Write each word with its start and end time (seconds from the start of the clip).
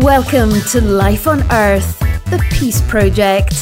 Welcome 0.00 0.52
to 0.72 0.80
Life 0.82 1.26
on 1.26 1.42
Earth, 1.50 1.98
the 2.26 2.44
Peace 2.52 2.82
Project, 2.82 3.52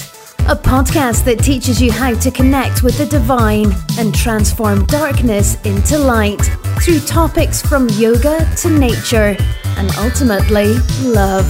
a 0.48 0.56
podcast 0.56 1.24
that 1.26 1.38
teaches 1.38 1.80
you 1.80 1.92
how 1.92 2.12
to 2.14 2.30
connect 2.30 2.82
with 2.82 2.98
the 2.98 3.06
divine 3.06 3.72
and 3.98 4.12
transform 4.12 4.84
darkness 4.86 5.54
into 5.62 5.96
light 5.96 6.42
through 6.82 7.00
topics 7.00 7.62
from 7.62 7.88
yoga 7.90 8.44
to 8.56 8.68
nature 8.68 9.36
and 9.78 9.90
ultimately 9.96 10.74
love. 11.02 11.46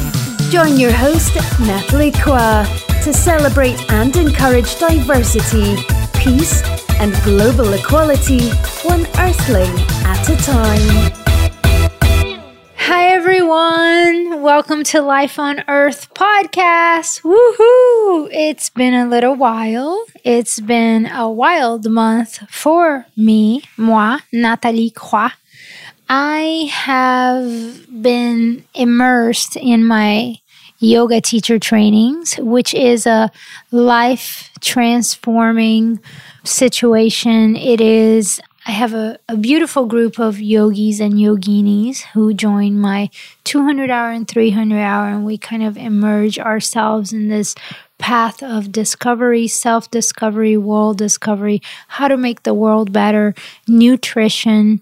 Join 0.51 0.77
your 0.77 0.93
host, 0.93 1.35
Natalie 1.61 2.12
Kwa, 2.12 2.66
to 3.05 3.12
celebrate 3.14 3.91
and 3.91 4.14
encourage 4.16 4.79
diversity, 4.79 5.77
peace, 6.12 6.62
and 7.01 7.14
global 7.25 7.73
equality, 7.73 8.51
one 8.82 9.07
earthling 9.19 9.75
at 10.05 10.29
a 10.29 10.37
time. 10.37 11.23
Hi, 12.87 13.12
everyone. 13.14 14.43
Welcome 14.43 14.82
to 14.84 15.01
Life 15.01 15.38
on 15.38 15.65
Earth 15.69 16.12
podcast. 16.12 17.23
Woohoo! 17.23 18.29
It's 18.30 18.69
been 18.69 18.93
a 18.93 19.09
little 19.09 19.34
while. 19.34 20.05
It's 20.23 20.60
been 20.60 21.07
a 21.07 21.30
wild 21.30 21.91
month 21.91 22.41
for 22.51 23.07
me, 23.16 23.62
moi, 23.79 24.19
Nathalie 24.34 24.91
Croix. 24.91 25.30
I 26.10 26.69
have 26.70 27.87
been 28.02 28.66
immersed 28.74 29.57
in 29.57 29.87
my 29.87 30.37
yoga 30.79 31.23
teacher 31.23 31.59
trainings, 31.59 32.35
which 32.35 32.74
is 32.74 33.07
a 33.07 33.30
life 33.71 34.51
transforming 34.60 36.01
situation. 36.45 37.57
It 37.57 37.80
is 37.80 38.43
I 38.66 38.70
have 38.70 38.95
a, 38.95 39.18
a 39.28 39.36
beautiful 39.36 39.84
group 39.84 40.18
of 40.18 40.41
yogis 40.41 40.98
and 40.98 41.14
yoginis 41.14 42.00
who 42.14 42.32
join 42.32 42.78
my 42.78 43.10
200 43.45 43.90
hour 43.90 44.10
and 44.10 44.27
300 44.27 44.78
hour, 44.78 45.09
and 45.09 45.24
we 45.24 45.37
kind 45.37 45.62
of 45.62 45.77
emerge 45.77 46.38
ourselves 46.38 47.12
in 47.12 47.29
this 47.29 47.54
path 47.98 48.43
of 48.43 48.73
discovery, 48.73 49.48
self 49.48 49.90
discovery, 49.90 50.56
world 50.56 50.96
discovery, 50.96 51.60
how 51.88 52.09
to 52.09 52.16
make 52.16 52.43
the 52.43 52.54
world 52.54 52.90
better, 52.90 53.34
nutrition, 53.68 54.80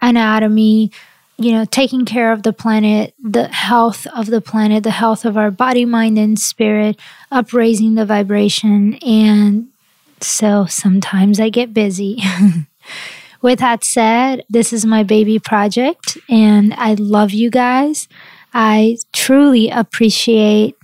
anatomy, 0.00 0.92
you 1.36 1.50
know, 1.50 1.64
taking 1.64 2.04
care 2.04 2.30
of 2.30 2.44
the 2.44 2.52
planet, 2.52 3.12
the 3.22 3.48
health 3.48 4.06
of 4.14 4.26
the 4.26 4.40
planet, 4.40 4.84
the 4.84 4.90
health 4.90 5.24
of 5.24 5.36
our 5.36 5.50
body, 5.50 5.84
mind, 5.84 6.16
and 6.16 6.38
spirit, 6.38 6.98
upraising 7.32 7.96
the 7.96 8.06
vibration. 8.06 8.94
And 8.96 9.68
so 10.20 10.66
sometimes 10.66 11.40
I 11.40 11.48
get 11.48 11.74
busy. 11.74 12.22
With 13.42 13.58
that 13.58 13.84
said, 13.84 14.44
this 14.48 14.72
is 14.72 14.86
my 14.86 15.02
baby 15.02 15.38
project 15.38 16.16
and 16.28 16.72
I 16.74 16.94
love 16.94 17.32
you 17.32 17.50
guys. 17.50 18.08
I 18.54 18.96
truly 19.12 19.68
appreciate 19.68 20.76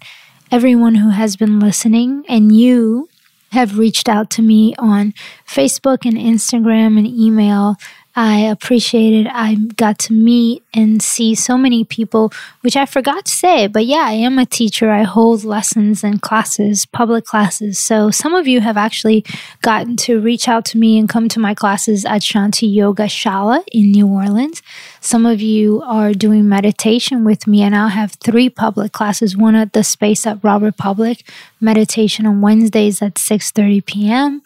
everyone 0.51 0.97
who 0.97 1.11
has 1.11 1.37
been 1.37 1.61
listening 1.61 2.25
and 2.29 2.55
you 2.55 3.09
have 3.53 3.79
reached 3.79 4.09
out 4.09 4.31
to 4.31 4.43
me 4.43 4.75
on 4.79 5.15
Facebook 5.47 6.05
and 6.05 6.17
Instagram 6.17 6.99
and 6.99 7.07
email 7.07 7.77
I 8.23 8.41
appreciated 8.41 9.29
I 9.33 9.55
got 9.55 9.99
to 10.01 10.13
meet 10.13 10.63
and 10.75 11.01
see 11.01 11.35
so 11.35 11.57
many 11.57 11.85
people, 11.85 12.31
which 12.61 12.77
I 12.77 12.85
forgot 12.85 13.25
to 13.25 13.33
say, 13.33 13.67
but 13.67 13.87
yeah, 13.87 14.05
I 14.05 14.13
am 14.13 14.39
a 14.39 14.45
teacher. 14.45 14.91
I 14.91 15.05
hold 15.05 15.43
lessons 15.43 16.05
and 16.05 16.21
classes, 16.21 16.85
public 16.85 17.25
classes. 17.25 17.79
So 17.79 18.11
some 18.11 18.35
of 18.35 18.47
you 18.47 18.61
have 18.61 18.77
actually 18.77 19.25
gotten 19.63 19.97
to 20.05 20.21
reach 20.21 20.49
out 20.49 20.67
to 20.67 20.79
me 20.79 20.99
and 20.99 21.09
come 21.09 21.31
to 21.31 21.41
my 21.41 21.55
classes 21.55 22.05
at 22.05 22.21
Shanti 22.21 22.71
Yoga 22.71 23.05
Shala 23.05 23.65
in 23.73 23.91
New 23.91 24.07
Orleans. 24.07 24.61
Some 25.01 25.25
of 25.25 25.41
you 25.41 25.81
are 25.87 26.13
doing 26.13 26.47
meditation 26.47 27.25
with 27.25 27.47
me, 27.47 27.63
and 27.63 27.75
I'll 27.75 27.89
have 27.89 28.13
three 28.13 28.51
public 28.51 28.93
classes. 28.93 29.35
One 29.35 29.57
at 29.57 29.73
the 29.73 29.83
space 29.83 30.27
at 30.27 30.45
Robert 30.45 30.77
Public, 30.77 31.27
meditation 31.59 32.27
on 32.27 32.43
Wednesdays 32.43 33.01
at 33.01 33.15
6:30 33.15 33.87
p.m. 33.87 34.43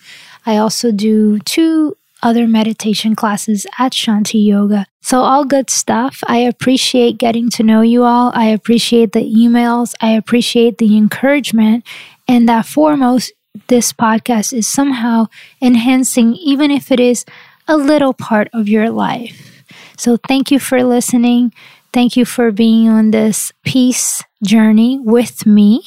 I 0.47 0.59
also 0.59 0.93
do 0.93 1.41
two 1.41 1.97
other 2.25 2.49
meditation 2.49 3.15
classes 3.15 3.67
at 3.79 3.93
Shanti 3.93 4.45
Yoga. 4.45 4.87
So, 5.03 5.21
all 5.21 5.45
good 5.45 5.69
stuff. 5.69 6.25
I 6.27 6.39
appreciate 6.39 7.19
getting 7.19 7.51
to 7.51 7.63
know 7.63 7.83
you 7.83 8.03
all. 8.03 8.33
I 8.35 8.47
appreciate 8.47 9.13
the 9.13 9.21
emails. 9.21 9.95
I 10.01 10.13
appreciate 10.13 10.79
the 10.79 10.97
encouragement. 10.97 11.85
And 12.27 12.49
that 12.49 12.67
foremost, 12.67 13.33
this 13.69 13.93
podcast 13.93 14.53
is 14.53 14.67
somehow 14.67 15.27
enhancing, 15.61 16.35
even 16.35 16.71
if 16.71 16.91
it 16.91 16.99
is 16.99 17.27
a 17.69 17.77
little 17.77 18.15
part 18.15 18.49
of 18.55 18.69
your 18.69 18.91
life. 18.91 19.63
So, 19.99 20.17
thank 20.17 20.51
you 20.51 20.59
for 20.59 20.83
listening. 20.83 21.53
Thank 21.93 22.17
you 22.17 22.25
for 22.25 22.51
being 22.51 22.89
on 22.89 23.11
this 23.11 23.53
peace 23.65 24.25
journey 24.43 24.99
with 24.99 25.47
me. 25.47 25.85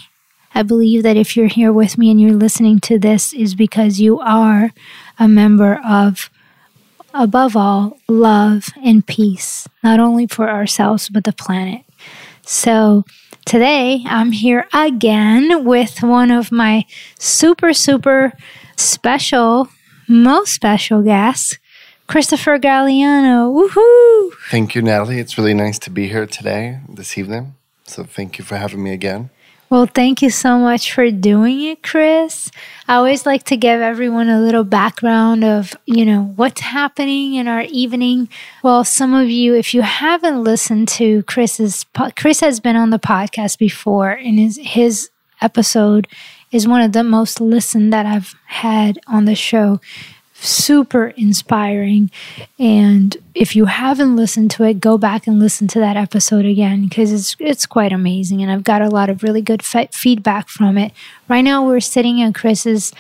I 0.56 0.64
believe 0.64 1.04
that 1.04 1.18
if 1.18 1.36
you're 1.36 1.48
here 1.48 1.74
with 1.74 1.98
me 1.98 2.10
and 2.10 2.20
you're 2.20 2.32
listening 2.32 2.80
to 2.82 2.98
this 2.98 3.34
is 3.34 3.54
because 3.54 4.00
you 4.00 4.20
are 4.20 4.72
a 5.20 5.28
member 5.28 5.80
of, 5.86 6.30
above 7.14 7.56
all, 7.56 7.98
love 8.08 8.70
and 8.84 9.06
peace, 9.06 9.68
not 9.84 10.00
only 10.00 10.28
for 10.28 10.50
ourselves, 10.50 11.10
but 11.10 11.24
the 11.24 11.34
planet. 11.34 11.82
So 12.44 13.04
today 13.46 14.04
I'm 14.06 14.32
here 14.32 14.68
again 14.74 15.66
with 15.66 16.02
one 16.04 16.32
of 16.32 16.52
my 16.52 16.86
super, 17.20 17.74
super 17.74 18.34
special, 18.76 19.70
most 20.08 20.54
special 20.54 21.02
guests, 21.02 21.58
Christopher 22.08 22.58
Galliano. 22.58 23.52
Woohoo! 23.52 24.32
Thank 24.50 24.76
you, 24.76 24.82
Natalie. 24.82 25.20
It's 25.20 25.38
really 25.38 25.54
nice 25.54 25.78
to 25.80 25.90
be 25.90 26.08
here 26.08 26.26
today, 26.26 26.80
this 26.88 27.18
evening. 27.18 27.56
So 27.86 28.04
thank 28.04 28.38
you 28.38 28.46
for 28.46 28.58
having 28.58 28.84
me 28.84 28.94
again. 28.94 29.30
Well, 29.70 29.86
thank 29.86 30.22
you 30.22 30.30
so 30.30 30.58
much 30.60 30.94
for 30.94 31.12
doing 31.12 31.62
it, 31.62 31.84
Chris. 31.84 32.50
I 32.88 32.96
always 32.96 33.26
like 33.26 33.44
to 33.44 33.58
give 33.58 33.82
everyone 33.82 34.30
a 34.30 34.40
little 34.40 34.64
background 34.64 35.44
of, 35.44 35.76
you 35.86 36.06
know, 36.06 36.32
what's 36.38 36.62
happening 36.62 37.34
in 37.34 37.50
our 37.50 37.64
evening. 37.64 38.30
Well, 38.64 38.86
some 38.86 39.14
of 39.14 39.30
you, 39.30 39.56
if 39.56 39.74
you 39.74 39.82
haven't 39.82 40.42
listened 40.42 40.88
to 40.90 41.22
Chris's, 41.24 41.86
Chris 42.16 42.40
has 42.40 42.62
been 42.62 42.78
on 42.78 42.92
the 42.92 43.00
podcast 43.00 43.58
before, 43.58 44.12
and 44.12 44.40
his, 44.40 44.58
his 44.64 45.10
episode 45.42 46.08
is 46.50 46.66
one 46.66 46.82
of 46.82 46.94
the 46.94 47.04
most 47.04 47.42
listened 47.42 47.92
that 47.92 48.06
I've 48.06 48.36
had 48.46 49.00
on 49.06 49.26
the 49.26 49.36
show 49.36 49.82
super 50.40 51.08
inspiring. 51.18 52.12
And 52.60 53.18
if 53.34 53.56
you 53.56 53.66
haven't 53.66 54.16
listened 54.16 54.52
to 54.52 54.64
it, 54.64 54.80
go 54.80 54.98
back 54.98 55.28
and 55.28 55.40
listen 55.40 55.68
to 55.70 55.80
that 55.80 55.98
episode 55.98 56.46
again 56.46 56.88
because 56.88 57.12
it's 57.12 57.36
it's 57.40 57.66
quite 57.66 57.92
amazing. 57.92 58.42
And 58.42 58.52
I've 58.52 58.64
got 58.64 58.82
a 58.82 58.90
lot 58.90 59.10
of 59.10 59.24
really 59.24 59.42
good 59.42 59.64
fe- 59.64 59.90
feedback 59.92 60.50
from 60.50 60.78
it. 60.78 60.92
Right 61.28 61.42
now, 61.42 61.66
we're 61.66 61.80
sitting 61.80 62.20
in 62.20 62.34
Chris's 62.34 62.94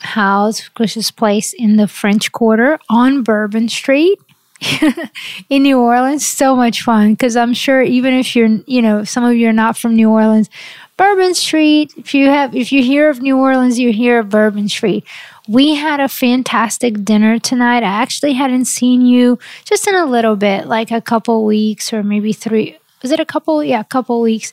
house, 0.00 0.68
Chris's 0.68 1.10
place 1.10 1.52
in 1.52 1.76
the 1.76 1.88
French 1.88 2.32
Quarter 2.32 2.78
on 2.88 3.22
Bourbon 3.22 3.68
Street. 3.68 4.18
in 5.50 5.64
New 5.64 5.80
Orleans, 5.80 6.24
so 6.24 6.54
much 6.54 6.82
fun 6.82 7.14
because 7.14 7.36
I'm 7.36 7.52
sure 7.52 7.82
even 7.82 8.14
if 8.14 8.36
you're, 8.36 8.60
you 8.66 8.80
know, 8.80 9.02
some 9.02 9.24
of 9.24 9.34
you 9.34 9.48
are 9.48 9.52
not 9.52 9.76
from 9.76 9.96
New 9.96 10.08
Orleans, 10.08 10.48
Bourbon 10.96 11.34
Street. 11.34 11.92
If 11.96 12.14
you 12.14 12.28
have, 12.28 12.54
if 12.54 12.70
you 12.70 12.80
hear 12.80 13.10
of 13.10 13.20
New 13.20 13.38
Orleans, 13.38 13.80
you 13.80 13.92
hear 13.92 14.20
of 14.20 14.28
Bourbon 14.28 14.68
Street. 14.68 15.04
We 15.48 15.74
had 15.74 16.00
a 16.00 16.08
fantastic 16.08 17.04
dinner 17.04 17.38
tonight. 17.38 17.82
I 17.82 18.02
actually 18.02 18.34
hadn't 18.34 18.66
seen 18.66 19.02
you 19.02 19.38
just 19.64 19.86
in 19.88 19.94
a 19.94 20.06
little 20.06 20.36
bit, 20.36 20.66
like 20.66 20.90
a 20.90 21.00
couple 21.00 21.44
weeks 21.44 21.92
or 21.92 22.02
maybe 22.02 22.32
three. 22.32 22.78
Was 23.02 23.10
it 23.10 23.18
a 23.18 23.24
couple? 23.24 23.64
Yeah, 23.64 23.80
a 23.80 23.84
couple 23.84 24.20
weeks. 24.20 24.52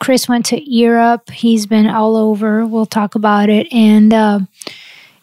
Chris 0.00 0.28
went 0.28 0.46
to 0.46 0.60
Europe. 0.60 1.30
He's 1.30 1.66
been 1.66 1.86
all 1.86 2.16
over. 2.16 2.66
We'll 2.66 2.86
talk 2.86 3.14
about 3.14 3.48
it. 3.48 3.72
And 3.72 4.12
uh, 4.12 4.40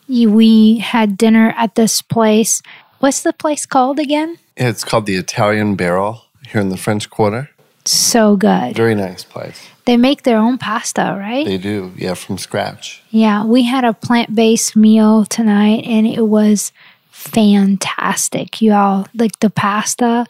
we 0.07 0.77
had 0.77 1.17
dinner 1.17 1.53
at 1.57 1.75
this 1.75 2.01
place. 2.01 2.61
What's 2.99 3.23
the 3.23 3.33
place 3.33 3.65
called 3.65 3.99
again? 3.99 4.37
It's 4.55 4.85
called 4.85 5.05
the 5.05 5.17
Italian 5.17 5.75
Barrel 5.75 6.25
here 6.47 6.61
in 6.61 6.69
the 6.69 6.77
French 6.77 7.09
Quarter. 7.09 7.49
So 7.83 8.37
good. 8.37 8.75
Very 8.75 8.95
nice 8.95 9.23
place. 9.23 9.70
They 9.85 9.97
make 9.97 10.23
their 10.23 10.37
own 10.37 10.57
pasta, 10.57 11.15
right? 11.17 11.45
They 11.45 11.57
do, 11.57 11.91
yeah, 11.97 12.13
from 12.13 12.37
scratch. 12.37 13.01
Yeah, 13.09 13.45
we 13.45 13.63
had 13.63 13.83
a 13.83 13.93
plant 13.93 14.35
based 14.35 14.75
meal 14.75 15.25
tonight 15.25 15.83
and 15.85 16.05
it 16.05 16.27
was 16.27 16.71
fantastic, 17.09 18.61
y'all. 18.61 19.07
Like 19.13 19.39
the 19.39 19.49
pasta 19.49 20.25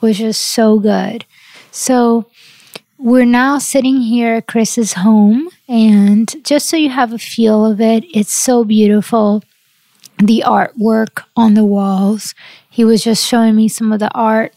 was 0.00 0.18
just 0.18 0.42
so 0.42 0.78
good. 0.78 1.24
So 1.70 2.26
we're 2.98 3.24
now 3.26 3.58
sitting 3.58 4.00
here 4.00 4.36
at 4.36 4.46
Chris's 4.46 4.94
home, 4.94 5.50
and 5.68 6.32
just 6.44 6.68
so 6.68 6.76
you 6.76 6.90
have 6.90 7.12
a 7.12 7.18
feel 7.18 7.66
of 7.66 7.80
it, 7.80 8.04
it's 8.14 8.32
so 8.32 8.64
beautiful. 8.64 9.42
The 10.18 10.44
artwork 10.46 11.24
on 11.36 11.54
the 11.54 11.64
walls. 11.64 12.34
He 12.70 12.84
was 12.84 13.02
just 13.02 13.26
showing 13.26 13.56
me 13.56 13.68
some 13.68 13.92
of 13.92 13.98
the 13.98 14.12
art 14.12 14.54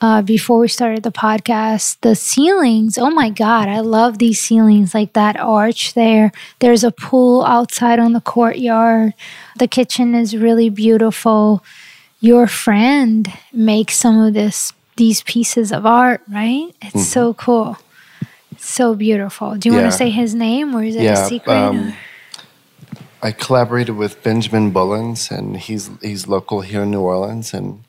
uh, 0.00 0.22
before 0.22 0.58
we 0.58 0.68
started 0.68 1.02
the 1.02 1.12
podcast. 1.12 1.98
The 2.00 2.14
ceilings, 2.14 2.98
oh 2.98 3.10
my 3.10 3.30
God, 3.30 3.68
I 3.68 3.80
love 3.80 4.18
these 4.18 4.40
ceilings, 4.40 4.94
like 4.94 5.12
that 5.14 5.38
arch 5.38 5.94
there. 5.94 6.32
There's 6.58 6.84
a 6.84 6.90
pool 6.90 7.44
outside 7.44 7.98
on 7.98 8.12
the 8.12 8.20
courtyard. 8.20 9.14
The 9.58 9.68
kitchen 9.68 10.14
is 10.14 10.36
really 10.36 10.68
beautiful. 10.68 11.64
Your 12.20 12.46
friend 12.46 13.32
makes 13.52 13.96
some 13.96 14.18
of 14.20 14.34
this 14.34 14.72
these 14.96 15.22
pieces 15.24 15.72
of 15.72 15.84
art, 15.84 16.22
right? 16.28 16.74
It's 16.80 16.94
mm-hmm. 16.94 16.98
so 17.00 17.34
cool. 17.34 17.76
So 18.56 18.94
beautiful. 18.94 19.56
Do 19.56 19.68
you 19.68 19.74
want 19.74 19.86
to 19.86 19.92
say 19.92 20.10
his 20.10 20.34
name 20.34 20.74
or 20.74 20.84
is 20.84 20.96
it 20.96 21.04
a 21.04 21.16
secret? 21.26 21.52
um, 21.52 21.94
I 23.24 23.32
collaborated 23.32 23.96
with 23.96 24.22
Benjamin 24.22 24.70
Bullens, 24.70 25.30
and 25.30 25.56
he's 25.56 25.88
he's 26.02 26.28
local 26.28 26.60
here 26.60 26.82
in 26.82 26.90
New 26.90 27.00
Orleans, 27.00 27.54
and 27.54 27.82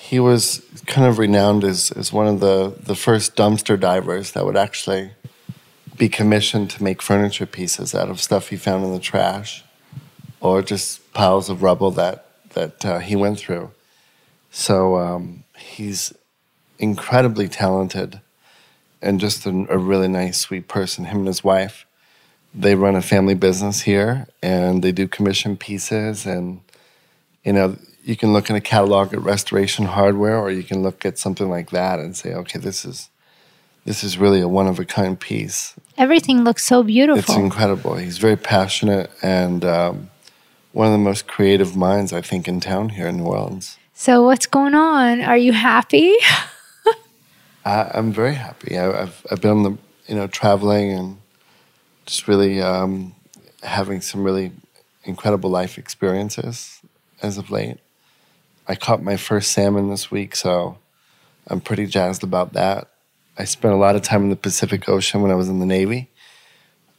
he 0.00 0.18
was 0.18 0.62
kind 0.86 1.06
of 1.06 1.18
renowned 1.18 1.62
as, 1.62 1.90
as 1.92 2.12
one 2.12 2.26
of 2.26 2.40
the, 2.40 2.74
the 2.82 2.94
first 2.94 3.36
dumpster 3.36 3.78
divers 3.78 4.32
that 4.32 4.44
would 4.46 4.56
actually 4.56 5.10
be 5.96 6.08
commissioned 6.08 6.70
to 6.70 6.82
make 6.82 7.02
furniture 7.02 7.46
pieces 7.46 7.94
out 7.94 8.08
of 8.08 8.20
stuff 8.20 8.48
he 8.48 8.56
found 8.56 8.84
in 8.84 8.92
the 8.92 8.98
trash, 8.98 9.62
or 10.40 10.62
just 10.62 11.12
piles 11.12 11.50
of 11.50 11.62
rubble 11.62 11.90
that 11.90 12.26
that 12.54 12.84
uh, 12.84 12.98
he 12.98 13.14
went 13.14 13.38
through. 13.38 13.70
So 14.50 14.96
um, 14.96 15.44
he's 15.56 16.12
incredibly 16.78 17.46
talented, 17.46 18.20
and 19.02 19.20
just 19.20 19.46
a, 19.46 19.66
a 19.68 19.78
really 19.78 20.08
nice, 20.08 20.38
sweet 20.38 20.66
person. 20.66 21.04
Him 21.04 21.18
and 21.18 21.26
his 21.26 21.44
wife 21.44 21.86
they 22.54 22.74
run 22.74 22.96
a 22.96 23.02
family 23.02 23.34
business 23.34 23.82
here 23.82 24.26
and 24.42 24.82
they 24.82 24.92
do 24.92 25.06
commission 25.06 25.56
pieces 25.56 26.26
and 26.26 26.60
you 27.44 27.52
know 27.52 27.76
you 28.04 28.16
can 28.16 28.32
look 28.32 28.50
in 28.50 28.56
a 28.56 28.60
catalog 28.60 29.12
at 29.12 29.20
restoration 29.20 29.86
hardware 29.86 30.36
or 30.36 30.50
you 30.50 30.62
can 30.62 30.82
look 30.82 31.04
at 31.04 31.18
something 31.18 31.48
like 31.48 31.70
that 31.70 32.00
and 32.00 32.16
say 32.16 32.34
okay 32.34 32.58
this 32.58 32.84
is 32.84 33.10
this 33.84 34.04
is 34.04 34.18
really 34.18 34.40
a 34.40 34.48
one 34.48 34.66
of 34.66 34.78
a 34.78 34.84
kind 34.84 35.18
piece 35.18 35.74
Everything 35.98 36.44
looks 36.44 36.64
so 36.64 36.82
beautiful 36.82 37.18
it's 37.18 37.34
incredible 37.34 37.96
he's 37.96 38.18
very 38.18 38.36
passionate 38.36 39.10
and 39.22 39.64
um, 39.64 40.10
one 40.72 40.86
of 40.86 40.92
the 40.92 40.98
most 40.98 41.26
creative 41.26 41.76
minds 41.76 42.12
i 42.12 42.20
think 42.20 42.48
in 42.48 42.60
town 42.60 42.90
here 42.90 43.06
in 43.06 43.18
new 43.18 43.24
orleans 43.24 43.76
so 43.92 44.22
what's 44.22 44.46
going 44.46 44.74
on? 44.74 45.20
Are 45.20 45.36
you 45.36 45.52
happy? 45.52 46.14
I, 47.66 47.90
i'm 47.92 48.12
very 48.12 48.34
happy 48.34 48.78
I, 48.78 49.02
I've, 49.02 49.26
I've 49.30 49.40
been 49.40 49.50
on 49.50 49.62
the 49.62 49.78
you 50.06 50.14
know 50.14 50.26
traveling 50.26 50.92
and 50.92 51.18
just 52.06 52.26
really 52.26 52.60
um, 52.60 53.14
having 53.62 54.00
some 54.00 54.24
really 54.24 54.52
incredible 55.04 55.50
life 55.50 55.78
experiences 55.78 56.80
as 57.22 57.38
of 57.38 57.50
late. 57.50 57.78
I 58.70 58.76
caught 58.76 59.02
my 59.02 59.16
first 59.16 59.50
salmon 59.50 59.90
this 59.90 60.12
week, 60.12 60.36
so 60.36 60.78
I'm 61.48 61.60
pretty 61.60 61.86
jazzed 61.86 62.22
about 62.22 62.52
that. 62.52 62.88
I 63.36 63.42
spent 63.42 63.74
a 63.74 63.76
lot 63.76 63.96
of 63.96 64.02
time 64.02 64.22
in 64.22 64.30
the 64.30 64.36
Pacific 64.36 64.88
Ocean 64.88 65.22
when 65.22 65.32
I 65.32 65.34
was 65.34 65.48
in 65.48 65.58
the 65.58 65.66
Navy 65.66 66.08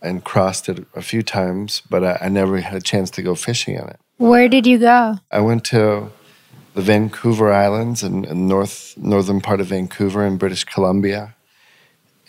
and 0.01 0.21
crossed 0.21 0.67
it 0.67 0.85
a 0.95 1.01
few 1.01 1.23
times, 1.23 1.81
but 1.89 2.03
I, 2.03 2.17
I 2.23 2.27
never 2.27 2.59
had 2.59 2.75
a 2.75 2.81
chance 2.81 3.09
to 3.11 3.21
go 3.21 3.35
fishing 3.35 3.75
in 3.75 3.87
it. 3.87 4.01
Where 4.17 4.49
did 4.49 4.67
you 4.67 4.79
go? 4.79 5.15
I 5.31 5.39
went 5.39 5.63
to 5.65 6.11
the 6.73 6.81
Vancouver 6.81 7.53
Islands 7.53 8.03
and, 8.03 8.25
in 8.25 8.49
north 8.49 8.93
northern 8.97 9.39
part 9.39 9.61
of 9.61 9.67
Vancouver 9.67 10.25
in 10.25 10.35
British 10.35 10.65
Columbia, 10.65 11.35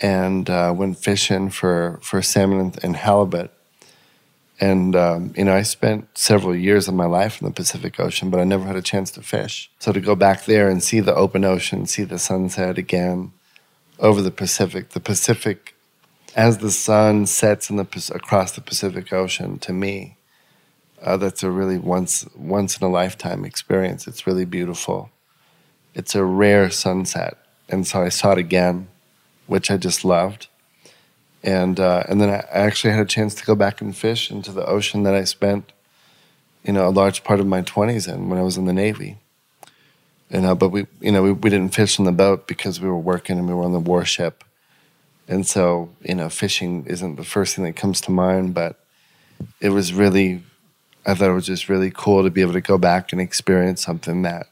and 0.01 0.49
uh, 0.49 0.73
went 0.73 0.99
fishing 0.99 1.51
for 1.51 1.99
for 2.01 2.23
salmon 2.23 2.61
and, 2.61 2.85
and 2.85 2.97
halibut. 2.97 3.51
And 4.61 4.95
um, 4.95 5.33
you 5.37 5.45
know, 5.45 5.55
I 5.55 5.63
spent 5.63 6.17
several 6.17 6.55
years 6.55 6.87
of 6.87 6.95
my 6.95 7.07
life 7.07 7.41
in 7.41 7.49
the 7.49 7.55
Pacific 7.55 7.99
Ocean, 7.99 8.31
but 8.31 8.41
I 8.41 8.45
never 8.45 8.65
had 8.65 8.77
a 8.77 8.83
chance 8.83 9.11
to 9.13 9.23
fish. 9.23 9.71
So 9.79 9.93
to 9.93 10.01
go 10.01 10.15
back 10.15 10.45
there 10.45 10.69
and 10.69 10.83
see 10.83 11.01
the 11.01 11.15
open 11.15 11.45
ocean, 11.45 11.87
see 11.87 12.05
the 12.05 12.19
sunset 12.19 12.79
again 12.79 13.33
over 13.99 14.21
the 14.21 14.31
Pacific, 14.31 14.91
the 14.91 15.01
Pacific, 15.01 15.75
as 16.35 16.59
the 16.59 16.71
sun 16.71 17.27
sets 17.27 17.71
in 17.71 17.77
the 17.77 18.11
across 18.15 18.53
the 18.53 18.61
Pacific 18.61 19.13
Ocean, 19.13 19.59
to 19.61 19.73
me, 19.73 20.17
uh, 21.03 21.17
that's 21.17 21.43
a 21.43 21.51
really 21.51 21.79
once 21.79 22.27
once 22.37 22.79
in 22.79 22.87
a 22.87 22.91
lifetime 22.91 23.45
experience. 23.45 24.07
It's 24.07 24.27
really 24.27 24.45
beautiful. 24.45 25.11
It's 25.95 26.15
a 26.15 26.25
rare 26.25 26.71
sunset, 26.71 27.37
and 27.69 27.87
so 27.87 28.03
I 28.03 28.09
saw 28.09 28.33
it 28.33 28.39
again, 28.39 28.89
which 29.47 29.71
I 29.71 29.77
just 29.77 30.05
loved. 30.05 30.49
And 31.45 31.81
uh, 31.81 32.05
and 32.09 32.21
then 32.21 32.31
I 32.31 32.45
actually 32.51 32.93
had 32.93 33.01
a 33.01 33.09
chance 33.09 33.35
to 33.35 33.45
go 33.45 33.55
back 33.55 33.81
and 33.81 33.97
fish 33.97 34.31
into 34.31 34.53
the 34.53 34.65
ocean 34.65 35.03
that 35.03 35.15
I 35.15 35.25
spent, 35.25 35.73
you 36.63 36.73
know, 36.73 36.87
a 36.87 36.91
large 36.91 37.25
part 37.25 37.41
of 37.41 37.47
my 37.47 37.63
twenties 37.63 38.07
in 38.07 38.29
when 38.29 38.39
I 38.39 38.43
was 38.43 38.57
in 38.57 38.67
the 38.67 38.73
Navy. 38.73 39.19
You 40.31 40.41
know, 40.41 40.55
but 40.55 40.69
we 40.69 40.87
you 41.01 41.11
know 41.11 41.23
we, 41.23 41.33
we 41.33 41.51
didn't 41.51 41.75
fish 41.75 41.99
on 41.99 42.05
the 42.05 42.13
boat 42.13 42.47
because 42.47 42.81
we 42.81 42.89
were 42.89 42.97
working 42.97 43.39
and 43.39 43.49
we 43.49 43.55
were 43.55 43.65
on 43.65 43.73
the 43.73 43.81
warship, 43.81 44.45
and 45.27 45.47
so 45.47 45.91
you 46.03 46.15
know 46.15 46.29
fishing 46.29 46.87
isn't 46.87 47.17
the 47.17 47.25
first 47.25 47.57
thing 47.57 47.65
that 47.65 47.77
comes 47.77 48.01
to 48.03 48.13
mind. 48.13 48.55
But 48.55 48.79
it 49.61 49.71
was 49.71 49.93
really 49.93 50.43
I 51.05 51.15
thought 51.15 51.31
it 51.31 51.35
was 51.35 51.47
just 51.47 51.69
really 51.69 51.91
cool 51.91 52.23
to 52.23 52.31
be 52.31 52.41
able 52.41 52.53
to 52.53 52.61
go 52.61 52.79
back 52.79 53.13
and 53.13 53.21
experience 53.21 53.83
something 53.83 54.23
that 54.23 54.47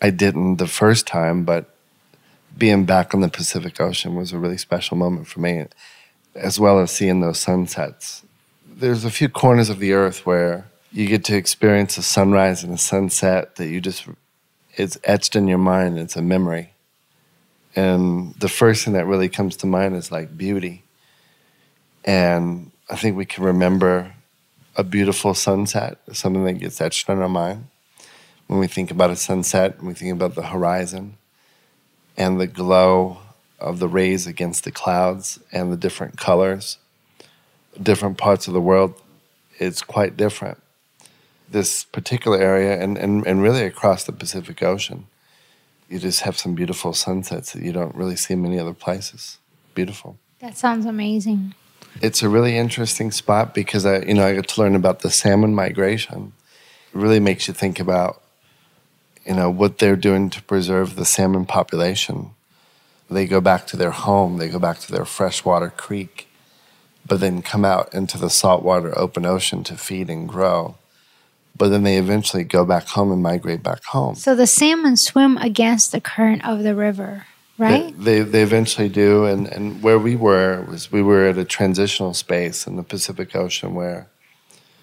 I 0.00 0.10
didn't 0.10 0.56
the 0.56 0.66
first 0.66 1.06
time, 1.06 1.44
but 1.44 1.71
being 2.56 2.84
back 2.84 3.14
on 3.14 3.20
the 3.20 3.28
Pacific 3.28 3.80
Ocean 3.80 4.14
was 4.14 4.32
a 4.32 4.38
really 4.38 4.58
special 4.58 4.96
moment 4.96 5.26
for 5.26 5.40
me, 5.40 5.66
as 6.34 6.60
well 6.60 6.78
as 6.80 6.90
seeing 6.90 7.20
those 7.20 7.38
sunsets. 7.38 8.22
There's 8.66 9.04
a 9.04 9.10
few 9.10 9.28
corners 9.28 9.68
of 9.68 9.78
the 9.78 9.92
earth 9.92 10.26
where 10.26 10.66
you 10.90 11.06
get 11.06 11.24
to 11.24 11.36
experience 11.36 11.96
a 11.96 12.02
sunrise 12.02 12.62
and 12.62 12.74
a 12.74 12.78
sunset 12.78 13.56
that 13.56 13.68
you 13.68 13.80
just, 13.80 14.06
it's 14.74 14.98
etched 15.04 15.36
in 15.36 15.48
your 15.48 15.58
mind, 15.58 15.98
it's 15.98 16.16
a 16.16 16.22
memory. 16.22 16.70
And 17.74 18.34
the 18.34 18.48
first 18.48 18.84
thing 18.84 18.94
that 18.94 19.06
really 19.06 19.28
comes 19.28 19.56
to 19.56 19.66
mind 19.66 19.96
is 19.96 20.12
like 20.12 20.36
beauty. 20.36 20.82
And 22.04 22.70
I 22.90 22.96
think 22.96 23.16
we 23.16 23.24
can 23.24 23.44
remember 23.44 24.14
a 24.76 24.84
beautiful 24.84 25.32
sunset, 25.34 25.98
something 26.12 26.44
that 26.44 26.54
gets 26.54 26.80
etched 26.80 27.08
in 27.08 27.18
our 27.18 27.28
mind. 27.28 27.68
When 28.46 28.58
we 28.58 28.66
think 28.66 28.90
about 28.90 29.10
a 29.10 29.16
sunset, 29.16 29.82
we 29.82 29.94
think 29.94 30.12
about 30.12 30.34
the 30.34 30.42
horizon 30.42 31.16
and 32.16 32.40
the 32.40 32.46
glow 32.46 33.18
of 33.58 33.78
the 33.78 33.88
rays 33.88 34.26
against 34.26 34.64
the 34.64 34.72
clouds 34.72 35.38
and 35.52 35.72
the 35.72 35.76
different 35.76 36.16
colors, 36.18 36.78
different 37.80 38.18
parts 38.18 38.46
of 38.48 38.54
the 38.54 38.60
world, 38.60 39.00
it's 39.58 39.82
quite 39.82 40.16
different. 40.16 40.60
This 41.48 41.84
particular 41.84 42.38
area, 42.38 42.80
and, 42.82 42.96
and, 42.96 43.26
and 43.26 43.42
really 43.42 43.62
across 43.62 44.04
the 44.04 44.12
Pacific 44.12 44.62
Ocean, 44.62 45.06
you 45.88 45.98
just 45.98 46.20
have 46.22 46.38
some 46.38 46.54
beautiful 46.54 46.94
sunsets 46.94 47.52
that 47.52 47.62
you 47.62 47.72
don't 47.72 47.94
really 47.94 48.16
see 48.16 48.34
in 48.34 48.42
many 48.42 48.58
other 48.58 48.72
places. 48.72 49.38
Beautiful 49.74 50.18
That 50.40 50.56
sounds 50.56 50.86
amazing. 50.86 51.54
it's 52.00 52.22
a 52.22 52.28
really 52.28 52.56
interesting 52.56 53.10
spot 53.10 53.54
because 53.54 53.84
I, 53.84 54.00
you 54.00 54.14
know, 54.14 54.26
I 54.26 54.34
get 54.34 54.48
to 54.48 54.60
learn 54.60 54.74
about 54.74 55.00
the 55.00 55.10
salmon 55.10 55.54
migration. 55.54 56.32
It 56.94 56.98
really 56.98 57.20
makes 57.20 57.46
you 57.46 57.54
think 57.54 57.78
about, 57.78 58.21
you 59.26 59.34
know, 59.34 59.50
what 59.50 59.78
they're 59.78 59.96
doing 59.96 60.30
to 60.30 60.42
preserve 60.42 60.96
the 60.96 61.04
salmon 61.04 61.46
population. 61.46 62.30
They 63.10 63.26
go 63.26 63.40
back 63.40 63.66
to 63.68 63.76
their 63.76 63.90
home, 63.90 64.38
they 64.38 64.48
go 64.48 64.58
back 64.58 64.78
to 64.80 64.92
their 64.92 65.04
freshwater 65.04 65.70
creek, 65.70 66.28
but 67.06 67.20
then 67.20 67.42
come 67.42 67.64
out 67.64 67.92
into 67.92 68.18
the 68.18 68.30
saltwater 68.30 68.96
open 68.98 69.26
ocean 69.26 69.64
to 69.64 69.76
feed 69.76 70.08
and 70.08 70.28
grow. 70.28 70.76
But 71.56 71.68
then 71.68 71.82
they 71.82 71.98
eventually 71.98 72.44
go 72.44 72.64
back 72.64 72.88
home 72.88 73.12
and 73.12 73.22
migrate 73.22 73.62
back 73.62 73.84
home. 73.84 74.14
So 74.14 74.34
the 74.34 74.46
salmon 74.46 74.96
swim 74.96 75.36
against 75.36 75.92
the 75.92 76.00
current 76.00 76.46
of 76.46 76.62
the 76.62 76.74
river, 76.74 77.26
right? 77.58 77.94
They, 77.98 78.20
they, 78.20 78.30
they 78.30 78.42
eventually 78.42 78.88
do. 78.88 79.26
And, 79.26 79.46
and 79.46 79.82
where 79.82 79.98
we 79.98 80.16
were 80.16 80.62
was 80.62 80.90
we 80.90 81.02
were 81.02 81.26
at 81.26 81.36
a 81.36 81.44
transitional 81.44 82.14
space 82.14 82.66
in 82.66 82.76
the 82.76 82.82
Pacific 82.82 83.36
Ocean 83.36 83.74
where 83.74 84.08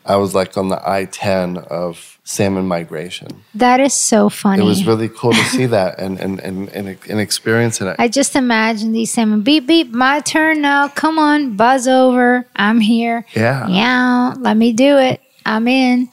I 0.09 0.15
was 0.15 0.33
like 0.33 0.57
on 0.57 0.69
the 0.69 0.81
I 0.89 1.05
10 1.05 1.57
of 1.57 2.19
salmon 2.23 2.67
migration. 2.67 3.27
that 3.53 3.79
is 3.79 3.93
so 3.93 4.27
funny. 4.29 4.61
It 4.61 4.65
was 4.65 4.85
really 4.85 5.07
cool 5.07 5.33
to 5.33 5.43
see 5.45 5.67
that 5.67 5.99
and, 5.99 6.19
and, 6.19 6.39
and, 6.39 6.69
and, 6.69 6.97
and 7.07 7.19
experience 7.19 7.79
it. 7.79 7.95
I 7.99 8.07
just 8.07 8.35
imagine 8.35 8.91
these 8.91 9.11
salmon 9.11 9.41
beep 9.41 9.67
beep, 9.67 9.91
my 9.91 10.19
turn 10.19 10.61
now. 10.61 10.87
Come 10.87 11.19
on, 11.19 11.55
buzz 11.55 11.87
over. 11.87 12.47
I'm 12.55 12.79
here. 12.79 13.23
Yeah. 13.35 13.67
Yeah, 13.67 14.33
let 14.39 14.57
me 14.57 14.73
do 14.73 14.97
it. 14.97 15.21
I'm 15.45 15.67
in. 15.67 16.09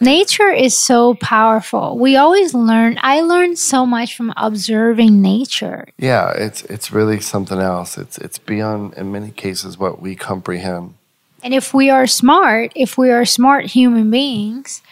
Nature 0.00 0.50
is 0.50 0.76
so 0.76 1.14
powerful. 1.14 1.96
We 1.96 2.16
always 2.16 2.54
learn. 2.54 2.98
I 3.02 3.20
learned 3.20 3.58
so 3.58 3.86
much 3.86 4.16
from 4.16 4.32
observing 4.36 5.22
nature. 5.22 5.86
Yeah, 5.96 6.32
it's, 6.32 6.62
it's 6.64 6.90
really 6.90 7.20
something 7.20 7.58
else. 7.58 7.96
It's, 7.96 8.18
it's 8.18 8.38
beyond, 8.38 8.94
in 8.94 9.12
many 9.12 9.30
cases, 9.30 9.78
what 9.78 10.02
we 10.02 10.16
comprehend. 10.16 10.94
And 11.42 11.52
if 11.52 11.74
we 11.74 11.90
are 11.90 12.06
smart, 12.06 12.72
if 12.76 12.96
we 12.96 13.10
are 13.10 13.24
smart 13.24 13.66
human 13.66 14.10
beings, 14.10 14.82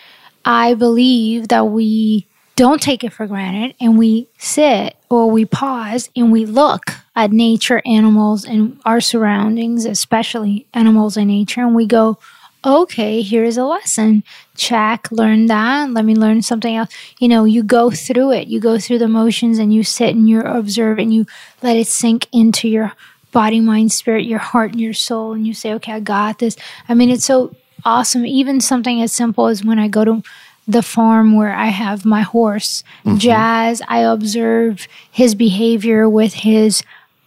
I 0.45 0.75
believe 0.75 1.49
that 1.49 1.67
we 1.67 2.27
don't 2.57 2.83
take 2.83 3.05
it 3.05 3.13
for 3.13 3.27
granted 3.27 3.75
and 3.81 3.97
we 3.97 4.29
sit 4.37 4.97
or 5.09 5.31
we 5.31 5.45
pause 5.45 6.11
and 6.17 6.33
we 6.33 6.45
look 6.45 6.91
at 7.17 7.31
nature, 7.31 7.81
animals, 7.87 8.45
and 8.45 8.81
our 8.85 9.01
surroundings, 9.01 9.85
especially 9.85 10.67
animals 10.75 11.17
and 11.17 11.29
nature, 11.29 11.63
and 11.63 11.75
we 11.75 11.87
go, 11.87 12.19
okay, 12.65 13.23
here's 13.23 13.57
a 13.57 13.65
lesson. 13.65 14.23
Check, 14.57 15.11
learn 15.11 15.47
that. 15.47 15.91
Let 15.91 16.05
me 16.05 16.15
learn 16.15 16.43
something 16.43 16.77
else. 16.77 16.91
You 17.19 17.29
know, 17.29 17.45
you 17.45 17.63
go 17.63 17.91
through 17.91 18.33
it, 18.33 18.49
you 18.49 18.61
go 18.61 18.79
through 18.79 18.99
the 18.99 19.09
motions 19.09 19.59
and 19.59 19.73
you 19.73 19.83
sit 19.83 20.15
and 20.15 20.29
you 20.29 20.41
observe 20.41 20.99
and 20.99 21.13
you 21.15 21.27
let 21.63 21.77
it 21.77 21.87
sink 21.87 22.27
into 22.33 22.69
your 22.69 22.93
body, 23.33 23.61
mind, 23.61 23.93
spirit, 23.93 24.25
your 24.25 24.39
heart, 24.39 24.73
and 24.73 24.81
your 24.81 24.95
soul. 24.95 25.33
And 25.33 25.47
you 25.47 25.55
say, 25.55 25.73
okay, 25.75 25.93
I 25.93 26.01
got 26.01 26.39
this. 26.39 26.57
I 26.89 26.95
mean, 26.95 27.11
it's 27.11 27.25
so 27.25 27.55
awesome. 27.85 28.27
Even 28.27 28.61
something 28.61 29.01
as 29.03 29.13
simple 29.13 29.47
as 29.47 29.65
when 29.65 29.79
I 29.79 29.89
go 29.89 30.05
to 30.05 30.23
the 30.67 30.83
farm 30.83 31.37
where 31.37 31.53
I 31.53 31.67
have 31.67 32.05
my 32.05 32.23
horse, 32.23 32.85
mm-hmm. 33.05 33.19
Jazz, 33.19 33.83
I 33.89 34.01
observe 34.01 34.87
his 35.11 35.35
behavior 35.35 36.09
with 36.09 36.35
his 36.35 36.83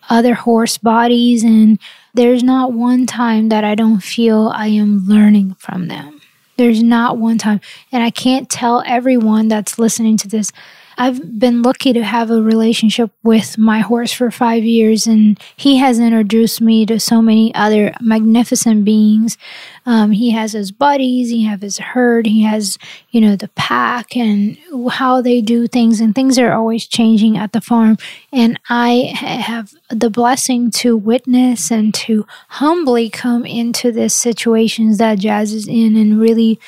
other 0.10 0.34
horse 0.34 0.78
bodies 0.78 1.44
and 1.44 1.80
there's 2.14 2.44
not 2.44 2.74
one 2.74 3.06
time 3.06 3.50
that 3.50 3.64
I 3.64 3.74
don't 3.74 4.02
feel 4.02 4.52
I 4.54 4.68
am 4.68 5.08
learning 5.08 5.56
from 5.56 5.88
them. 5.88 6.22
There's 6.58 6.84
not 6.84 7.18
one 7.18 7.40
time. 7.40 7.60
And 7.92 8.04
I 8.04 8.12
can't 8.12 8.50
tell 8.50 8.84
everyone 8.86 9.48
that's 9.48 9.80
listening 9.80 10.18
to 10.18 10.28
this 10.28 10.52
I've 10.98 11.40
been 11.40 11.62
lucky 11.62 11.94
to 11.94 12.04
have 12.04 12.30
a 12.30 12.42
relationship 12.42 13.12
with 13.24 13.58
my 13.58 13.80
horse 13.80 14.12
for 14.12 14.32
five 14.32 14.64
years, 14.64 15.08
and 15.08 15.40
he 15.56 15.78
has 15.78 16.00
introduced 16.00 16.62
me 16.62 16.86
to 16.86 17.00
so 17.00 17.22
many 17.22 17.54
other 17.56 17.94
magnificent 18.02 18.86
beings. 18.86 19.38
Um, 19.86 20.12
he 20.12 20.32
has 20.32 20.54
his 20.54 20.72
buddies, 20.72 21.30
he 21.30 21.44
has 21.46 21.62
his 21.62 21.78
herd, 21.78 22.26
he 22.26 22.44
has, 22.44 22.78
you 23.12 23.20
know, 23.20 23.36
the 23.36 23.50
pack 23.50 24.16
and 24.16 24.58
how 24.92 25.22
they 25.22 25.42
do 25.42 25.68
things, 25.68 26.00
and 26.00 26.16
things 26.16 26.38
are 26.38 26.54
always 26.54 26.88
changing 26.88 27.38
at 27.38 27.52
the 27.52 27.62
farm. 27.62 27.98
And 28.32 28.60
I 28.70 29.14
have 29.18 29.74
the 29.90 30.10
blessing 30.10 30.72
to 30.72 30.96
witness 30.96 31.72
and 31.72 31.94
to 31.96 32.26
humbly 32.50 33.10
come 33.10 33.46
into 33.46 33.92
this 33.92 34.16
situations 34.16 34.98
that 35.00 35.20
Jazz 35.20 35.54
is 35.54 35.68
in 35.68 35.96
and 35.96 36.20
really 36.20 36.60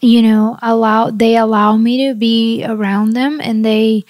you 0.00 0.22
know 0.22 0.58
allow 0.62 1.10
they 1.10 1.36
allow 1.36 1.76
me 1.76 2.08
to 2.08 2.14
be 2.14 2.64
around 2.64 3.12
them 3.12 3.40
and 3.40 3.64
they 3.64 4.04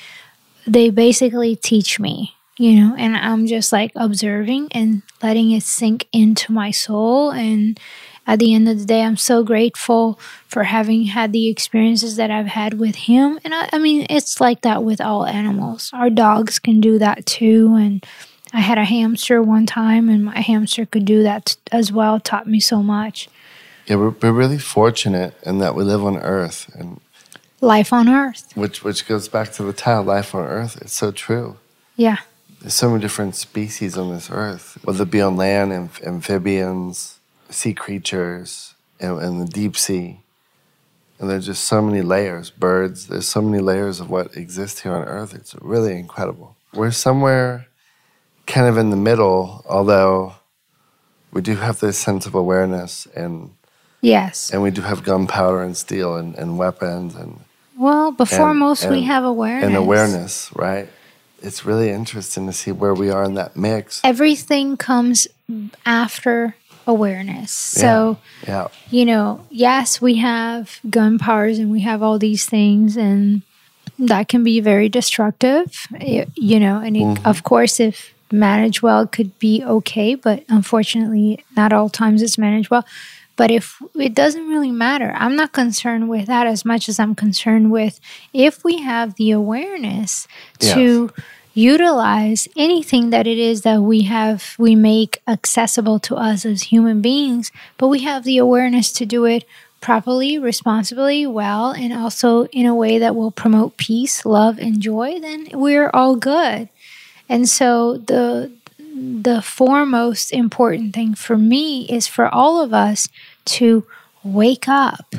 they 0.66 0.90
basically 0.90 1.56
teach 1.56 1.98
me 1.98 2.34
you 2.58 2.74
know 2.74 2.94
and 2.96 3.16
i'm 3.16 3.46
just 3.46 3.72
like 3.72 3.90
observing 3.96 4.68
and 4.72 5.02
letting 5.22 5.50
it 5.50 5.62
sink 5.62 6.06
into 6.12 6.52
my 6.52 6.70
soul. 6.70 7.30
And 7.30 7.78
at 8.26 8.38
the 8.38 8.54
end 8.54 8.68
of 8.68 8.78
the 8.78 8.84
day 8.84 9.02
i'm 9.02 9.16
so 9.16 9.42
grateful 9.42 10.18
for 10.46 10.64
having 10.64 11.04
had 11.04 11.32
the 11.32 11.48
experiences 11.48 12.16
that 12.16 12.30
i've 12.30 12.46
had 12.46 12.74
with 12.78 12.94
him. 12.94 13.38
And 13.44 13.54
i, 13.54 13.68
I 13.72 13.78
mean 13.78 14.06
it's 14.08 14.40
like 14.40 14.62
that 14.62 14.84
with 14.84 15.00
all 15.00 15.26
animals. 15.26 15.90
Our 15.92 16.10
dogs 16.10 16.58
can 16.58 16.80
do 16.80 16.98
that 16.98 17.26
too. 17.26 17.74
And 17.74 18.04
i 18.52 18.60
had 18.60 18.78
a 18.78 18.84
hamster 18.84 19.42
one 19.42 19.66
time 19.66 20.08
and 20.08 20.24
my 20.24 20.40
hamster 20.40 20.86
could 20.86 21.04
do 21.04 21.22
that 21.22 21.56
as 21.72 21.92
well 21.92 22.20
taught 22.20 22.46
me 22.46 22.60
so 22.60 22.82
much 22.82 23.28
yeah, 23.86 23.96
we're, 23.96 24.10
we're 24.10 24.32
really 24.32 24.58
fortunate 24.58 25.34
in 25.44 25.58
that 25.58 25.74
we 25.74 25.84
live 25.84 26.04
on 26.04 26.16
Earth, 26.16 26.70
and 26.74 27.00
life 27.60 27.92
on 27.92 28.08
Earth, 28.08 28.52
which 28.54 28.82
which 28.84 29.06
goes 29.06 29.28
back 29.28 29.52
to 29.52 29.62
the 29.62 29.72
title, 29.72 30.04
life 30.04 30.34
on 30.34 30.44
Earth. 30.44 30.78
It's 30.80 30.94
so 30.94 31.10
true. 31.10 31.56
Yeah, 31.96 32.18
there's 32.60 32.74
so 32.74 32.90
many 32.90 33.00
different 33.00 33.36
species 33.36 33.96
on 33.96 34.12
this 34.12 34.30
Earth, 34.30 34.78
whether 34.84 35.02
it 35.02 35.10
be 35.10 35.20
on 35.20 35.36
land, 35.36 35.72
amph- 35.72 36.06
amphibians, 36.06 37.18
sea 37.48 37.74
creatures, 37.74 38.74
and, 38.98 39.20
and 39.20 39.40
the 39.40 39.46
deep 39.46 39.76
sea. 39.76 40.20
And 41.18 41.28
there's 41.28 41.46
just 41.46 41.64
so 41.64 41.82
many 41.82 42.00
layers, 42.00 42.48
birds. 42.48 43.08
There's 43.08 43.28
so 43.28 43.42
many 43.42 43.62
layers 43.62 44.00
of 44.00 44.08
what 44.08 44.36
exists 44.36 44.80
here 44.80 44.92
on 44.92 45.04
Earth. 45.04 45.34
It's 45.34 45.54
really 45.60 45.98
incredible. 45.98 46.56
We're 46.72 46.92
somewhere 46.92 47.66
kind 48.46 48.66
of 48.66 48.78
in 48.78 48.90
the 48.90 48.96
middle, 48.96 49.62
although 49.68 50.36
we 51.32 51.42
do 51.42 51.56
have 51.56 51.80
this 51.80 51.98
sense 51.98 52.26
of 52.26 52.34
awareness 52.34 53.06
and 53.14 53.52
Yes. 54.00 54.50
And 54.50 54.62
we 54.62 54.70
do 54.70 54.82
have 54.82 55.02
gunpowder 55.02 55.62
and 55.62 55.76
steel 55.76 56.16
and, 56.16 56.34
and 56.36 56.56
weapons 56.58 57.14
and 57.14 57.40
well, 57.76 58.10
before 58.12 58.52
most 58.52 58.88
we 58.90 59.04
have 59.04 59.24
awareness. 59.24 59.66
And 59.66 59.76
awareness, 59.76 60.50
right? 60.54 60.88
It's 61.40 61.64
really 61.64 61.88
interesting 61.88 62.46
to 62.46 62.52
see 62.52 62.72
where 62.72 62.92
we 62.92 63.10
are 63.10 63.24
in 63.24 63.34
that 63.34 63.56
mix. 63.56 64.02
Everything 64.04 64.76
comes 64.76 65.26
after 65.86 66.54
awareness. 66.86 67.52
So, 67.52 68.18
yeah. 68.42 68.48
yeah. 68.48 68.68
you 68.90 69.06
know, 69.06 69.46
yes, 69.48 70.00
we 70.00 70.16
have 70.16 70.78
gun 70.90 71.18
powers 71.18 71.58
and 71.58 71.70
we 71.70 71.80
have 71.80 72.02
all 72.02 72.18
these 72.18 72.44
things, 72.44 72.98
and 72.98 73.40
that 73.98 74.28
can 74.28 74.44
be 74.44 74.60
very 74.60 74.90
destructive, 74.90 75.86
you 76.34 76.60
know, 76.60 76.80
and 76.80 76.96
it, 76.96 77.00
mm-hmm. 77.00 77.26
of 77.26 77.44
course, 77.44 77.80
if 77.80 78.12
managed 78.32 78.82
well, 78.82 79.06
could 79.06 79.38
be 79.38 79.64
okay, 79.64 80.14
but 80.14 80.44
unfortunately, 80.48 81.44
not 81.56 81.72
all 81.72 81.88
times 81.88 82.22
it's 82.22 82.38
managed 82.38 82.70
well. 82.70 82.84
But 83.40 83.50
if 83.50 83.80
it 83.98 84.12
doesn't 84.12 84.48
really 84.48 84.70
matter, 84.70 85.14
I'm 85.16 85.34
not 85.34 85.52
concerned 85.52 86.10
with 86.10 86.26
that 86.26 86.46
as 86.46 86.66
much 86.66 86.90
as 86.90 87.00
I'm 87.00 87.14
concerned 87.14 87.72
with 87.72 87.98
if 88.34 88.62
we 88.62 88.82
have 88.82 89.14
the 89.14 89.30
awareness 89.30 90.28
yes. 90.60 90.74
to 90.74 91.10
utilize 91.54 92.48
anything 92.54 93.08
that 93.08 93.26
it 93.26 93.38
is 93.38 93.62
that 93.62 93.80
we 93.80 94.02
have, 94.02 94.54
we 94.58 94.74
make 94.74 95.22
accessible 95.26 95.98
to 96.00 96.16
us 96.16 96.44
as 96.44 96.64
human 96.64 97.00
beings, 97.00 97.50
but 97.78 97.88
we 97.88 98.00
have 98.00 98.24
the 98.24 98.36
awareness 98.36 98.92
to 98.92 99.06
do 99.06 99.24
it 99.24 99.46
properly, 99.80 100.38
responsibly, 100.38 101.26
well, 101.26 101.70
and 101.70 101.94
also 101.94 102.44
in 102.48 102.66
a 102.66 102.74
way 102.74 102.98
that 102.98 103.16
will 103.16 103.30
promote 103.30 103.78
peace, 103.78 104.26
love, 104.26 104.58
and 104.58 104.82
joy, 104.82 105.18
then 105.18 105.48
we're 105.54 105.88
all 105.94 106.14
good. 106.14 106.68
And 107.26 107.48
so 107.48 107.96
the 107.96 108.52
the 109.00 109.40
foremost 109.40 110.32
important 110.32 110.94
thing 110.94 111.14
for 111.14 111.38
me 111.38 111.86
is 111.86 112.06
for 112.06 112.28
all 112.28 112.60
of 112.60 112.74
us 112.74 113.08
to 113.46 113.86
wake 114.22 114.68
up, 114.68 115.14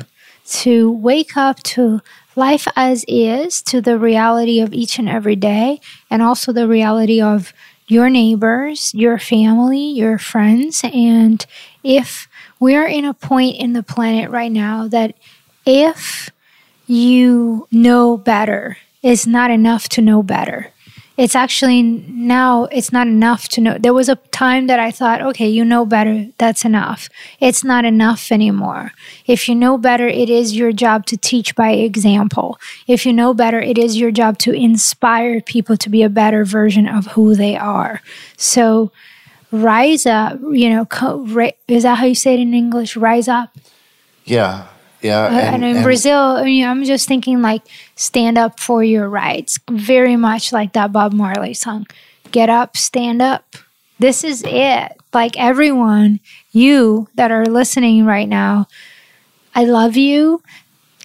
to 0.46 0.90
wake 0.90 1.36
up 1.36 1.62
to 1.62 2.00
life 2.34 2.66
as 2.76 3.04
is, 3.08 3.62
to 3.62 3.80
the 3.80 3.98
reality 3.98 4.60
of 4.60 4.72
each 4.72 4.98
and 4.98 5.08
every 5.08 5.36
day, 5.36 5.80
and 6.10 6.22
also 6.22 6.52
the 6.52 6.68
reality 6.68 7.20
of 7.20 7.52
your 7.86 8.08
neighbors, 8.08 8.94
your 8.94 9.18
family, 9.18 9.90
your 9.90 10.18
friends. 10.18 10.82
And 10.92 11.44
if 11.84 12.28
we're 12.58 12.86
in 12.86 13.04
a 13.04 13.14
point 13.14 13.56
in 13.56 13.72
the 13.72 13.82
planet 13.82 14.30
right 14.30 14.52
now 14.52 14.88
that 14.88 15.14
if 15.66 16.30
you 16.86 17.68
know 17.70 18.16
better, 18.16 18.78
it's 19.02 19.26
not 19.26 19.50
enough 19.50 19.88
to 19.90 20.00
know 20.00 20.22
better 20.22 20.72
it's 21.16 21.34
actually 21.34 21.82
now 21.82 22.64
it's 22.64 22.92
not 22.92 23.06
enough 23.06 23.48
to 23.48 23.60
know. 23.60 23.76
There 23.78 23.92
was 23.92 24.08
a 24.08 24.16
time 24.32 24.66
that 24.66 24.80
i 24.80 24.90
thought 24.90 25.22
okay 25.22 25.48
you 25.48 25.64
know 25.64 25.84
better 25.84 26.26
that's 26.38 26.64
enough. 26.64 27.08
It's 27.40 27.62
not 27.62 27.84
enough 27.84 28.32
anymore. 28.32 28.92
If 29.26 29.48
you 29.48 29.54
know 29.54 29.78
better 29.78 30.08
it 30.08 30.30
is 30.30 30.56
your 30.56 30.72
job 30.72 31.06
to 31.06 31.16
teach 31.16 31.54
by 31.54 31.70
example. 31.72 32.58
If 32.86 33.04
you 33.04 33.12
know 33.12 33.34
better 33.34 33.60
it 33.60 33.78
is 33.78 33.98
your 33.98 34.10
job 34.10 34.38
to 34.38 34.52
inspire 34.52 35.40
people 35.40 35.76
to 35.76 35.90
be 35.90 36.02
a 36.02 36.08
better 36.08 36.44
version 36.44 36.88
of 36.88 37.08
who 37.08 37.34
they 37.34 37.56
are. 37.56 38.00
So 38.36 38.90
rise 39.50 40.06
up 40.06 40.38
you 40.52 40.70
know 40.70 40.86
is 41.68 41.82
that 41.82 41.98
how 41.98 42.06
you 42.06 42.14
say 42.14 42.34
it 42.34 42.40
in 42.40 42.54
english? 42.54 42.96
Rise 42.96 43.28
up? 43.28 43.50
Yeah 44.24 44.71
yeah. 45.02 45.24
Uh, 45.24 45.30
and, 45.30 45.56
and, 45.56 45.64
in 45.64 45.76
and 45.76 45.84
Brazil, 45.84 46.18
I 46.18 46.44
mean, 46.44 46.66
I'm 46.66 46.84
just 46.84 47.08
thinking 47.08 47.42
like 47.42 47.62
stand 47.96 48.38
up 48.38 48.60
for 48.60 48.82
your 48.82 49.08
rights. 49.08 49.58
Very 49.70 50.16
much 50.16 50.52
like 50.52 50.72
that 50.72 50.92
Bob 50.92 51.12
Marley 51.12 51.54
song. 51.54 51.86
Get 52.30 52.48
up, 52.48 52.76
stand 52.76 53.20
up. 53.20 53.56
This 53.98 54.24
is 54.24 54.42
it. 54.46 54.92
Like 55.12 55.38
everyone, 55.38 56.20
you 56.52 57.08
that 57.14 57.30
are 57.30 57.46
listening 57.46 58.06
right 58.06 58.28
now, 58.28 58.66
I 59.54 59.64
love 59.64 59.96
you 59.96 60.42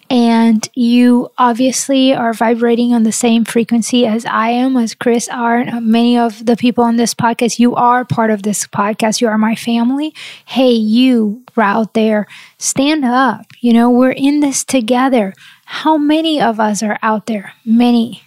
and 0.10 0.68
you 0.74 1.30
obviously 1.38 2.14
are 2.14 2.34
vibrating 2.34 2.94
on 2.94 3.04
the 3.04 3.12
same 3.12 3.44
frequency 3.44 4.06
as 4.06 4.26
I 4.26 4.50
am, 4.50 4.78
as 4.78 4.96
Chris 4.96 5.28
are, 5.28 5.58
and 5.58 5.86
many 5.86 6.18
of 6.18 6.46
the 6.46 6.56
people 6.56 6.84
on 6.84 6.96
this 6.96 7.14
podcast. 7.14 7.60
You 7.60 7.76
are 7.76 8.06
part 8.06 8.32
of 8.32 8.44
this 8.44 8.66
podcast. 8.68 9.20
You 9.20 9.28
are 9.28 9.38
my 9.38 9.56
family. 9.56 10.14
Hey, 10.46 10.72
you 10.72 11.44
out 11.58 11.94
there, 11.94 12.28
stand 12.58 13.04
up. 13.04 13.48
You 13.60 13.74
know, 13.74 13.90
we're 13.90 14.12
in 14.12 14.40
this 14.40 14.64
together. 14.64 15.34
How 15.66 15.98
many 15.98 16.40
of 16.42 16.60
us 16.60 16.82
are 16.82 16.98
out 17.02 17.26
there? 17.26 17.54
Many. 17.66 18.24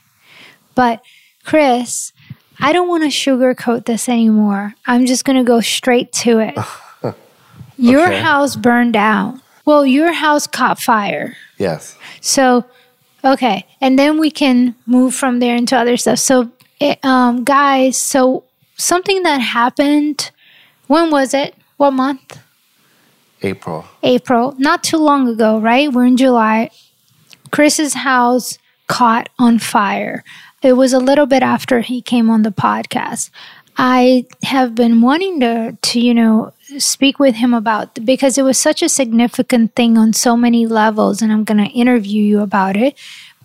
But, 0.75 1.03
Chris, 1.45 2.13
I 2.59 2.73
don't 2.73 2.89
want 2.89 3.05
to 3.05 3.09
sugarcoat 3.09 3.87
this 3.87 4.09
anymore. 4.09 4.75
I'm 4.87 5.07
just 5.07 5.25
going 5.25 5.39
to 5.39 5.45
go 5.45 5.61
straight 5.61 6.13
to 6.13 6.41
it. 6.41 6.59
okay. 7.05 7.17
Your 7.79 8.11
house 8.11 8.57
burned 8.57 8.93
down. 8.93 9.41
Well, 9.65 9.87
your 9.87 10.13
house 10.13 10.47
caught 10.47 10.79
fire. 10.79 11.37
Yes. 11.61 11.99
So, 12.23 12.65
okay, 13.23 13.67
and 13.83 13.99
then 13.99 14.19
we 14.19 14.31
can 14.31 14.75
move 14.87 15.15
from 15.15 15.39
there 15.41 15.55
into 15.55 15.77
other 15.77 15.99
stuff. 15.99 16.19
So, 16.19 16.51
it, 16.81 17.05
um, 17.05 17.45
guys, 17.45 17.99
so 17.99 18.45
something 18.77 19.23
that 19.25 19.39
happened. 19.39 20.31
When 20.87 21.11
was 21.11 21.35
it? 21.35 21.55
What 21.77 21.93
month? 21.93 22.41
April. 23.43 23.85
April, 24.03 24.55
not 24.59 24.83
too 24.83 24.97
long 24.97 25.29
ago, 25.29 25.61
right? 25.61 25.93
We're 25.93 26.07
in 26.07 26.17
July. 26.17 26.71
Chris's 27.51 27.95
house 27.95 28.59
caught 28.87 29.29
on 29.39 29.59
fire. 29.59 30.25
It 30.63 30.73
was 30.75 30.93
a 30.93 30.99
little 30.99 31.27
bit 31.27 31.43
after 31.43 31.81
he 31.81 32.03
came 32.03 32.29
on 32.29 32.43
the 32.43 32.51
podcast. 32.51 33.31
I 33.83 34.27
have 34.43 34.75
been 34.75 35.01
wanting 35.01 35.41
to, 35.41 35.75
to 35.81 36.01
you 36.01 36.13
know, 36.13 36.53
speak 36.77 37.19
with 37.19 37.37
him 37.37 37.55
about 37.55 38.05
because 38.05 38.37
it 38.37 38.43
was 38.43 38.59
such 38.59 38.83
a 38.83 38.91
significant 38.91 39.75
thing 39.75 39.97
on 39.97 40.13
so 40.13 40.37
many 40.37 40.67
levels, 40.67 41.23
and 41.23 41.33
I'm 41.33 41.45
going 41.45 41.65
to 41.65 41.71
interview 41.73 42.23
you 42.23 42.41
about 42.41 42.77
it. 42.77 42.95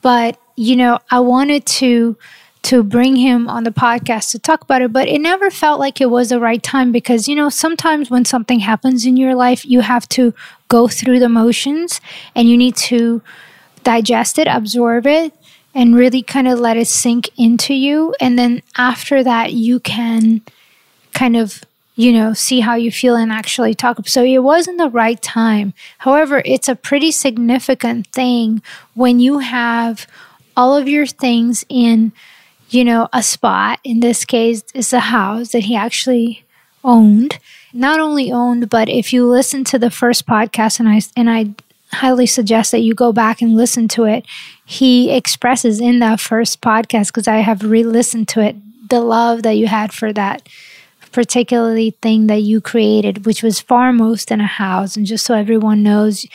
But 0.02 0.38
you 0.58 0.76
know, 0.76 1.00
I 1.10 1.22
wanted 1.22 1.66
to 1.80 2.18
to 2.64 2.84
bring 2.84 3.16
him 3.16 3.48
on 3.48 3.64
the 3.64 3.72
podcast 3.72 4.32
to 4.32 4.40
talk 4.40 4.62
about 4.62 4.82
it, 4.82 4.92
but 4.92 5.08
it 5.08 5.20
never 5.20 5.50
felt 5.50 5.80
like 5.80 6.02
it 6.02 6.10
was 6.10 6.30
the 6.30 6.40
right 6.40 6.62
time 6.62 6.92
because 6.92 7.30
you 7.30 7.36
know 7.36 7.48
sometimes 7.48 8.10
when 8.10 8.26
something 8.26 8.60
happens 8.60 9.06
in 9.06 9.16
your 9.16 9.36
life, 9.36 9.64
you 9.64 9.80
have 9.80 10.10
to 10.10 10.34
go 10.68 10.90
through 10.90 11.20
the 11.20 11.30
motions 11.30 12.02
and 12.36 12.50
you 12.50 12.58
need 12.58 12.76
to 12.76 13.22
digest 13.84 14.38
it, 14.38 14.48
absorb 14.48 15.08
it, 15.08 15.32
and 15.76 15.94
really 15.94 16.24
kind 16.24 16.48
of 16.48 16.60
let 16.60 16.78
it 16.78 16.88
sink 16.88 17.30
into 17.38 17.74
you. 17.74 18.16
And 18.22 18.40
then 18.40 18.64
after 18.78 19.24
that, 19.24 19.54
you 19.54 19.82
can 19.82 20.42
kind 21.14 21.36
of 21.36 21.64
you 21.96 22.12
know 22.12 22.34
see 22.34 22.60
how 22.60 22.76
you 22.76 22.92
feel 22.92 23.16
and 23.16 23.32
actually 23.32 23.74
talk. 23.74 24.08
So 24.08 24.24
it 24.24 24.40
wasn't 24.40 24.78
the 24.78 24.90
right 24.90 25.22
time. 25.22 25.74
However 26.00 26.42
it's 26.46 26.68
a 26.68 26.76
pretty 26.76 27.12
significant 27.12 28.08
thing 28.08 28.62
when 28.94 29.20
you 29.20 29.40
have 29.40 30.08
all 30.58 30.76
of 30.76 30.88
your 30.88 31.06
things 31.06 31.66
in 31.70 32.12
you 32.70 32.84
know 32.84 33.08
a 33.14 33.24
spot. 33.24 33.80
In 33.84 34.00
this 34.00 34.26
case 34.26 34.64
it's 34.74 34.94
a 34.94 35.00
house 35.00 35.52
that 35.52 35.66
he 35.66 35.76
actually 35.76 36.44
owned. 36.84 37.40
Not 37.74 38.00
only 38.00 38.32
owned 38.32 38.70
but 38.70 38.90
if 38.90 39.14
you 39.14 39.26
listen 39.26 39.64
to 39.66 39.80
the 39.80 39.92
first 39.92 40.26
podcast 40.26 40.80
and 40.80 40.90
i 40.90 41.02
and 41.16 41.30
i 41.30 41.56
highly 41.94 42.26
suggest 42.26 42.72
that 42.72 42.82
you 42.82 42.94
go 42.94 43.14
back 43.14 43.42
and 43.42 43.56
listen 43.56 43.88
to 43.90 44.06
it. 44.06 44.26
He 44.66 45.12
expresses 45.16 45.80
in 45.80 46.00
that 46.00 46.20
first 46.20 46.62
podcast 46.62 47.08
because 47.08 47.28
i 47.28 47.38
have 47.38 47.64
re-listened 47.64 48.28
to 48.30 48.42
it 48.42 48.56
the 48.90 49.02
love 49.02 49.44
that 49.44 49.58
you 49.58 49.68
had 49.68 49.94
for 49.94 50.14
that 50.14 50.48
particularly 51.16 51.92
thing 52.02 52.28
that 52.28 52.42
you 52.42 52.60
created, 52.60 53.26
which 53.26 53.42
was 53.42 53.62
far 53.62 53.94
most 53.94 54.32
in 54.32 54.42
a 54.42 54.46
house. 54.46 54.98
And 54.98 55.06
just 55.06 55.26
so 55.26 55.34
everyone 55.34 55.82
knows, 55.82 56.26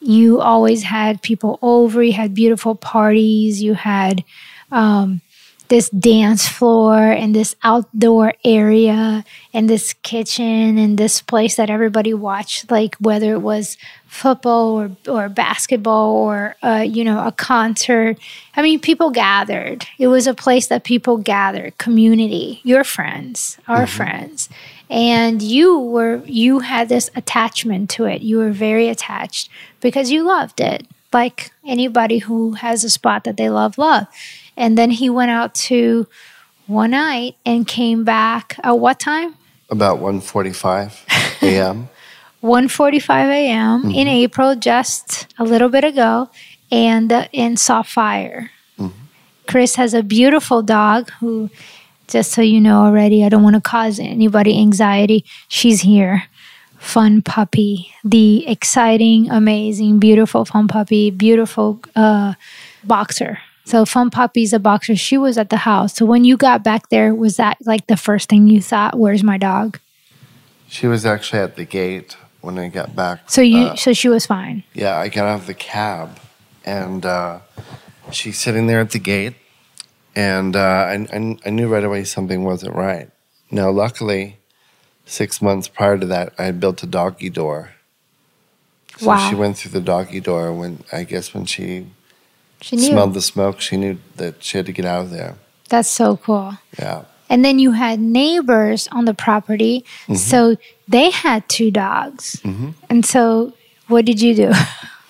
you 0.00 0.42
always 0.42 0.82
had 0.82 1.22
people 1.22 1.58
over, 1.62 2.02
you 2.02 2.12
had 2.12 2.34
beautiful 2.34 2.74
parties, 2.74 3.62
you 3.62 3.72
had 3.72 4.22
um, 4.70 5.22
this 5.68 5.90
dance 5.90 6.46
floor 6.46 6.96
and 6.98 7.34
this 7.34 7.56
outdoor 7.62 8.34
area 8.44 9.24
and 9.52 9.68
this 9.68 9.94
kitchen 10.02 10.78
and 10.78 10.98
this 10.98 11.20
place 11.20 11.56
that 11.56 11.70
everybody 11.70 12.14
watched, 12.14 12.70
like 12.70 12.94
whether 12.96 13.32
it 13.32 13.42
was 13.42 13.76
football 14.06 14.80
or, 14.80 14.90
or 15.08 15.28
basketball 15.28 16.14
or, 16.16 16.56
uh, 16.62 16.84
you 16.86 17.04
know, 17.04 17.26
a 17.26 17.32
concert. 17.32 18.16
I 18.56 18.62
mean, 18.62 18.80
people 18.80 19.10
gathered. 19.10 19.86
It 19.98 20.06
was 20.08 20.26
a 20.26 20.34
place 20.34 20.68
that 20.68 20.84
people 20.84 21.18
gathered, 21.18 21.76
community, 21.78 22.60
your 22.62 22.84
friends, 22.84 23.58
our 23.66 23.84
mm-hmm. 23.84 23.96
friends. 23.96 24.48
And 24.88 25.42
you 25.42 25.78
were, 25.78 26.22
you 26.24 26.60
had 26.60 26.88
this 26.88 27.10
attachment 27.16 27.90
to 27.90 28.04
it. 28.04 28.22
You 28.22 28.38
were 28.38 28.52
very 28.52 28.88
attached 28.88 29.50
because 29.80 30.12
you 30.12 30.22
loved 30.22 30.60
it, 30.60 30.86
like 31.12 31.50
anybody 31.66 32.18
who 32.18 32.52
has 32.52 32.84
a 32.84 32.90
spot 32.90 33.24
that 33.24 33.36
they 33.36 33.50
love, 33.50 33.78
love. 33.78 34.06
And 34.56 34.76
then 34.76 34.90
he 34.90 35.10
went 35.10 35.30
out 35.30 35.54
to 35.54 36.06
one 36.66 36.90
night 36.90 37.36
and 37.44 37.66
came 37.66 38.04
back 38.04 38.58
at 38.62 38.78
what 38.78 38.98
time? 38.98 39.34
About 39.70 39.98
1.45 40.00 41.42
a.m. 41.42 41.88
1.45 42.42 43.28
a.m. 43.30 43.82
Mm-hmm. 43.82 43.90
in 43.90 44.08
April, 44.08 44.54
just 44.54 45.32
a 45.38 45.44
little 45.44 45.68
bit 45.68 45.84
ago, 45.84 46.30
and, 46.70 47.12
uh, 47.12 47.28
and 47.34 47.58
saw 47.58 47.82
fire. 47.82 48.50
Mm-hmm. 48.78 48.98
Chris 49.48 49.76
has 49.76 49.94
a 49.94 50.02
beautiful 50.02 50.62
dog 50.62 51.10
who, 51.20 51.50
just 52.08 52.32
so 52.32 52.42
you 52.42 52.60
know 52.60 52.84
already, 52.84 53.24
I 53.24 53.28
don't 53.28 53.42
want 53.42 53.56
to 53.56 53.60
cause 53.60 53.98
anybody 53.98 54.58
anxiety. 54.60 55.24
She's 55.48 55.80
here. 55.80 56.24
Fun 56.78 57.22
puppy, 57.22 57.90
the 58.04 58.46
exciting, 58.46 59.30
amazing, 59.30 59.98
beautiful 59.98 60.44
fun 60.44 60.68
puppy, 60.68 61.10
beautiful 61.10 61.80
uh, 61.96 62.34
boxer 62.84 63.38
so 63.66 63.84
Fun 63.84 64.10
Puppy's 64.10 64.52
a 64.52 64.60
boxer. 64.60 64.94
She 64.94 65.18
was 65.18 65.36
at 65.36 65.50
the 65.50 65.56
house. 65.56 65.96
So 65.96 66.06
when 66.06 66.24
you 66.24 66.36
got 66.36 66.62
back 66.62 66.88
there, 66.88 67.12
was 67.12 67.36
that 67.36 67.58
like 67.66 67.88
the 67.88 67.96
first 67.96 68.28
thing 68.28 68.46
you 68.46 68.62
thought? 68.62 68.96
Where's 68.96 69.24
my 69.24 69.38
dog? 69.38 69.80
She 70.68 70.86
was 70.86 71.04
actually 71.04 71.40
at 71.40 71.56
the 71.56 71.64
gate 71.64 72.16
when 72.42 72.60
I 72.60 72.68
got 72.68 72.94
back. 72.94 73.28
So 73.28 73.42
you, 73.42 73.58
uh, 73.58 73.74
so 73.74 73.92
she 73.92 74.08
was 74.08 74.24
fine. 74.24 74.62
Yeah, 74.72 74.96
I 74.96 75.08
got 75.08 75.26
out 75.26 75.40
of 75.40 75.46
the 75.48 75.54
cab, 75.54 76.20
and 76.64 77.04
uh, 77.04 77.40
she's 78.12 78.38
sitting 78.38 78.68
there 78.68 78.78
at 78.78 78.90
the 78.90 79.00
gate, 79.00 79.34
and 80.14 80.54
uh, 80.54 80.60
I, 80.60 81.06
I, 81.12 81.38
I 81.44 81.50
knew 81.50 81.66
right 81.66 81.82
away 81.82 82.04
something 82.04 82.44
wasn't 82.44 82.76
right. 82.76 83.10
Now, 83.50 83.70
luckily, 83.70 84.38
six 85.06 85.42
months 85.42 85.66
prior 85.66 85.98
to 85.98 86.06
that, 86.06 86.34
I 86.38 86.44
had 86.44 86.60
built 86.60 86.84
a 86.84 86.86
doggy 86.86 87.30
door. 87.30 87.72
So 88.98 89.08
wow. 89.08 89.28
she 89.28 89.34
went 89.34 89.58
through 89.58 89.72
the 89.72 89.80
doggy 89.80 90.20
door 90.20 90.52
when 90.52 90.84
I 90.92 91.02
guess 91.02 91.34
when 91.34 91.46
she 91.46 91.86
she 92.60 92.76
knew. 92.76 92.86
Smelled 92.86 93.14
the 93.14 93.22
smoke. 93.22 93.60
She 93.60 93.76
knew 93.76 93.98
that 94.16 94.42
she 94.42 94.58
had 94.58 94.66
to 94.66 94.72
get 94.72 94.84
out 94.84 95.02
of 95.02 95.10
there. 95.10 95.36
That's 95.68 95.88
so 95.88 96.16
cool. 96.16 96.58
Yeah. 96.78 97.04
And 97.28 97.44
then 97.44 97.58
you 97.58 97.72
had 97.72 97.98
neighbors 98.00 98.88
on 98.92 99.04
the 99.04 99.14
property. 99.14 99.84
Mm-hmm. 100.02 100.14
So 100.14 100.56
they 100.86 101.10
had 101.10 101.48
two 101.48 101.70
dogs. 101.70 102.40
Mm-hmm. 102.44 102.70
And 102.88 103.04
so 103.04 103.52
what 103.88 104.04
did 104.04 104.20
you 104.20 104.34
do? 104.34 104.52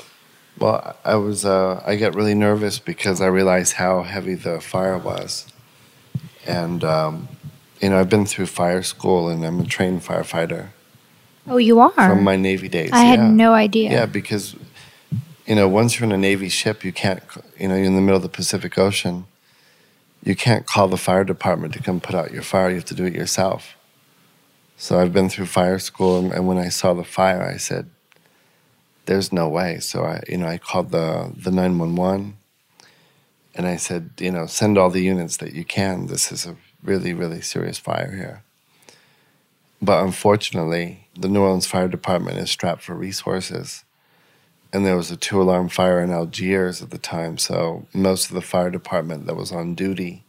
well, 0.58 0.96
I 1.04 1.16
was 1.16 1.44
uh, 1.44 1.82
I 1.86 1.96
got 1.96 2.14
really 2.14 2.34
nervous 2.34 2.78
because 2.78 3.20
I 3.20 3.26
realized 3.26 3.74
how 3.74 4.02
heavy 4.02 4.34
the 4.34 4.60
fire 4.60 4.98
was. 4.98 5.46
And 6.46 6.82
um, 6.84 7.28
you 7.80 7.90
know, 7.90 8.00
I've 8.00 8.08
been 8.08 8.26
through 8.26 8.46
fire 8.46 8.82
school 8.82 9.28
and 9.28 9.44
I'm 9.44 9.60
a 9.60 9.64
trained 9.64 10.02
firefighter. 10.02 10.68
Oh, 11.48 11.58
you 11.58 11.78
are? 11.78 11.92
From 11.92 12.24
my 12.24 12.36
Navy 12.36 12.68
days. 12.68 12.90
I 12.92 13.04
yeah. 13.04 13.10
had 13.10 13.32
no 13.32 13.52
idea. 13.52 13.90
Yeah, 13.90 14.06
because 14.06 14.56
you 15.46 15.54
know, 15.54 15.68
once 15.68 15.98
you're 15.98 16.06
in 16.06 16.12
a 16.12 16.18
Navy 16.18 16.48
ship, 16.48 16.84
you 16.84 16.92
can't, 16.92 17.22
you 17.58 17.68
know, 17.68 17.76
you're 17.76 17.84
in 17.84 17.94
the 17.94 18.00
middle 18.00 18.16
of 18.16 18.22
the 18.22 18.28
Pacific 18.28 18.76
Ocean, 18.76 19.26
you 20.24 20.34
can't 20.34 20.66
call 20.66 20.88
the 20.88 20.96
fire 20.96 21.22
department 21.22 21.72
to 21.74 21.82
come 21.82 22.00
put 22.00 22.16
out 22.16 22.32
your 22.32 22.42
fire. 22.42 22.68
You 22.68 22.76
have 22.76 22.84
to 22.86 22.94
do 22.94 23.04
it 23.04 23.14
yourself. 23.14 23.76
So 24.76 24.98
I've 24.98 25.12
been 25.12 25.28
through 25.28 25.46
fire 25.46 25.78
school, 25.78 26.18
and, 26.18 26.32
and 26.32 26.48
when 26.48 26.58
I 26.58 26.68
saw 26.68 26.94
the 26.94 27.04
fire, 27.04 27.42
I 27.42 27.58
said, 27.58 27.88
"There's 29.06 29.32
no 29.32 29.48
way." 29.48 29.78
So 29.78 30.02
I, 30.02 30.22
you 30.28 30.36
know, 30.36 30.48
I 30.48 30.58
called 30.58 30.90
the 30.90 31.32
the 31.34 31.52
nine 31.52 31.78
one 31.78 31.94
one, 31.94 32.38
and 33.54 33.66
I 33.66 33.76
said, 33.76 34.10
you 34.18 34.32
know, 34.32 34.46
send 34.46 34.76
all 34.76 34.90
the 34.90 35.02
units 35.02 35.36
that 35.38 35.54
you 35.54 35.64
can. 35.64 36.08
This 36.08 36.32
is 36.32 36.44
a 36.44 36.56
really, 36.82 37.14
really 37.14 37.40
serious 37.40 37.78
fire 37.78 38.10
here. 38.10 38.42
But 39.80 40.04
unfortunately, 40.04 41.08
the 41.14 41.28
New 41.28 41.42
Orleans 41.42 41.66
Fire 41.66 41.88
Department 41.88 42.38
is 42.38 42.50
strapped 42.50 42.82
for 42.82 42.94
resources 42.94 43.84
and 44.72 44.84
there 44.84 44.96
was 44.96 45.10
a 45.10 45.16
two 45.16 45.40
alarm 45.40 45.68
fire 45.68 46.00
in 46.00 46.10
Algiers 46.10 46.82
at 46.82 46.90
the 46.90 46.98
time. 46.98 47.38
So 47.38 47.86
most 47.94 48.28
of 48.28 48.34
the 48.34 48.40
fire 48.40 48.70
department 48.70 49.26
that 49.26 49.36
was 49.36 49.52
on 49.52 49.74
duty 49.74 50.24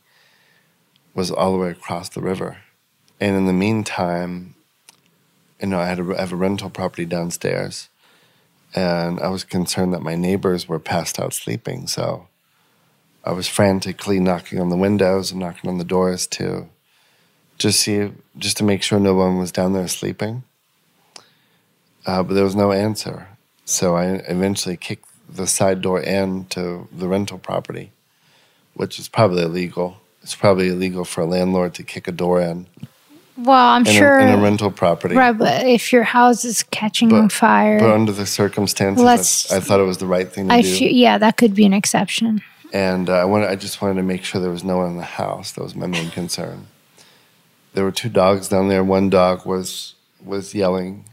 was 1.13 1.31
all 1.31 1.51
the 1.51 1.57
way 1.57 1.71
across 1.71 2.09
the 2.09 2.21
river. 2.21 2.57
And 3.19 3.35
in 3.35 3.45
the 3.47 3.53
meantime, 3.53 4.55
you 5.59 5.67
know, 5.67 5.79
I 5.79 5.87
had 5.87 5.99
a, 5.99 6.15
I 6.15 6.19
have 6.21 6.33
a 6.33 6.35
rental 6.35 6.69
property 6.69 7.05
downstairs, 7.05 7.89
and 8.75 9.19
I 9.19 9.29
was 9.29 9.43
concerned 9.43 9.93
that 9.93 10.01
my 10.03 10.15
neighbors 10.15 10.67
were 10.67 10.79
passed 10.79 11.19
out 11.19 11.33
sleeping. 11.33 11.87
So 11.87 12.27
I 13.23 13.31
was 13.31 13.47
frantically 13.47 14.19
knocking 14.19 14.59
on 14.59 14.69
the 14.69 14.77
windows 14.77 15.31
and 15.31 15.39
knocking 15.39 15.69
on 15.69 15.79
the 15.79 15.83
doors 15.83 16.27
to 16.27 16.69
just 17.57 17.79
see, 17.79 18.11
just 18.37 18.57
to 18.57 18.63
make 18.63 18.83
sure 18.83 18.99
no 18.99 19.15
one 19.15 19.37
was 19.37 19.51
down 19.51 19.73
there 19.73 19.87
sleeping. 19.87 20.43
Uh, 22.05 22.21
but 22.21 22.35
there 22.35 22.43
was 22.43 22.55
no 22.55 22.71
answer. 22.71 23.27
So 23.67 23.97
I 23.97 24.05
eventually 24.29 24.77
kicked 24.77 25.09
the 25.29 25.45
side 25.45 25.81
door 25.81 25.99
in 26.01 26.45
to 26.45 26.87
the 26.89 27.07
rental 27.09 27.37
property, 27.37 27.91
which 28.73 28.97
is 28.97 29.09
probably 29.09 29.43
illegal. 29.43 29.97
It's 30.23 30.35
probably 30.35 30.69
illegal 30.69 31.03
for 31.03 31.21
a 31.21 31.25
landlord 31.25 31.73
to 31.73 31.83
kick 31.83 32.07
a 32.07 32.13
door 32.13 32.39
in. 32.39 32.67
Well, 33.37 33.67
I'm 33.67 33.85
in 33.85 33.93
sure 33.93 34.19
a, 34.19 34.25
in 34.25 34.39
a 34.39 34.41
rental 34.41 34.71
property, 34.71 35.15
right? 35.15 35.37
But 35.37 35.67
if 35.67 35.91
your 35.91 36.03
house 36.03 36.45
is 36.45 36.63
catching 36.63 37.09
but, 37.09 37.17
on 37.17 37.29
fire, 37.29 37.77
but 37.77 37.91
under 37.91 38.13
the 38.13 38.25
circumstances, 38.25 39.51
I, 39.51 39.57
I, 39.57 39.59
thought 39.59 39.81
it 39.81 39.83
was 39.83 39.97
the 39.97 40.07
right 40.07 40.31
thing 40.31 40.47
to 40.47 40.53
I 40.53 40.61
do. 40.61 40.85
yeah, 40.85 41.17
that 41.17 41.35
could 41.35 41.53
be 41.53 41.65
an 41.65 41.73
exception. 41.73 42.41
And 42.71 43.09
uh, 43.09 43.15
I 43.15 43.25
wanted, 43.25 43.49
I 43.49 43.55
just 43.55 43.81
wanted 43.81 43.95
to 43.95 44.03
make 44.03 44.23
sure 44.23 44.39
there 44.39 44.49
was 44.49 44.63
no 44.63 44.77
one 44.77 44.91
in 44.91 44.97
the 44.97 45.03
house. 45.03 45.51
That 45.51 45.63
was 45.63 45.75
my 45.75 45.87
main 45.87 46.09
concern. 46.09 46.67
There 47.73 47.83
were 47.83 47.91
two 47.91 48.09
dogs 48.09 48.47
down 48.47 48.69
there. 48.69 48.83
One 48.83 49.09
dog 49.09 49.45
was 49.45 49.93
was 50.23 50.55
yelling 50.55 51.03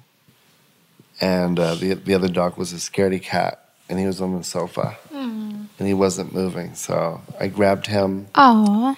and 1.20 1.58
uh, 1.58 1.74
the 1.74 1.94
the 1.94 2.14
other 2.14 2.28
dog 2.28 2.56
was 2.56 2.72
a 2.72 2.76
scaredy 2.76 3.22
cat, 3.22 3.68
and 3.88 3.98
he 3.98 4.06
was 4.06 4.20
on 4.20 4.36
the 4.36 4.44
sofa, 4.44 4.96
mm. 5.12 5.66
and 5.78 5.88
he 5.88 5.94
wasn't 5.94 6.34
moving. 6.34 6.74
So 6.74 7.20
I 7.38 7.48
grabbed 7.48 7.86
him. 7.86 8.26
Aww. 8.34 8.96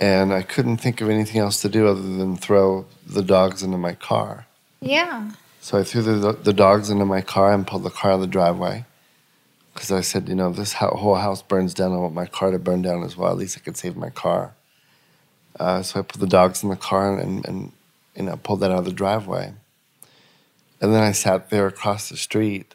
And 0.00 0.32
I 0.32 0.42
couldn't 0.42 0.76
think 0.76 1.00
of 1.00 1.10
anything 1.10 1.40
else 1.40 1.60
to 1.62 1.68
do 1.68 1.88
other 1.88 2.00
than 2.00 2.36
throw 2.36 2.86
the 3.04 3.22
dogs 3.22 3.64
into 3.64 3.78
my 3.78 3.94
car. 3.94 4.46
Yeah. 4.80 5.32
So 5.60 5.76
I 5.78 5.82
threw 5.82 6.02
the, 6.02 6.32
the 6.32 6.52
dogs 6.52 6.88
into 6.88 7.04
my 7.04 7.20
car 7.20 7.52
and 7.52 7.66
pulled 7.66 7.82
the 7.82 7.90
car 7.90 8.12
out 8.12 8.16
of 8.16 8.20
the 8.20 8.26
driveway. 8.28 8.84
Because 9.74 9.90
I 9.90 10.00
said, 10.00 10.28
you 10.28 10.34
know, 10.34 10.50
this 10.50 10.72
whole 10.74 11.16
house 11.16 11.42
burns 11.42 11.74
down, 11.74 11.92
I 11.92 11.96
want 11.96 12.14
my 12.14 12.26
car 12.26 12.50
to 12.50 12.58
burn 12.58 12.82
down 12.82 13.02
as 13.02 13.16
well. 13.16 13.30
At 13.30 13.38
least 13.38 13.58
I 13.58 13.60
could 13.60 13.76
save 13.76 13.96
my 13.96 14.10
car. 14.10 14.54
Uh, 15.58 15.82
so 15.82 16.00
I 16.00 16.02
put 16.02 16.20
the 16.20 16.26
dogs 16.26 16.62
in 16.62 16.68
the 16.68 16.76
car 16.76 17.12
and, 17.12 17.20
and, 17.20 17.48
and 17.48 17.72
you 18.16 18.22
know, 18.22 18.36
pulled 18.36 18.60
that 18.60 18.70
out 18.70 18.78
of 18.78 18.84
the 18.84 18.92
driveway. 18.92 19.52
And 20.80 20.94
then 20.94 21.02
I 21.02 21.12
sat 21.12 21.50
there 21.50 21.66
across 21.66 22.08
the 22.08 22.16
street 22.16 22.74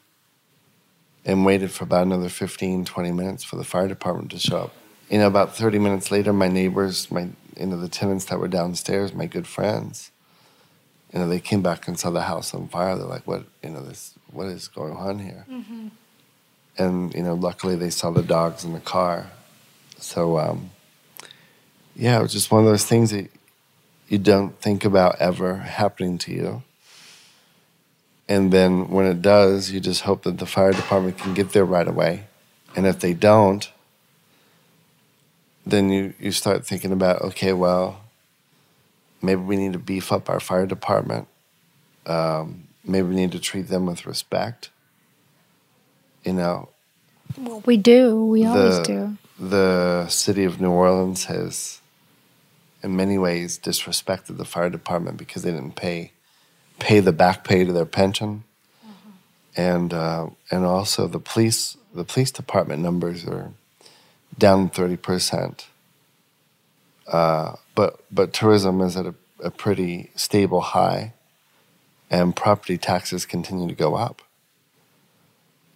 and 1.24 1.44
waited 1.44 1.70
for 1.70 1.84
about 1.84 2.06
another 2.06 2.28
15, 2.28 2.84
20 2.84 3.12
minutes 3.12 3.44
for 3.44 3.56
the 3.56 3.64
fire 3.64 3.88
department 3.88 4.30
to 4.32 4.38
show 4.38 4.64
up. 4.64 4.74
You 5.10 5.18
know, 5.18 5.26
about 5.26 5.56
30 5.56 5.78
minutes 5.78 6.10
later, 6.10 6.32
my 6.32 6.48
neighbors, 6.48 7.10
my, 7.10 7.28
you 7.58 7.66
know, 7.66 7.78
the 7.78 7.88
tenants 7.88 8.26
that 8.26 8.38
were 8.38 8.48
downstairs, 8.48 9.14
my 9.14 9.26
good 9.26 9.46
friends, 9.46 10.10
you 11.12 11.20
know, 11.20 11.28
they 11.28 11.40
came 11.40 11.62
back 11.62 11.86
and 11.86 11.98
saw 11.98 12.10
the 12.10 12.22
house 12.22 12.52
on 12.52 12.68
fire. 12.68 12.96
They're 12.96 13.06
like, 13.06 13.26
what, 13.26 13.44
you 13.62 13.70
know, 13.70 13.82
this, 13.82 14.14
what 14.32 14.48
is 14.48 14.68
going 14.68 14.96
on 14.96 15.20
here? 15.20 15.46
Mm-hmm. 15.48 15.88
And, 16.76 17.14
you 17.14 17.22
know, 17.22 17.34
luckily 17.34 17.76
they 17.76 17.90
saw 17.90 18.10
the 18.10 18.22
dogs 18.22 18.64
in 18.64 18.72
the 18.72 18.80
car. 18.80 19.30
So, 19.98 20.38
um, 20.38 20.70
yeah, 21.94 22.18
it 22.18 22.22
was 22.22 22.32
just 22.32 22.50
one 22.50 22.64
of 22.64 22.66
those 22.66 22.84
things 22.84 23.12
that 23.12 23.30
you 24.08 24.18
don't 24.18 24.60
think 24.60 24.84
about 24.84 25.16
ever 25.20 25.58
happening 25.58 26.18
to 26.18 26.32
you. 26.32 26.62
And 28.28 28.52
then 28.52 28.88
when 28.88 29.06
it 29.06 29.20
does, 29.20 29.70
you 29.70 29.80
just 29.80 30.02
hope 30.02 30.22
that 30.22 30.38
the 30.38 30.46
fire 30.46 30.72
department 30.72 31.18
can 31.18 31.34
get 31.34 31.50
there 31.50 31.64
right 31.64 31.86
away. 31.86 32.26
And 32.74 32.86
if 32.86 33.00
they 33.00 33.12
don't, 33.12 33.70
then 35.66 35.90
you, 35.90 36.14
you 36.18 36.32
start 36.32 36.66
thinking 36.66 36.92
about 36.92 37.22
okay, 37.22 37.52
well, 37.52 38.00
maybe 39.22 39.40
we 39.42 39.56
need 39.56 39.72
to 39.74 39.78
beef 39.78 40.10
up 40.12 40.28
our 40.28 40.40
fire 40.40 40.66
department. 40.66 41.28
Um, 42.06 42.64
maybe 42.84 43.08
we 43.08 43.14
need 43.14 43.32
to 43.32 43.38
treat 43.40 43.68
them 43.68 43.86
with 43.86 44.06
respect. 44.06 44.70
You 46.24 46.32
know, 46.34 46.68
Well, 47.38 47.62
we 47.66 47.76
do. 47.76 48.24
We 48.26 48.44
always 48.46 48.78
do. 48.80 49.16
the 49.38 50.06
city 50.08 50.44
of 50.44 50.60
New 50.60 50.70
Orleans 50.70 51.24
has, 51.26 51.80
in 52.82 52.96
many 52.96 53.18
ways, 53.18 53.58
disrespected 53.58 54.38
the 54.38 54.44
fire 54.46 54.70
department 54.70 55.18
because 55.18 55.42
they 55.42 55.50
didn't 55.52 55.76
pay 55.76 56.12
pay 56.78 57.00
the 57.00 57.12
back 57.12 57.44
pay 57.44 57.64
to 57.64 57.72
their 57.72 57.86
pension, 57.86 58.44
and 59.56 59.92
uh, 59.92 60.28
and 60.50 60.64
also 60.64 61.06
the 61.06 61.20
police 61.20 61.76
the 61.94 62.04
police 62.04 62.30
department 62.30 62.82
numbers 62.82 63.26
are 63.26 63.52
down 64.38 64.68
thirty 64.68 64.96
percent. 64.96 65.66
Uh, 67.06 67.56
but 67.74 68.00
but 68.10 68.32
tourism 68.32 68.80
is 68.80 68.96
at 68.96 69.06
a, 69.06 69.14
a 69.42 69.50
pretty 69.50 70.10
stable 70.16 70.60
high, 70.60 71.12
and 72.10 72.34
property 72.34 72.78
taxes 72.78 73.26
continue 73.26 73.68
to 73.68 73.74
go 73.74 73.94
up. 73.94 74.22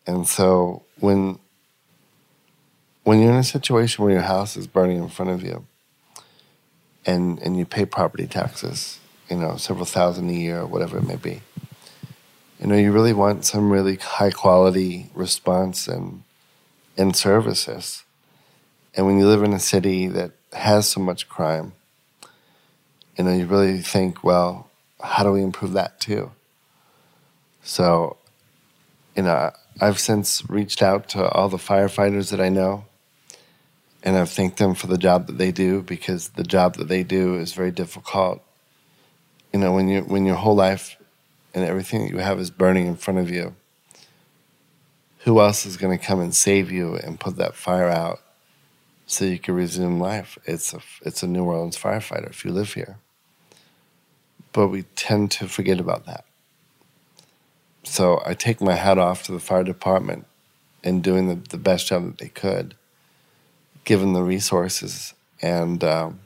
And 0.07 0.27
so 0.27 0.83
when 0.99 1.39
when 3.05 3.21
you're 3.21 3.33
in 3.33 3.39
a 3.39 3.45
situation 3.45 4.05
where 4.05 4.13
your 4.13 4.23
house 4.23 4.57
is 4.57 4.67
burning 4.67 4.99
in 4.99 5.09
front 5.09 5.31
of 5.31 5.43
you 5.43 5.67
and 7.07 7.39
and 7.41 7.57
you 7.57 7.65
pay 7.65 7.85
property 7.85 8.27
taxes, 8.27 8.99
you 9.31 9.37
know, 9.37 9.57
several 9.57 9.85
thousand 9.85 10.31
a 10.31 10.33
year 10.33 10.61
or 10.61 10.67
whatever 10.67 10.99
it 10.99 11.07
may 11.07 11.17
be, 11.17 11.43
you 12.61 12.67
know, 12.67 12.77
you 12.77 12.93
really 12.93 13.13
want 13.13 13.45
some 13.45 13.71
really 13.71 13.97
high 13.97 14.31
quality 14.31 15.11
response 15.15 15.89
and 15.89 16.23
and 16.97 17.15
services. 17.15 18.05
And 18.95 19.07
when 19.07 19.19
you 19.19 19.27
live 19.27 19.43
in 19.45 19.53
a 19.53 19.61
city 19.61 20.09
that 20.09 20.33
has 20.53 20.89
so 20.89 21.01
much 21.01 21.29
crime, 21.29 21.73
you 23.17 23.25
know, 23.25 23.33
you 23.33 23.47
really 23.47 23.79
think, 23.79 24.25
well, 24.25 24.69
how 25.01 25.23
do 25.23 25.31
we 25.31 25.43
improve 25.43 25.73
that 25.75 26.01
too? 26.01 26.33
So, 27.63 28.17
you 29.15 29.23
know, 29.23 29.53
I've 29.81 30.01
since 30.01 30.49
reached 30.51 30.83
out 30.83 31.09
to 31.11 31.29
all 31.29 31.49
the 31.49 31.57
firefighters 31.59 32.31
that 32.31 32.41
I 32.41 32.49
know 32.49 32.85
and 34.03 34.17
I've 34.17 34.31
thanked 34.31 34.59
them 34.59 34.75
for 34.75 34.87
the 34.87 34.99
job 34.99 35.27
that 35.27 35.39
they 35.39 35.53
do 35.53 35.83
because 35.83 36.31
the 36.31 36.45
job 36.45 36.77
that 36.77 36.89
they 36.89 37.03
do 37.03 37.37
is 37.37 37.53
very 37.53 37.71
difficult. 37.71 38.43
You 39.53 39.61
know, 39.61 39.73
when 39.73 39.89
you 39.89 40.03
when 40.03 40.27
your 40.27 40.37
whole 40.37 40.55
life 40.55 40.97
and 41.55 41.65
everything 41.65 42.03
that 42.03 42.11
you 42.11 42.19
have 42.19 42.39
is 42.39 42.51
burning 42.51 42.87
in 42.87 42.97
front 42.97 43.19
of 43.19 43.31
you, 43.31 43.55
who 45.21 45.41
else 45.41 45.67
is 45.67 45.77
going 45.77 45.99
to 45.99 46.05
come 46.05 46.21
and 46.21 46.35
save 46.35 46.71
you 46.71 46.97
and 46.97 47.19
put 47.19 47.37
that 47.37 47.55
fire 47.55 47.89
out 47.89 48.21
so 49.07 49.25
you 49.25 49.39
can 49.39 49.55
resume 49.55 49.99
life? 49.99 50.39
It's 50.45 50.75
a 50.75 50.81
it's 51.03 51.23
a 51.23 51.27
New 51.27 51.45
Orleans 51.45 51.79
firefighter 51.79 52.29
if 52.29 52.45
you 52.45 52.51
live 52.51 52.75
here. 52.75 52.99
But 54.53 54.69
we 54.69 54.83
tend 54.97 55.31
to 55.33 55.49
forget 55.49 55.81
about 55.81 56.07
that. 56.07 56.25
So 57.85 58.23
I 58.27 58.35
take 58.35 58.61
my 58.61 58.75
hat 58.75 58.99
off 58.99 59.23
to 59.25 59.33
the 59.33 59.41
fire 59.41 59.65
department 59.65 60.27
in 60.83 61.01
doing 61.01 61.29
the, 61.29 61.35
the 61.35 61.59
best 61.59 61.89
job 61.89 62.05
that 62.05 62.19
they 62.19 62.29
could 62.29 62.75
given 63.85 64.13
the 64.13 64.23
resources. 64.23 65.15
And 65.41 65.83
um, 65.83 66.21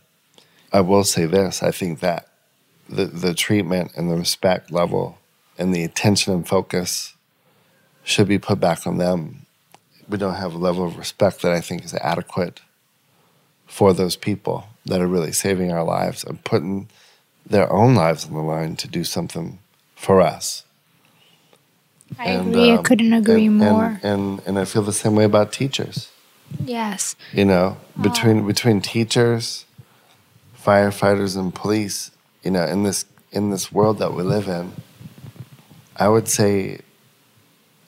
I 0.72 0.80
will 0.80 1.04
say 1.04 1.26
this 1.26 1.62
I 1.62 1.70
think 1.70 2.00
that 2.00 2.28
the, 2.92 3.06
the 3.06 3.34
treatment 3.34 3.92
and 3.96 4.10
the 4.10 4.16
respect 4.16 4.70
level 4.70 5.18
and 5.58 5.74
the 5.74 5.82
attention 5.82 6.32
and 6.32 6.46
focus 6.46 7.14
should 8.04 8.28
be 8.28 8.38
put 8.38 8.60
back 8.60 8.86
on 8.86 8.98
them. 8.98 9.46
We 10.08 10.18
don't 10.18 10.34
have 10.34 10.54
a 10.54 10.58
level 10.58 10.84
of 10.84 10.96
respect 10.98 11.42
that 11.42 11.52
I 11.52 11.60
think 11.60 11.84
is 11.84 11.94
adequate 11.94 12.60
for 13.66 13.92
those 13.94 14.16
people 14.16 14.66
that 14.84 15.00
are 15.00 15.06
really 15.06 15.32
saving 15.32 15.72
our 15.72 15.84
lives 15.84 16.24
and 16.24 16.42
putting 16.44 16.88
their 17.46 17.72
own 17.72 17.94
lives 17.94 18.26
on 18.26 18.34
the 18.34 18.42
line 18.42 18.76
to 18.76 18.88
do 18.88 19.04
something 19.04 19.58
for 19.94 20.20
us. 20.20 20.64
I 22.18 22.26
And, 22.26 22.50
agree. 22.50 22.70
I 22.72 22.76
um, 22.76 22.84
couldn't 22.84 23.12
agree 23.12 23.46
and, 23.46 23.56
more. 23.58 23.98
And, 24.02 24.04
and, 24.04 24.42
and 24.46 24.58
I 24.58 24.64
feel 24.64 24.82
the 24.82 24.92
same 24.92 25.14
way 25.14 25.24
about 25.24 25.52
teachers. 25.52 26.10
yes. 26.64 27.16
you 27.32 27.46
know 27.46 27.78
between 28.02 28.46
between 28.46 28.80
teachers 28.82 29.64
firefighters 30.62 31.36
and 31.36 31.54
police 31.54 32.11
you 32.42 32.50
know 32.50 32.64
in 32.64 32.82
this 32.82 33.04
in 33.30 33.50
this 33.50 33.70
world 33.72 33.98
that 33.98 34.12
we 34.14 34.22
live 34.22 34.48
in 34.48 34.72
i 35.96 36.08
would 36.08 36.28
say 36.28 36.78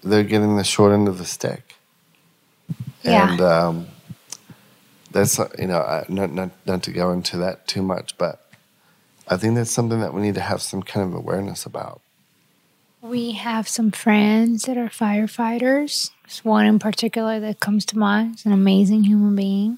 they're 0.03 0.23
getting 0.23 0.57
the 0.57 0.65
short 0.65 0.93
end 0.93 1.09
of 1.09 1.19
the 1.19 1.25
stick 1.25 1.75
Yeah. 3.03 3.33
and 3.33 3.41
um, 3.41 3.87
that's 5.11 5.39
you 5.59 5.67
know 5.67 6.05
not, 6.09 6.33
not 6.33 6.51
not 6.67 6.83
to 6.85 6.91
go 6.93 7.13
into 7.13 7.37
that 7.39 7.67
too 7.67 7.83
much 7.83 8.17
but 8.19 8.49
i 9.29 9.37
think 9.37 9.55
that's 9.55 9.71
something 9.71 10.01
that 10.01 10.13
we 10.15 10.23
need 10.23 10.35
to 10.35 10.41
have 10.41 10.61
some 10.63 10.83
kind 10.83 11.07
of 11.07 11.15
awareness 11.15 11.67
about 11.67 12.01
We 13.03 13.33
have 13.33 13.69
some 13.69 13.91
friends 13.91 14.63
that 14.65 14.79
are 14.79 14.89
firefighters. 14.89 16.11
There's 16.25 16.43
one 16.43 16.65
in 16.65 16.79
particular 16.79 17.39
that 17.41 17.61
comes 17.61 17.85
to 17.87 17.99
mind. 17.99 18.37
He's 18.37 18.47
an 18.47 18.53
amazing 18.53 19.05
human 19.05 19.37
being. 19.37 19.77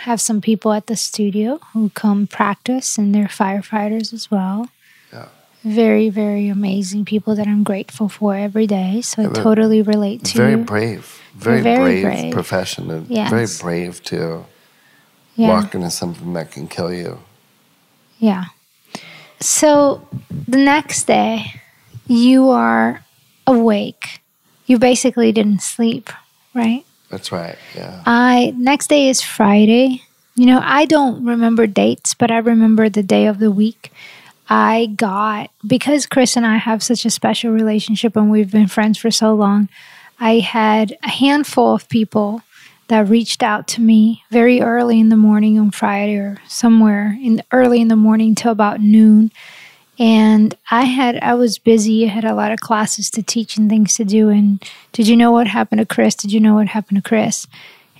Have 0.00 0.20
some 0.20 0.40
people 0.40 0.72
at 0.72 0.86
the 0.86 0.96
studio 0.96 1.58
who 1.72 1.90
come 1.90 2.26
practice, 2.26 2.98
and 2.98 3.14
they're 3.14 3.24
firefighters 3.26 4.12
as 4.12 4.30
well. 4.30 4.68
Yeah. 5.12 5.28
Very, 5.62 6.10
very 6.10 6.48
amazing 6.48 7.04
people 7.04 7.34
that 7.36 7.46
I'm 7.46 7.62
grateful 7.64 8.08
for 8.08 8.36
every 8.36 8.66
day. 8.66 9.00
So 9.00 9.22
I 9.22 9.24
Yeah, 9.26 9.32
they're 9.32 9.42
totally 9.42 9.82
relate 9.82 10.24
to 10.24 10.36
very 10.38 10.56
brave 10.56 11.20
very, 11.34 11.62
very 11.62 12.02
brave, 12.02 12.02
brave. 12.02 12.32
profession 12.32 12.90
and 12.90 13.08
Yes. 13.08 13.30
very 13.30 13.46
brave 13.60 14.02
to 14.04 14.44
Yeah. 15.36 15.48
walk 15.48 15.74
into 15.74 15.90
something 15.90 16.32
that 16.34 16.50
can 16.52 16.68
kill 16.68 16.92
you 16.92 17.18
Yeah. 18.18 18.44
So 19.40 20.06
the 20.48 20.56
next 20.58 21.06
day, 21.06 21.60
you 22.06 22.48
are 22.50 23.04
awake. 23.46 24.22
You 24.66 24.78
basically 24.78 25.32
didn't 25.32 25.60
sleep, 25.62 26.10
right? 26.54 26.84
That's 27.14 27.30
right 27.30 27.56
yeah 27.76 28.02
I 28.06 28.52
next 28.56 28.88
day 28.88 29.08
is 29.08 29.22
Friday. 29.22 30.02
You 30.36 30.46
know, 30.46 30.60
I 30.62 30.84
don't 30.86 31.24
remember 31.24 31.66
dates, 31.68 32.14
but 32.14 32.32
I 32.32 32.38
remember 32.38 32.88
the 32.88 33.04
day 33.04 33.26
of 33.26 33.38
the 33.38 33.52
week. 33.52 33.92
I 34.48 34.86
got 34.96 35.50
because 35.64 36.06
Chris 36.06 36.36
and 36.36 36.44
I 36.44 36.56
have 36.56 36.82
such 36.82 37.04
a 37.04 37.10
special 37.10 37.52
relationship 37.52 38.16
and 38.16 38.30
we've 38.30 38.50
been 38.50 38.66
friends 38.66 38.98
for 38.98 39.10
so 39.10 39.32
long. 39.34 39.68
I 40.18 40.40
had 40.40 40.96
a 41.04 41.08
handful 41.08 41.74
of 41.74 41.88
people 41.88 42.42
that 42.88 43.08
reached 43.08 43.42
out 43.42 43.68
to 43.68 43.80
me 43.80 44.24
very 44.30 44.60
early 44.60 44.98
in 44.98 45.08
the 45.08 45.16
morning 45.16 45.58
on 45.58 45.70
Friday 45.70 46.16
or 46.16 46.38
somewhere 46.48 47.16
in 47.20 47.42
early 47.52 47.80
in 47.80 47.88
the 47.88 47.96
morning 47.96 48.34
till 48.34 48.52
about 48.52 48.80
noon. 48.80 49.30
And 49.98 50.56
I 50.70 50.84
had 50.84 51.16
I 51.22 51.34
was 51.34 51.58
busy. 51.58 52.04
I 52.04 52.08
had 52.08 52.24
a 52.24 52.34
lot 52.34 52.52
of 52.52 52.60
classes 52.60 53.10
to 53.10 53.22
teach 53.22 53.56
and 53.56 53.70
things 53.70 53.94
to 53.96 54.04
do. 54.04 54.28
And 54.28 54.62
did 54.92 55.06
you 55.06 55.16
know 55.16 55.30
what 55.30 55.46
happened 55.46 55.78
to 55.78 55.86
Chris? 55.86 56.14
Did 56.14 56.32
you 56.32 56.40
know 56.40 56.54
what 56.54 56.68
happened 56.68 57.02
to 57.02 57.08
Chris? 57.08 57.46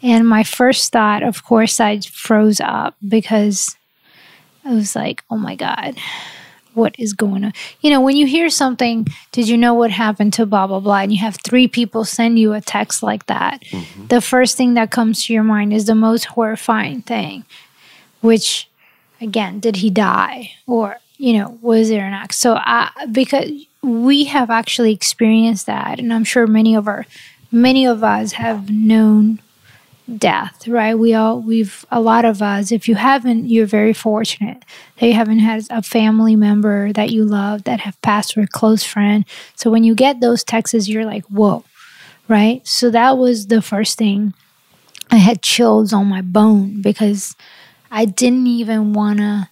And 0.03 0.29
my 0.29 0.43
first 0.43 0.93
thought, 0.93 1.23
of 1.23 1.45
course, 1.45 1.81
I 1.81 2.01
froze 2.01 2.61
up 2.61 2.95
because 3.07 3.77
I 4.65 4.75
was 4.75 4.95
like, 4.95 5.25
oh 5.31 5.37
my 5.37 5.57
God, 5.57 5.97
what 6.75 6.95
is 6.99 7.13
going 7.13 7.45
on? 7.45 7.53
You 7.81 7.91
know, 7.91 8.01
when 8.01 8.17
you 8.17 8.27
hear 8.27 8.51
something, 8.51 9.07
did 9.33 9.49
you 9.49 9.57
know 9.57 9.75
what 9.75 9.91
happened 9.91 10.33
to 10.35 10.47
blah, 10.47 10.67
blah, 10.67 10.81
blah, 10.81 10.99
and 10.99 11.13
you 11.13 11.21
have 11.21 11.39
three 11.45 11.69
people 11.69 12.05
send 12.05 12.39
you 12.39 12.53
a 12.53 12.61
text 12.61 13.03
like 13.03 13.27
that, 13.27 13.63
mm-hmm. 13.63 14.07
the 14.09 14.21
first 14.21 14.57
thing 14.57 14.75
that 14.75 14.91
comes 14.91 15.25
to 15.25 15.33
your 15.33 15.43
mind 15.43 15.73
is 15.73 15.87
the 15.87 15.95
most 15.95 16.25
horrifying 16.25 17.01
thing, 17.01 17.45
which, 18.21 18.69
again, 19.21 19.61
did 19.61 19.77
he 19.77 19.89
die? 19.89 20.53
Or, 20.67 20.99
you 21.25 21.39
know, 21.39 21.59
was 21.63 21.89
there 21.89 22.05
an 22.05 22.13
act? 22.13 22.35
So, 22.35 22.55
I, 22.55 22.91
because 23.11 23.51
we 23.83 24.25
have 24.25 24.51
actually 24.51 24.93
experienced 24.93 25.65
that, 25.65 25.99
and 25.99 26.13
I'm 26.13 26.23
sure 26.23 26.47
many 26.47 26.75
of 26.75 26.87
our, 26.87 27.07
many 27.51 27.87
of 27.87 28.05
us 28.05 28.33
have 28.33 28.69
known 28.69 29.41
death, 30.19 30.69
right? 30.69 30.95
We 30.95 31.15
all, 31.15 31.41
we've, 31.41 31.87
a 31.91 31.99
lot 31.99 32.27
of 32.27 32.43
us, 32.43 32.71
if 32.71 32.89
you 32.89 32.97
haven't, 32.97 33.47
you're 33.47 33.65
very 33.65 33.95
fortunate 33.95 34.67
that 34.99 35.07
you 35.07 35.15
haven't 35.15 35.39
had 35.39 35.65
a 35.71 35.81
family 35.81 36.37
member 36.37 36.93
that 36.93 37.09
you 37.09 37.25
love 37.25 37.65
that 37.65 37.81
have 37.81 38.01
passed 38.03 38.37
or 38.37 38.43
a 38.43 38.47
close 38.47 38.85
friend. 38.85 39.25
So 39.55 39.71
when 39.71 39.83
you 39.83 39.95
get 39.95 40.21
those 40.21 40.45
texts, 40.45 40.89
you're 40.89 41.07
like, 41.07 41.25
whoa, 41.29 41.65
right? 42.29 42.61
So 42.69 42.91
that 42.91 43.17
was 43.17 43.47
the 43.47 43.63
first 43.63 43.97
thing. 43.97 44.35
I 45.11 45.17
had 45.17 45.41
chills 45.41 45.95
on 45.95 46.05
my 46.07 46.21
bone 46.21 46.83
because 46.83 47.35
I 47.91 48.05
didn't 48.05 48.47
even 48.47 48.93
want 48.93 49.21
to 49.21 49.49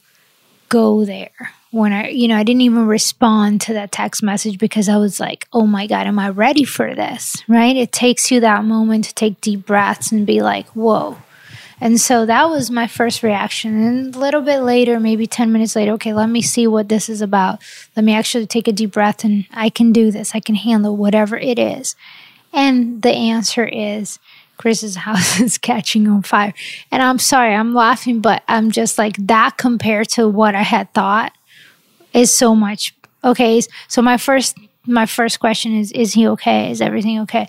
go 0.68 1.06
there 1.06 1.54
when 1.72 1.92
I, 1.92 2.10
you 2.10 2.28
know, 2.28 2.36
I 2.36 2.42
didn't 2.42 2.60
even 2.60 2.86
respond 2.86 3.62
to 3.62 3.72
that 3.72 3.90
text 3.90 4.22
message 4.22 4.58
because 4.58 4.90
I 4.90 4.98
was 4.98 5.18
like, 5.18 5.48
oh 5.54 5.66
my 5.66 5.86
God, 5.86 6.06
am 6.06 6.18
I 6.18 6.28
ready 6.28 6.64
for 6.64 6.94
this? 6.94 7.42
Right? 7.48 7.74
It 7.74 7.92
takes 7.92 8.30
you 8.30 8.40
that 8.40 8.64
moment 8.64 9.06
to 9.06 9.14
take 9.14 9.40
deep 9.40 9.64
breaths 9.64 10.12
and 10.12 10.26
be 10.26 10.42
like, 10.42 10.68
whoa. 10.68 11.16
And 11.80 11.98
so 11.98 12.26
that 12.26 12.50
was 12.50 12.70
my 12.70 12.86
first 12.86 13.22
reaction. 13.22 13.82
And 13.82 14.14
a 14.14 14.18
little 14.18 14.42
bit 14.42 14.60
later, 14.60 15.00
maybe 15.00 15.26
10 15.26 15.50
minutes 15.50 15.74
later, 15.74 15.92
okay, 15.92 16.12
let 16.12 16.28
me 16.28 16.42
see 16.42 16.66
what 16.66 16.90
this 16.90 17.08
is 17.08 17.22
about. 17.22 17.60
Let 17.96 18.04
me 18.04 18.14
actually 18.14 18.46
take 18.46 18.68
a 18.68 18.72
deep 18.72 18.92
breath 18.92 19.24
and 19.24 19.46
I 19.50 19.70
can 19.70 19.92
do 19.92 20.10
this. 20.10 20.34
I 20.34 20.40
can 20.40 20.54
handle 20.54 20.96
whatever 20.96 21.38
it 21.38 21.58
is. 21.58 21.96
And 22.52 23.00
the 23.00 23.10
answer 23.10 23.64
is 23.64 24.18
Chris's 24.58 24.94
house 25.06 25.40
is 25.40 25.56
catching 25.56 26.06
on 26.06 26.22
fire. 26.22 26.52
And 26.90 27.02
I'm 27.02 27.18
sorry, 27.18 27.54
I'm 27.54 27.74
laughing, 27.74 28.20
but 28.20 28.42
I'm 28.46 28.70
just 28.70 28.98
like 28.98 29.16
that 29.16 29.56
compared 29.56 30.10
to 30.10 30.28
what 30.28 30.54
I 30.54 30.62
had 30.62 30.92
thought 30.92 31.32
is 32.14 32.34
so 32.34 32.54
much. 32.54 32.94
Okay, 33.24 33.60
so 33.88 34.02
my 34.02 34.16
first 34.16 34.56
my 34.86 35.06
first 35.06 35.40
question 35.40 35.76
is 35.76 35.92
is 35.92 36.14
he 36.14 36.26
okay? 36.28 36.70
Is 36.70 36.80
everything 36.80 37.20
okay? 37.20 37.48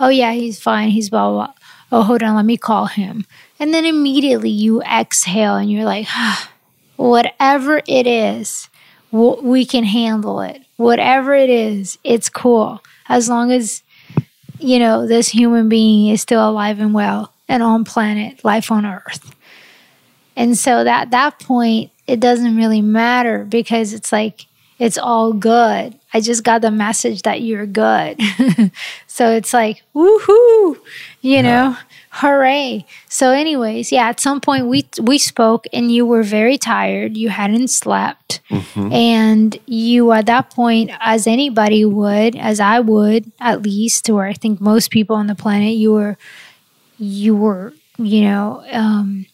Oh 0.00 0.08
yeah, 0.08 0.32
he's 0.32 0.60
fine. 0.60 0.90
He's 0.90 1.10
blah 1.10 1.30
blah. 1.30 1.46
blah. 1.46 1.54
Oh, 1.92 2.02
hold 2.02 2.22
on, 2.22 2.34
let 2.34 2.44
me 2.44 2.56
call 2.56 2.86
him. 2.86 3.26
And 3.60 3.72
then 3.72 3.84
immediately 3.84 4.50
you 4.50 4.82
exhale 4.82 5.54
and 5.56 5.70
you're 5.70 5.84
like, 5.84 6.06
ah, 6.10 6.50
whatever 6.96 7.80
it 7.86 8.06
is, 8.06 8.68
we 9.12 9.64
can 9.64 9.84
handle 9.84 10.40
it. 10.40 10.62
Whatever 10.76 11.34
it 11.34 11.48
is, 11.48 11.96
it's 12.02 12.28
cool. 12.28 12.82
As 13.08 13.28
long 13.28 13.52
as, 13.52 13.82
you 14.58 14.78
know, 14.80 15.06
this 15.06 15.28
human 15.28 15.68
being 15.68 16.08
is 16.08 16.20
still 16.20 16.46
alive 16.48 16.80
and 16.80 16.92
well 16.92 17.32
and 17.48 17.62
on 17.62 17.84
planet, 17.84 18.44
life 18.44 18.70
on 18.70 18.84
earth. 18.84 19.34
And 20.34 20.58
so 20.58 20.84
at 20.86 21.12
that 21.12 21.38
point, 21.38 21.92
it 22.06 22.20
doesn't 22.20 22.56
really 22.56 22.82
matter 22.82 23.44
because 23.44 23.92
it's 23.92 24.12
like, 24.12 24.46
it's 24.78 24.98
all 24.98 25.32
good. 25.32 25.98
I 26.12 26.20
just 26.20 26.44
got 26.44 26.60
the 26.60 26.70
message 26.70 27.22
that 27.22 27.40
you're 27.40 27.66
good. 27.66 28.20
so 29.06 29.30
it's 29.30 29.54
like, 29.54 29.82
woohoo, 29.94 30.78
you 31.22 31.42
know, 31.42 31.76
hooray. 32.10 32.84
So, 33.08 33.30
anyways, 33.30 33.90
yeah, 33.90 34.08
at 34.08 34.20
some 34.20 34.40
point 34.40 34.66
we 34.66 34.86
we 35.00 35.16
spoke 35.16 35.66
and 35.72 35.90
you 35.90 36.04
were 36.04 36.22
very 36.22 36.58
tired. 36.58 37.16
You 37.16 37.30
hadn't 37.30 37.68
slept. 37.68 38.40
Mm-hmm. 38.50 38.92
And 38.92 39.58
you 39.66 40.12
at 40.12 40.26
that 40.26 40.50
point, 40.50 40.90
as 41.00 41.26
anybody 41.26 41.84
would, 41.84 42.36
as 42.36 42.60
I 42.60 42.80
would 42.80 43.32
at 43.40 43.62
least, 43.62 44.10
or 44.10 44.26
I 44.26 44.34
think 44.34 44.60
most 44.60 44.90
people 44.90 45.16
on 45.16 45.26
the 45.26 45.34
planet, 45.34 45.74
you 45.74 45.92
were 45.92 46.18
you 46.98 47.34
were, 47.36 47.72
you 47.98 48.22
know, 48.22 48.64
um, 48.72 49.26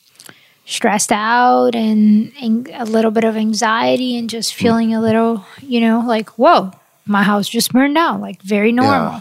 stressed 0.72 1.12
out 1.12 1.74
and, 1.74 2.32
and, 2.40 2.70
a 2.74 2.84
little 2.84 3.10
bit 3.10 3.24
of 3.24 3.36
anxiety 3.36 4.16
and 4.16 4.30
just 4.30 4.54
feeling 4.54 4.94
a 4.94 5.00
little, 5.00 5.44
you 5.60 5.80
know, 5.80 6.02
like, 6.06 6.30
whoa, 6.30 6.72
my 7.06 7.22
house 7.22 7.48
just 7.48 7.72
burned 7.72 7.94
down, 7.94 8.20
like 8.20 8.42
very 8.42 8.72
normal. 8.72 9.12
Yeah. 9.12 9.20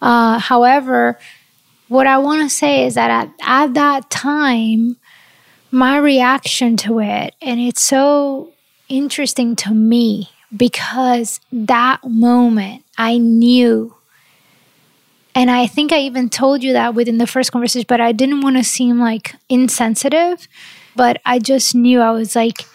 Uh, 0.00 0.38
however, 0.38 1.18
what 1.88 2.06
I 2.06 2.18
want 2.18 2.42
to 2.42 2.48
say 2.48 2.86
is 2.86 2.94
that 2.94 3.10
at, 3.10 3.30
at 3.40 3.74
that 3.74 4.10
time, 4.10 4.96
my 5.70 5.96
reaction 5.98 6.76
to 6.78 7.00
it, 7.00 7.34
and 7.40 7.60
it's 7.60 7.82
so 7.82 8.52
interesting 8.88 9.54
to 9.56 9.74
me 9.74 10.30
because 10.56 11.40
that 11.52 12.00
moment 12.04 12.84
I 12.96 13.18
knew 13.18 13.94
and 15.38 15.52
I 15.52 15.68
think 15.68 15.92
I 15.92 16.00
even 16.00 16.28
told 16.28 16.64
you 16.64 16.72
that 16.72 16.96
within 16.96 17.18
the 17.18 17.26
first 17.26 17.52
conversation, 17.52 17.86
but 17.86 18.00
I 18.00 18.10
didn't 18.10 18.40
want 18.40 18.56
to 18.56 18.64
seem 18.64 18.98
like 18.98 19.36
insensitive. 19.48 20.48
But 20.96 21.20
I 21.24 21.38
just 21.38 21.76
knew 21.76 22.00
I 22.00 22.10
was 22.10 22.34
like, 22.34 22.66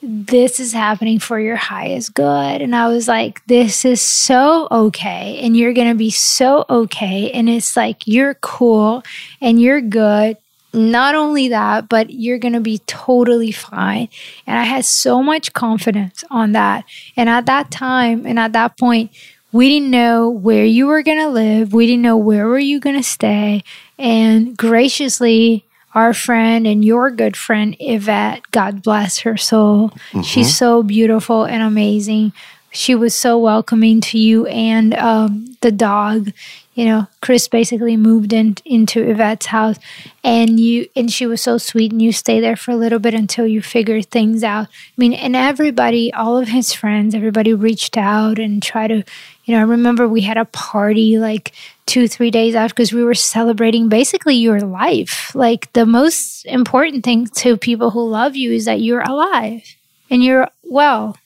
this 0.00 0.60
is 0.60 0.72
happening 0.72 1.18
for 1.18 1.40
your 1.40 1.56
highest 1.56 2.14
good. 2.14 2.62
And 2.62 2.76
I 2.76 2.86
was 2.86 3.08
like, 3.08 3.44
this 3.46 3.84
is 3.84 4.00
so 4.00 4.68
okay. 4.70 5.40
And 5.42 5.56
you're 5.56 5.72
going 5.72 5.88
to 5.88 5.96
be 5.96 6.10
so 6.10 6.64
okay. 6.70 7.32
And 7.32 7.48
it's 7.48 7.76
like, 7.76 8.06
you're 8.06 8.34
cool 8.34 9.02
and 9.40 9.60
you're 9.60 9.80
good. 9.80 10.36
Not 10.72 11.16
only 11.16 11.48
that, 11.48 11.88
but 11.88 12.10
you're 12.10 12.38
going 12.38 12.54
to 12.54 12.60
be 12.60 12.78
totally 12.86 13.50
fine. 13.50 14.08
And 14.46 14.56
I 14.56 14.62
had 14.62 14.84
so 14.84 15.20
much 15.20 15.52
confidence 15.52 16.22
on 16.30 16.52
that. 16.52 16.84
And 17.16 17.28
at 17.28 17.46
that 17.46 17.72
time 17.72 18.24
and 18.24 18.38
at 18.38 18.52
that 18.52 18.78
point, 18.78 19.10
we 19.52 19.68
didn't 19.68 19.90
know 19.90 20.28
where 20.28 20.64
you 20.64 20.86
were 20.86 21.02
going 21.02 21.18
to 21.18 21.28
live. 21.28 21.72
We 21.72 21.86
didn't 21.86 22.02
know 22.02 22.16
where 22.16 22.46
were 22.46 22.58
you 22.58 22.80
going 22.80 22.96
to 22.96 23.02
stay. 23.02 23.64
And 23.98 24.56
graciously, 24.56 25.64
our 25.94 26.14
friend 26.14 26.66
and 26.66 26.84
your 26.84 27.10
good 27.10 27.36
friend 27.36 27.76
Yvette, 27.80 28.50
God 28.52 28.82
bless 28.82 29.20
her 29.20 29.36
soul. 29.36 29.90
Mm-hmm. 29.90 30.22
She's 30.22 30.56
so 30.56 30.82
beautiful 30.82 31.44
and 31.44 31.62
amazing. 31.62 32.32
She 32.72 32.94
was 32.94 33.14
so 33.14 33.36
welcoming 33.38 34.00
to 34.02 34.18
you 34.18 34.46
and 34.46 34.94
um, 34.94 35.56
the 35.60 35.72
dog. 35.72 36.30
You 36.74 36.84
know, 36.84 37.08
Chris 37.20 37.48
basically 37.48 37.96
moved 37.96 38.32
in 38.32 38.56
into 38.64 39.02
Yvette's 39.02 39.46
house, 39.46 39.76
and 40.22 40.60
you 40.60 40.88
and 40.94 41.10
she 41.10 41.26
was 41.26 41.40
so 41.40 41.58
sweet. 41.58 41.90
And 41.90 42.00
you 42.00 42.12
stay 42.12 42.38
there 42.38 42.54
for 42.54 42.70
a 42.70 42.76
little 42.76 43.00
bit 43.00 43.12
until 43.12 43.44
you 43.44 43.60
figure 43.60 44.00
things 44.02 44.44
out. 44.44 44.68
I 44.68 44.94
mean, 44.96 45.12
and 45.12 45.34
everybody, 45.34 46.12
all 46.12 46.38
of 46.38 46.48
his 46.48 46.72
friends, 46.72 47.12
everybody 47.12 47.52
reached 47.52 47.96
out 47.96 48.38
and 48.38 48.62
tried 48.62 48.88
to. 48.88 49.04
You 49.50 49.56
know, 49.56 49.62
I 49.62 49.66
remember 49.66 50.06
we 50.06 50.20
had 50.20 50.36
a 50.36 50.44
party 50.44 51.18
like 51.18 51.54
two, 51.86 52.06
three 52.06 52.30
days 52.30 52.54
after 52.54 52.72
because 52.72 52.92
we 52.92 53.02
were 53.02 53.14
celebrating 53.14 53.88
basically 53.88 54.36
your 54.36 54.60
life. 54.60 55.34
Like 55.34 55.72
the 55.72 55.84
most 55.84 56.46
important 56.46 57.02
thing 57.02 57.26
to 57.26 57.56
people 57.56 57.90
who 57.90 58.08
love 58.08 58.36
you 58.36 58.52
is 58.52 58.66
that 58.66 58.80
you're 58.80 59.00
alive 59.00 59.64
and 60.08 60.22
you're 60.22 60.46
well 60.62 61.16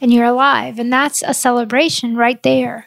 and 0.00 0.14
you're 0.14 0.26
alive. 0.26 0.78
And 0.78 0.92
that's 0.92 1.24
a 1.26 1.34
celebration 1.34 2.14
right 2.14 2.40
there. 2.44 2.86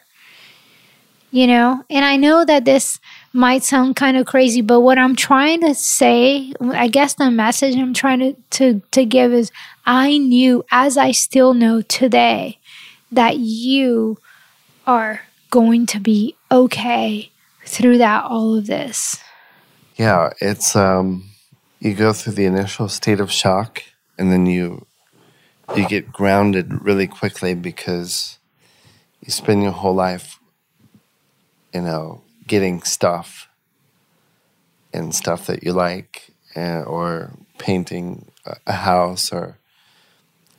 You 1.30 1.46
know, 1.46 1.84
and 1.90 2.02
I 2.02 2.16
know 2.16 2.46
that 2.46 2.64
this 2.64 3.00
might 3.34 3.64
sound 3.64 3.96
kind 3.96 4.16
of 4.16 4.24
crazy, 4.24 4.62
but 4.62 4.80
what 4.80 4.96
I'm 4.96 5.14
trying 5.14 5.60
to 5.60 5.74
say, 5.74 6.54
I 6.58 6.88
guess 6.88 7.12
the 7.12 7.30
message 7.30 7.76
I'm 7.76 7.92
trying 7.92 8.20
to, 8.20 8.36
to, 8.52 8.82
to 8.92 9.04
give 9.04 9.34
is 9.34 9.52
I 9.84 10.16
knew, 10.16 10.64
as 10.70 10.96
I 10.96 11.10
still 11.10 11.52
know 11.52 11.82
today, 11.82 12.58
that 13.12 13.38
you 13.38 14.18
are 14.86 15.20
going 15.50 15.86
to 15.86 16.00
be 16.00 16.34
okay 16.50 17.30
through 17.64 17.98
that 17.98 18.24
all 18.24 18.56
of 18.56 18.66
this? 18.66 19.18
Yeah, 19.96 20.30
it's 20.40 20.74
um 20.74 21.30
you 21.78 21.94
go 21.94 22.12
through 22.12 22.34
the 22.34 22.46
initial 22.46 22.88
state 22.88 23.20
of 23.20 23.30
shock 23.30 23.82
and 24.18 24.32
then 24.32 24.46
you 24.46 24.86
you 25.76 25.88
get 25.88 26.12
grounded 26.12 26.84
really 26.84 27.06
quickly 27.06 27.54
because 27.54 28.38
you 29.20 29.30
spend 29.30 29.62
your 29.62 29.72
whole 29.72 29.94
life 29.94 30.38
you 31.72 31.80
know 31.80 32.22
getting 32.46 32.82
stuff 32.82 33.48
and 34.92 35.14
stuff 35.14 35.46
that 35.46 35.62
you 35.62 35.72
like 35.72 36.32
uh, 36.56 36.82
or 36.82 37.32
painting 37.58 38.30
a 38.66 38.72
house 38.72 39.32
or 39.32 39.58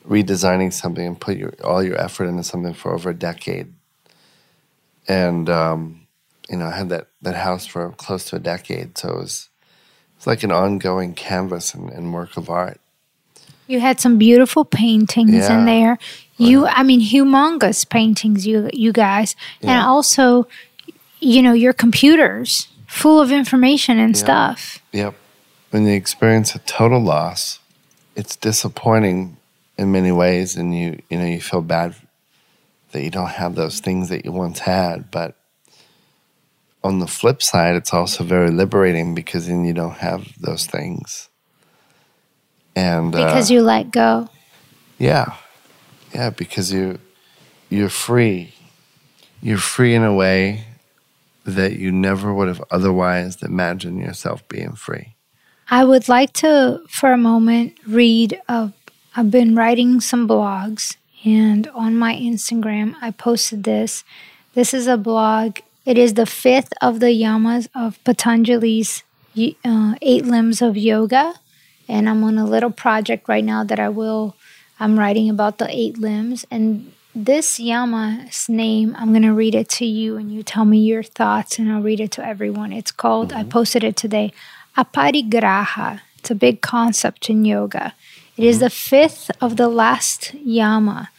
redesigning 0.06 0.72
something 0.72 1.06
and 1.06 1.20
put 1.20 1.36
your 1.36 1.52
all 1.62 1.82
your 1.82 2.00
effort 2.00 2.26
into 2.26 2.42
something 2.42 2.74
for 2.74 2.92
over 2.92 3.10
a 3.10 3.14
decade 3.14 3.72
and 5.08 5.48
um, 5.50 6.04
you 6.48 6.56
know, 6.56 6.66
I 6.66 6.72
had 6.72 6.88
that 6.90 7.08
that 7.22 7.34
house 7.34 7.66
for 7.66 7.90
close 7.92 8.26
to 8.26 8.36
a 8.36 8.40
decade, 8.40 8.98
so 8.98 9.10
it 9.10 9.16
was 9.16 9.48
it's 10.16 10.26
like 10.26 10.42
an 10.42 10.52
ongoing 10.52 11.14
canvas 11.14 11.74
and, 11.74 11.90
and, 11.90 12.12
work 12.12 12.36
of 12.36 12.48
art. 12.48 12.80
You 13.66 13.80
had 13.80 14.00
some 14.00 14.18
beautiful 14.18 14.64
paintings 14.64 15.32
yeah. 15.32 15.58
in 15.58 15.66
there. 15.66 15.98
You, 16.36 16.66
I 16.66 16.82
mean, 16.82 17.00
humongous 17.00 17.88
paintings. 17.88 18.46
You, 18.46 18.68
you 18.72 18.92
guys, 18.92 19.36
yeah. 19.60 19.72
and 19.72 19.86
also, 19.86 20.46
you 21.20 21.42
know, 21.42 21.52
your 21.52 21.72
computers 21.72 22.68
full 22.86 23.20
of 23.20 23.32
information 23.32 23.98
and 23.98 24.14
yeah. 24.14 24.22
stuff. 24.22 24.78
Yep. 24.92 25.14
When 25.70 25.86
you 25.86 25.94
experience 25.94 26.54
a 26.54 26.60
total 26.60 27.00
loss, 27.00 27.58
it's 28.14 28.36
disappointing 28.36 29.38
in 29.76 29.92
many 29.92 30.12
ways, 30.12 30.56
and 30.56 30.76
you, 30.76 31.00
you 31.10 31.18
know, 31.18 31.26
you 31.26 31.40
feel 31.40 31.62
bad 31.62 31.94
that 32.92 33.02
you 33.02 33.10
don't 33.10 33.28
have 33.28 33.54
those 33.54 33.80
things 33.80 34.08
that 34.08 34.24
you 34.24 34.32
once 34.32 34.60
had. 34.60 35.10
But 35.10 35.36
on 36.82 37.00
the 37.00 37.06
flip 37.06 37.42
side, 37.42 37.74
it's 37.74 37.92
also 37.92 38.24
very 38.24 38.50
liberating 38.50 39.14
because 39.14 39.48
then 39.48 39.64
you 39.64 39.72
don't 39.72 39.96
have 39.96 40.28
those 40.40 40.66
things. 40.66 41.28
And 42.76 43.12
because 43.12 43.50
uh, 43.50 43.54
you 43.54 43.62
let 43.62 43.90
go. 43.90 44.28
Yeah. 44.98 45.34
Yeah, 46.14 46.30
because 46.30 46.72
you 46.72 46.98
you're 47.68 47.88
free. 47.88 48.54
You're 49.42 49.58
free 49.58 49.94
in 49.94 50.04
a 50.04 50.14
way 50.14 50.64
that 51.44 51.72
you 51.74 51.92
never 51.92 52.32
would 52.32 52.48
have 52.48 52.62
otherwise 52.70 53.42
imagined 53.42 54.00
yourself 54.00 54.46
being 54.48 54.74
free. 54.74 55.14
I 55.68 55.84
would 55.84 56.08
like 56.08 56.32
to, 56.34 56.80
for 56.88 57.12
a 57.12 57.18
moment, 57.18 57.74
read. 57.86 58.40
A, 58.48 58.72
I've 59.16 59.30
been 59.30 59.54
writing 59.54 60.00
some 60.00 60.26
blogs, 60.26 60.96
and 61.24 61.68
on 61.68 61.96
my 61.96 62.14
Instagram, 62.14 62.96
I 63.00 63.12
posted 63.12 63.62
this. 63.62 64.02
This 64.54 64.74
is 64.74 64.88
a 64.88 64.96
blog. 64.96 65.58
It 65.86 65.96
is 65.98 66.14
the 66.14 66.26
fifth 66.26 66.72
of 66.80 66.98
the 66.98 67.06
yamas 67.06 67.68
of 67.76 68.02
Patanjali's 68.02 69.04
uh, 69.64 69.94
eight 70.02 70.24
limbs 70.24 70.60
of 70.60 70.76
yoga. 70.76 71.34
And 71.88 72.08
I'm 72.08 72.24
on 72.24 72.38
a 72.38 72.46
little 72.46 72.70
project 72.70 73.28
right 73.28 73.44
now 73.44 73.62
that 73.62 73.78
I 73.78 73.88
will, 73.88 74.34
I'm 74.80 74.98
writing 74.98 75.30
about 75.30 75.58
the 75.58 75.68
eight 75.68 75.98
limbs. 75.98 76.44
And 76.50 76.92
this 77.14 77.60
yama's 77.60 78.48
name, 78.48 78.96
I'm 78.98 79.10
going 79.10 79.22
to 79.22 79.34
read 79.34 79.54
it 79.54 79.68
to 79.70 79.84
you 79.84 80.16
and 80.16 80.32
you 80.32 80.42
tell 80.42 80.64
me 80.64 80.78
your 80.78 81.02
thoughts 81.02 81.58
and 81.58 81.70
I'll 81.70 81.82
read 81.82 82.00
it 82.00 82.10
to 82.12 82.26
everyone. 82.26 82.72
It's 82.72 82.90
called, 82.90 83.28
mm-hmm. 83.28 83.38
I 83.38 83.44
posted 83.44 83.84
it 83.84 83.96
today, 83.96 84.32
aparigraha. 84.76 86.00
It's 86.18 86.30
a 86.30 86.34
big 86.34 86.62
concept 86.62 87.28
in 87.28 87.44
yoga. 87.44 87.94
It 88.36 88.44
is 88.44 88.56
mm-hmm. 88.56 88.64
the 88.64 88.70
fifth 88.70 89.30
of 89.40 89.56
the 89.56 89.68
last 89.68 90.34
yama, 90.34 91.10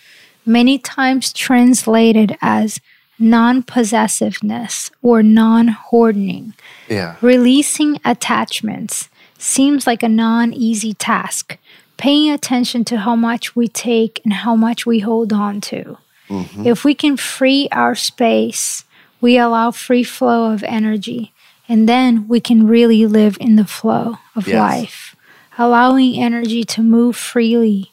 many 0.46 0.78
times 0.78 1.32
translated 1.32 2.38
as 2.42 2.80
non 3.18 3.64
possessiveness 3.64 4.92
or 5.02 5.24
non 5.24 5.70
hoarding. 5.70 6.54
Yeah. 6.90 7.16
Releasing 7.22 8.00
attachments 8.04 9.10
seems 9.38 9.88
like 9.88 10.04
a 10.04 10.10
non 10.10 10.54
easy 10.54 10.94
task. 10.94 11.58
Paying 11.98 12.32
attention 12.32 12.84
to 12.86 12.98
how 12.98 13.16
much 13.16 13.56
we 13.56 13.70
take 13.70 14.20
and 14.26 14.34
how 14.34 14.56
much 14.56 14.86
we 14.86 15.00
hold 15.00 15.32
on 15.32 15.62
to. 15.62 15.98
Mm-hmm. 16.28 16.68
If 16.68 16.84
we 16.84 16.94
can 16.94 17.16
free 17.16 17.70
our 17.72 17.96
space, 17.96 18.84
we 19.22 19.38
allow 19.38 19.72
free 19.72 20.04
flow 20.04 20.52
of 20.52 20.64
energy, 20.64 21.34
and 21.70 21.88
then 21.88 22.28
we 22.28 22.40
can 22.40 22.68
really 22.68 23.06
live 23.06 23.38
in 23.40 23.56
the 23.56 23.66
flow 23.66 24.18
of 24.36 24.48
Yes. 24.48 24.56
life, 24.56 25.15
allowing 25.58 26.16
energy 26.18 26.64
to 26.64 26.82
move 26.82 27.16
freely 27.16 27.92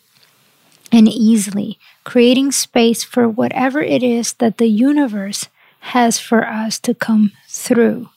and 0.90 1.08
easily, 1.08 1.78
creating 2.04 2.52
space 2.52 3.02
for 3.04 3.28
whatever 3.28 3.80
it 3.80 4.02
is 4.02 4.34
that 4.34 4.58
the 4.58 4.68
universe 4.68 5.48
has 5.80 6.18
for 6.18 6.46
us 6.46 6.78
to 6.78 6.94
come 6.94 7.32
through. 7.48 8.08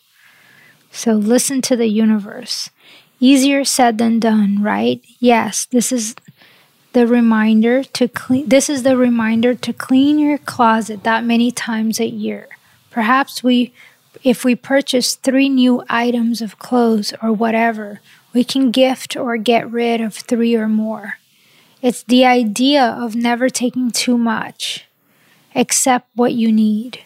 So 0.92 1.14
listen 1.14 1.62
to 1.64 1.76
the 1.76 1.88
universe. 1.88 2.70
Easier 3.20 3.64
said 3.64 3.98
than 3.98 4.20
done, 4.20 4.62
right? 4.62 5.02
Yes, 5.20 5.66
this 5.66 5.92
is 5.92 6.16
the 6.94 7.08
reminder 7.08 7.84
to 7.84 8.08
clean 8.08 8.48
this 8.48 8.70
is 8.70 8.84
the 8.84 8.96
reminder 8.96 9.54
to 9.54 9.74
clean 9.74 10.18
your 10.18 10.38
closet 10.38 11.04
that 11.04 11.26
many 11.26 11.52
times 11.52 12.00
a 12.00 12.08
year. 12.08 12.48
Perhaps 12.90 13.44
we 13.44 13.74
if 14.24 14.46
we 14.46 14.56
purchase 14.56 15.16
3 15.16 15.50
new 15.50 15.84
items 15.90 16.42
of 16.42 16.58
clothes 16.58 17.14
or 17.22 17.32
whatever, 17.34 18.00
we 18.36 18.44
can 18.44 18.70
gift 18.70 19.16
or 19.16 19.38
get 19.38 19.72
rid 19.72 20.02
of 20.02 20.14
3 20.14 20.56
or 20.58 20.68
more. 20.68 21.20
It's 21.82 22.04
the 22.04 22.26
idea 22.26 22.84
of 22.84 23.16
never 23.16 23.50
taking 23.50 23.92
too 23.92 24.18
much, 24.18 24.86
except 25.56 26.10
what 26.16 26.34
you 26.34 26.52
need. 26.52 27.00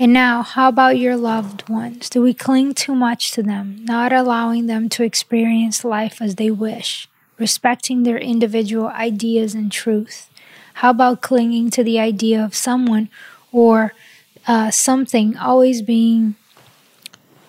And 0.00 0.12
now, 0.12 0.42
how 0.42 0.68
about 0.68 0.98
your 0.98 1.16
loved 1.16 1.68
ones? 1.68 2.10
Do 2.10 2.22
we 2.22 2.34
cling 2.34 2.74
too 2.74 2.94
much 2.94 3.30
to 3.32 3.42
them, 3.42 3.84
not 3.84 4.12
allowing 4.12 4.66
them 4.66 4.88
to 4.90 5.04
experience 5.04 5.84
life 5.84 6.20
as 6.20 6.34
they 6.34 6.50
wish, 6.50 7.08
respecting 7.38 8.02
their 8.02 8.18
individual 8.18 8.88
ideas 8.88 9.54
and 9.54 9.70
truth? 9.70 10.28
How 10.74 10.90
about 10.90 11.22
clinging 11.22 11.70
to 11.70 11.84
the 11.84 12.00
idea 12.00 12.44
of 12.44 12.54
someone 12.54 13.10
or 13.52 13.92
uh, 14.48 14.72
something 14.72 15.36
always 15.36 15.82
being 15.82 16.34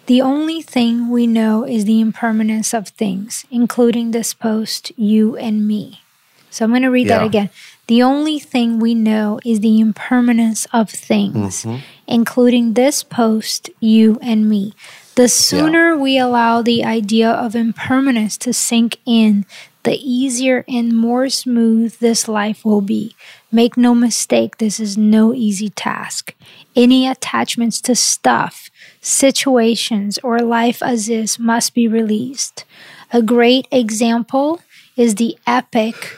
the 0.10 0.24
only 0.24 0.64
thing 0.64 1.10
we 1.10 1.28
know 1.28 1.64
is 1.64 1.86
the 1.86 2.02
impermanence 2.02 2.74
of 2.74 2.88
things, 2.88 3.46
including 3.52 4.10
this 4.10 4.34
post, 4.34 4.92
you 4.98 5.38
and 5.38 5.68
me. 5.68 6.02
So 6.50 6.66
I'm 6.66 6.72
going 6.72 6.82
to 6.82 6.90
read 6.90 7.10
that 7.10 7.24
again. 7.24 7.52
The 7.86 8.02
only 8.02 8.40
thing 8.40 8.80
we 8.80 8.96
know 8.96 9.40
is 9.46 9.60
the 9.60 9.80
impermanence 9.80 10.66
of 10.74 10.90
things, 10.90 11.64
mm-hmm. 11.64 11.84
including 12.08 12.74
this 12.74 13.04
post, 13.04 13.70
you 13.80 14.18
and 14.20 14.50
me. 14.50 14.74
The 15.14 15.28
sooner 15.28 15.96
we 15.96 16.18
allow 16.18 16.64
the 16.64 16.84
idea 16.84 17.30
of 17.30 17.56
impermanence 17.56 18.36
to 18.40 18.52
sink 18.52 18.98
in, 19.06 19.46
the 19.84 19.96
easier 19.96 20.66
and 20.68 20.98
more 20.98 21.30
smooth 21.30 22.00
this 22.00 22.28
life 22.28 22.66
will 22.66 22.82
be. 22.82 23.16
Make 23.52 23.78
no 23.78 23.94
mistake, 23.94 24.58
this 24.58 24.80
is 24.80 24.98
no 24.98 25.36
easy 25.36 25.70
task. 25.70 26.34
Any 26.76 27.08
attachments 27.08 27.80
to 27.82 27.94
stuff, 27.94 28.69
situations, 29.10 30.20
or 30.24 30.40
life 30.40 30.82
as 30.84 31.10
is 31.10 31.40
must 31.40 31.74
be 31.74 31.88
released. 31.88 32.66
A 33.12 33.22
great 33.22 33.68
example 33.72 34.62
is 34.96 35.16
the 35.16 35.38
epic, 35.48 36.18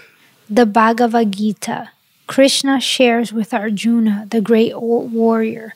the 0.49 0.65
Bhagavad 0.65 1.32
Gita. 1.32 1.89
Krishna 2.27 2.80
shares 2.80 3.32
with 3.34 3.54
Arjuna, 3.54 4.27
the 4.30 4.41
great 4.41 4.80
wa- 4.80 4.99
warrior, 4.99 5.73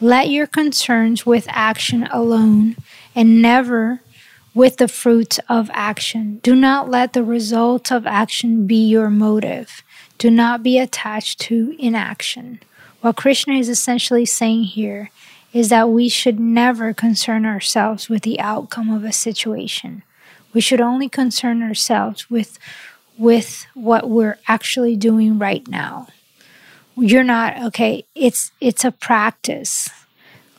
let 0.00 0.30
your 0.30 0.46
concerns 0.46 1.26
with 1.26 1.46
action 1.48 2.06
alone 2.10 2.76
and 3.14 3.42
never 3.42 4.00
with 4.54 4.78
the 4.78 4.88
fruits 4.88 5.38
of 5.48 5.70
action. 5.72 6.40
Do 6.42 6.54
not 6.54 6.88
let 6.88 7.12
the 7.12 7.22
result 7.22 7.92
of 7.92 8.06
action 8.06 8.66
be 8.66 8.88
your 8.88 9.10
motive. 9.10 9.82
Do 10.18 10.30
not 10.30 10.62
be 10.62 10.78
attached 10.78 11.38
to 11.40 11.76
inaction. 11.78 12.60
What 13.00 13.16
Krishna 13.16 13.54
is 13.54 13.68
essentially 13.68 14.26
saying 14.26 14.64
here 14.64 15.10
is 15.52 15.68
that 15.68 15.90
we 15.90 16.08
should 16.08 16.38
never 16.38 16.94
concern 16.94 17.44
ourselves 17.44 18.08
with 18.08 18.22
the 18.22 18.38
outcome 18.40 18.90
of 18.90 19.04
a 19.04 19.12
situation. 19.12 20.02
We 20.52 20.60
should 20.60 20.80
only 20.80 21.08
concern 21.08 21.62
ourselves 21.62 22.30
with 22.30 22.58
with 23.18 23.66
what 23.74 24.08
we're 24.08 24.38
actually 24.48 24.96
doing 24.96 25.38
right 25.38 25.66
now. 25.68 26.08
You're 26.96 27.24
not 27.24 27.60
okay, 27.64 28.04
it's 28.14 28.52
it's 28.60 28.84
a 28.84 28.92
practice. 28.92 29.88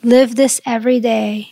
Live 0.03 0.35
this 0.35 0.59
every 0.65 0.99
day. 0.99 1.51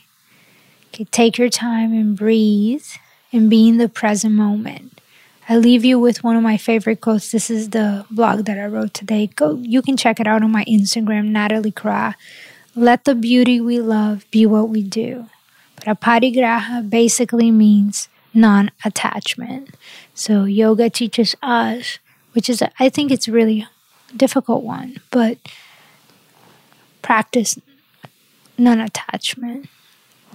Okay, 0.88 1.06
take 1.06 1.38
your 1.38 1.50
time 1.50 1.94
and 1.94 2.18
breathe 2.18 2.86
and 3.32 3.50
be 3.50 3.70
in 3.70 3.78
the 3.78 3.90
present 3.90 4.34
moment. 4.34 5.00
I 5.48 5.58
leave 5.58 5.84
you 5.84 6.00
with 6.00 6.24
one 6.24 6.36
of 6.36 6.44
my 6.44 6.58
favorite 6.58 7.02
quotes. 7.02 7.32
This 7.32 7.50
is 7.50 7.70
the 7.70 8.06
blog 8.12 8.46
that 8.46 8.58
I 8.60 8.66
wrote 8.66 8.94
today. 8.94 9.28
Go 9.36 9.56
you 9.62 9.82
can 9.82 9.98
check 9.98 10.20
it 10.20 10.28
out 10.28 10.44
on 10.44 10.52
my 10.52 10.64
Instagram, 10.66 11.30
Natalie 11.30 11.72
Kra. 11.72 12.16
Let 12.80 13.04
the 13.04 13.14
beauty 13.14 13.60
we 13.60 13.82
love 13.82 14.26
be 14.32 14.46
what 14.46 14.70
we 14.70 14.84
do. 14.84 15.28
But 15.76 16.00
aparigraha 16.00 16.90
basically 16.90 17.52
means 17.52 18.08
non-attachment. 18.34 19.76
So 20.14 20.46
yoga 20.46 20.90
teaches 20.90 21.36
us, 21.44 22.00
which 22.32 22.50
is 22.50 22.64
I 22.80 22.88
think 22.88 23.12
it's 23.12 23.28
really 23.28 23.68
difficult 24.16 24.64
one, 24.64 25.02
but 25.12 25.38
practice 27.02 27.60
non-attachment. 28.58 29.68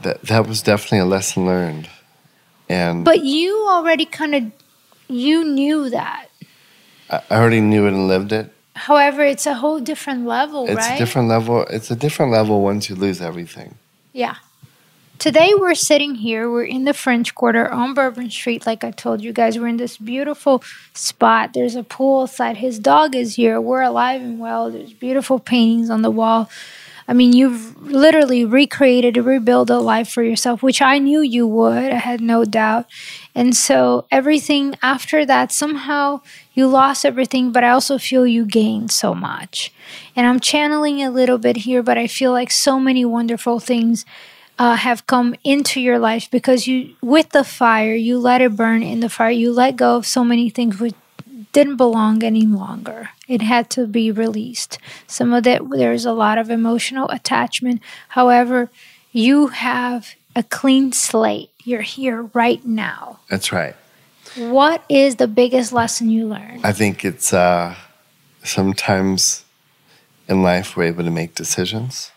That 0.02 0.20
that 0.22 0.46
was 0.46 0.60
definitely 0.60 0.98
a 0.98 1.06
lesson 1.06 1.46
learned. 1.46 1.88
And 2.68 3.06
But 3.06 3.24
you 3.24 3.66
already 3.70 4.04
kind 4.04 4.34
of 4.34 4.52
you 5.08 5.44
knew 5.44 5.88
that. 5.88 6.26
I 7.08 7.22
already 7.30 7.62
knew 7.62 7.86
it 7.86 7.94
and 7.94 8.06
lived 8.06 8.32
it. 8.32 8.53
However, 8.74 9.22
it's 9.24 9.46
a 9.46 9.54
whole 9.54 9.80
different 9.80 10.26
level, 10.26 10.66
It's 10.66 10.74
right? 10.76 10.94
a 10.96 10.98
different 10.98 11.28
level. 11.28 11.62
It's 11.70 11.90
a 11.90 11.96
different 11.96 12.32
level 12.32 12.60
once 12.60 12.88
you 12.88 12.96
lose 12.96 13.20
everything. 13.20 13.76
Yeah. 14.12 14.36
Today 15.20 15.54
we're 15.56 15.76
sitting 15.76 16.16
here. 16.16 16.50
We're 16.50 16.64
in 16.64 16.84
the 16.84 16.92
French 16.92 17.34
Quarter 17.36 17.70
on 17.70 17.94
Bourbon 17.94 18.30
Street. 18.30 18.66
Like 18.66 18.82
I 18.82 18.90
told 18.90 19.22
you 19.22 19.32
guys, 19.32 19.56
we're 19.58 19.68
in 19.68 19.76
this 19.76 19.96
beautiful 19.96 20.62
spot. 20.92 21.52
There's 21.54 21.76
a 21.76 21.84
pool 21.84 22.22
outside. 22.22 22.56
His 22.56 22.80
dog 22.80 23.14
is 23.14 23.36
here. 23.36 23.60
We're 23.60 23.82
alive 23.82 24.20
and 24.20 24.40
well. 24.40 24.70
There's 24.72 24.92
beautiful 24.92 25.38
paintings 25.38 25.88
on 25.88 26.02
the 26.02 26.10
wall. 26.10 26.50
I 27.06 27.12
mean, 27.12 27.32
you've 27.32 27.80
literally 27.82 28.44
recreated, 28.44 29.16
rebuilt 29.16 29.70
a 29.70 29.78
life 29.78 30.08
for 30.08 30.22
yourself, 30.22 30.62
which 30.62 30.80
I 30.80 30.98
knew 30.98 31.20
you 31.20 31.46
would. 31.46 31.92
I 31.92 31.96
had 31.96 32.20
no 32.20 32.44
doubt. 32.44 32.86
And 33.34 33.54
so 33.54 34.06
everything 34.10 34.76
after 34.82 35.26
that, 35.26 35.52
somehow 35.52 36.22
you 36.54 36.66
lost 36.66 37.04
everything, 37.04 37.52
but 37.52 37.62
I 37.62 37.70
also 37.70 37.98
feel 37.98 38.26
you 38.26 38.46
gained 38.46 38.90
so 38.90 39.14
much. 39.14 39.72
And 40.16 40.26
I'm 40.26 40.40
channeling 40.40 41.02
a 41.02 41.10
little 41.10 41.38
bit 41.38 41.58
here, 41.58 41.82
but 41.82 41.98
I 41.98 42.06
feel 42.06 42.32
like 42.32 42.50
so 42.50 42.80
many 42.80 43.04
wonderful 43.04 43.60
things 43.60 44.06
uh, 44.58 44.76
have 44.76 45.06
come 45.06 45.34
into 45.44 45.80
your 45.80 45.98
life 45.98 46.30
because 46.30 46.66
you, 46.66 46.94
with 47.02 47.30
the 47.30 47.44
fire, 47.44 47.94
you 47.94 48.18
let 48.18 48.40
it 48.40 48.56
burn 48.56 48.82
in 48.82 49.00
the 49.00 49.08
fire. 49.08 49.30
You 49.30 49.52
let 49.52 49.76
go 49.76 49.96
of 49.96 50.06
so 50.06 50.24
many 50.24 50.48
things 50.48 50.80
which 50.80 50.94
didn't 51.54 51.76
belong 51.76 52.22
any 52.22 52.44
longer. 52.44 53.10
It 53.26 53.40
had 53.40 53.70
to 53.70 53.86
be 53.86 54.10
released. 54.10 54.78
Some 55.06 55.32
of 55.32 55.44
that, 55.44 55.62
there's 55.70 56.04
a 56.04 56.12
lot 56.12 56.36
of 56.36 56.50
emotional 56.50 57.08
attachment. 57.08 57.80
However, 58.08 58.70
you 59.12 59.46
have 59.46 60.14
a 60.36 60.42
clean 60.42 60.92
slate. 60.92 61.50
You're 61.62 61.82
here 61.82 62.22
right 62.34 62.62
now. 62.66 63.20
That's 63.30 63.52
right. 63.52 63.76
What 64.36 64.84
is 64.88 65.16
the 65.16 65.28
biggest 65.28 65.72
lesson 65.72 66.10
you 66.10 66.26
learned? 66.26 66.66
I 66.66 66.72
think 66.72 67.04
it's 67.04 67.32
uh, 67.32 67.76
sometimes 68.42 69.44
in 70.28 70.42
life 70.42 70.76
we're 70.76 70.84
able 70.84 71.04
to 71.04 71.10
make 71.10 71.36
decisions, 71.36 72.10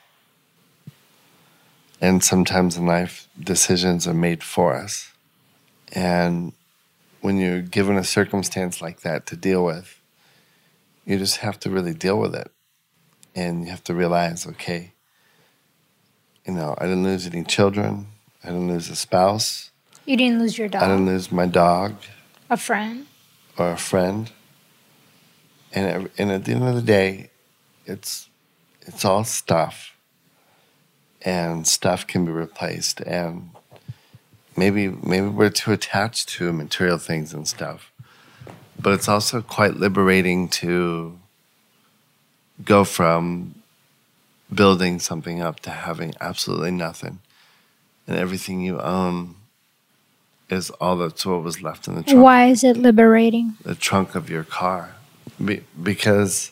and 2.02 2.24
sometimes 2.24 2.76
in 2.76 2.88
life 2.88 3.28
decisions 3.40 4.08
are 4.08 4.16
made 4.16 4.44
for 4.44 4.76
us. 4.76 5.12
And 5.94 6.54
when 7.22 7.38
you're 7.38 7.61
given 7.61 7.97
a 7.97 8.03
circumstance 8.03 8.82
like 8.82 9.01
that 9.01 9.26
to 9.28 9.36
deal 9.36 9.63
with, 9.63 9.99
you 11.05 11.18
just 11.18 11.38
have 11.38 11.59
to 11.61 11.70
really 11.70 11.93
deal 11.93 12.20
with 12.20 12.36
it, 12.36 12.51
and 13.36 13.63
you 13.65 13.72
have 13.72 13.84
to 13.86 13.93
realize, 13.93 14.45
okay, 14.45 14.93
you 16.45 16.53
know, 16.53 16.76
I 16.78 16.86
didn't 16.86 17.03
lose 17.03 17.26
any 17.28 17.43
children, 17.43 18.07
I 18.43 18.47
didn't 18.47 18.68
lose 18.70 18.89
a 18.89 18.95
spouse, 18.95 19.72
You 20.05 20.15
didn't 20.18 20.39
lose 20.39 20.57
your 20.57 20.70
dog. 20.70 20.84
I 20.84 20.88
didn't 20.88 21.05
lose 21.05 21.32
my 21.32 21.45
dog 21.47 21.95
a 22.49 22.57
friend. 22.57 23.05
or 23.57 23.72
a 23.72 23.78
friend. 23.78 24.32
And 25.74 25.86
ev- 25.86 26.11
and 26.18 26.32
at 26.32 26.45
the 26.45 26.53
end 26.53 26.63
of 26.63 26.76
the 26.76 26.82
day, 26.82 27.30
it's 27.86 28.30
it's 28.82 29.03
all 29.03 29.26
stuff, 29.26 29.93
and 31.24 31.68
stuff 31.68 32.07
can 32.07 32.24
be 32.26 32.32
replaced. 32.32 33.01
And 33.01 33.49
maybe 34.58 34.88
maybe 34.88 35.28
we're 35.28 35.49
too 35.49 35.72
attached 35.72 36.30
to 36.30 36.51
material 36.51 36.97
things 36.97 37.34
and 37.34 37.47
stuff. 37.47 37.91
But 38.80 38.93
it's 38.93 39.08
also 39.08 39.41
quite 39.41 39.76
liberating 39.76 40.49
to 40.49 41.18
go 42.64 42.84
from 42.84 43.55
building 44.53 44.99
something 44.99 45.41
up 45.41 45.60
to 45.62 45.70
having 45.70 46.14
absolutely 46.20 46.72
nothing. 46.72 47.20
And 48.08 48.18
everything 48.18 48.62
you 48.62 48.80
own 48.80 49.36
is 50.49 50.70
all 50.72 50.95
that's 50.95 51.26
what 51.26 51.43
was 51.43 51.62
left 51.62 51.88
in 51.88 51.95
the 51.95 52.03
trunk. 52.03 52.24
Why 52.24 52.45
is 52.45 52.64
it 52.64 52.78
liberating? 52.78 53.58
The 53.64 53.76
trunk 53.76 54.16
of 54.16 54.30
your 54.30 54.43
car. 54.43 54.95
Be- 55.43 55.64
because 55.82 56.51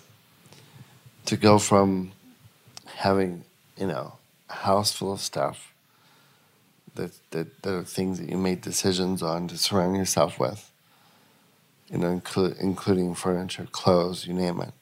to 1.26 1.38
go 1.38 1.58
from 1.58 2.12
having, 2.86 3.46
you 3.78 3.88
know, 3.88 4.14
a 4.50 4.54
house 4.54 4.92
full 4.92 5.14
of 5.14 5.22
stuff 5.22 5.74
that, 6.96 7.12
that 7.32 7.66
are 7.66 7.84
things 7.84 8.20
that 8.20 8.30
you 8.30 8.38
made 8.38 8.62
decisions 8.62 9.22
on 9.22 9.48
to 9.50 9.58
surround 9.58 9.96
yourself 9.96 10.40
with, 10.40 10.72
you 11.90 11.98
know, 11.98 12.20
inclu- 12.20 12.60
including 12.60 13.16
furniture, 13.16 13.68
clothes, 13.72 14.26
you 14.28 14.34
name 14.34 14.60
it, 14.62 14.74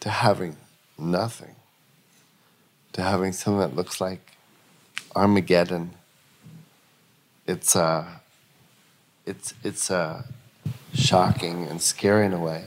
to 0.00 0.08
having 0.10 0.56
nothing, 0.98 1.54
to 2.92 3.02
having 3.02 3.32
something 3.32 3.60
that 3.60 3.76
looks 3.76 4.00
like 4.00 4.32
Armageddon. 5.14 5.92
It's 7.46 7.74
uh, 7.74 8.06
it's 9.24 9.54
it's 9.64 9.90
uh, 9.90 10.22
shocking 10.94 11.66
and 11.66 11.80
scary 11.80 12.26
in 12.26 12.32
a 12.32 12.38
way. 12.40 12.66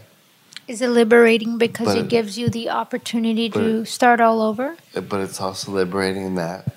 Is 0.67 0.81
it 0.81 0.89
liberating 0.89 1.57
because 1.57 1.95
it 1.95 1.99
it- 2.05 2.09
gives 2.09 2.37
you 2.37 2.49
the 2.49 2.69
opportunity 2.69 3.49
to 3.49 3.81
it- 3.81 3.85
start 3.87 4.21
all 4.21 4.41
over? 4.41 4.77
but 4.93 5.19
it's 5.19 5.39
also 5.41 5.71
liberating 5.71 6.25
in 6.25 6.35
that 6.35 6.75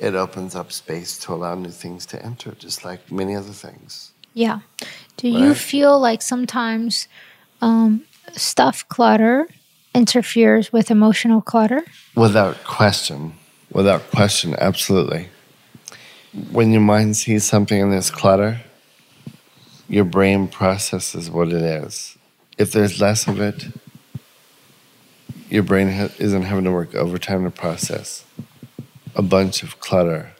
it 0.00 0.14
opens 0.14 0.56
up 0.56 0.72
space 0.72 1.18
to 1.18 1.34
allow 1.34 1.54
new 1.54 1.70
things 1.70 2.06
to 2.06 2.24
enter, 2.24 2.52
just 2.52 2.84
like 2.84 3.12
many 3.12 3.36
other 3.36 3.52
things. 3.52 4.12
Yeah. 4.32 4.60
Do 5.18 5.28
you 5.28 5.54
feel 5.54 6.00
like 6.00 6.22
sometimes 6.22 7.06
um, 7.60 8.04
stuff 8.32 8.88
clutter 8.88 9.46
interferes 9.94 10.72
with 10.72 10.90
emotional 10.90 11.42
clutter? 11.42 11.82
Without 12.16 12.64
question, 12.64 13.34
without 13.70 14.10
question, 14.10 14.56
absolutely. 14.58 15.28
When 16.50 16.72
your 16.72 16.80
mind 16.80 17.16
sees 17.16 17.44
something 17.44 17.78
in 17.78 17.90
this 17.90 18.10
clutter, 18.10 18.60
your 19.88 20.04
brain 20.04 20.48
processes 20.48 21.30
what 21.30 21.48
it 21.48 21.62
is. 21.62 22.16
If 22.56 22.72
there's 22.72 23.00
less 23.00 23.26
of 23.26 23.40
it, 23.40 23.66
your 25.50 25.64
brain 25.64 25.90
ha- 25.90 26.14
isn't 26.18 26.42
having 26.42 26.64
to 26.64 26.70
work 26.70 26.94
overtime 26.94 27.44
to 27.44 27.50
process 27.50 28.24
a 29.14 29.22
bunch 29.22 29.62
of 29.62 29.80
clutter. 29.80 30.32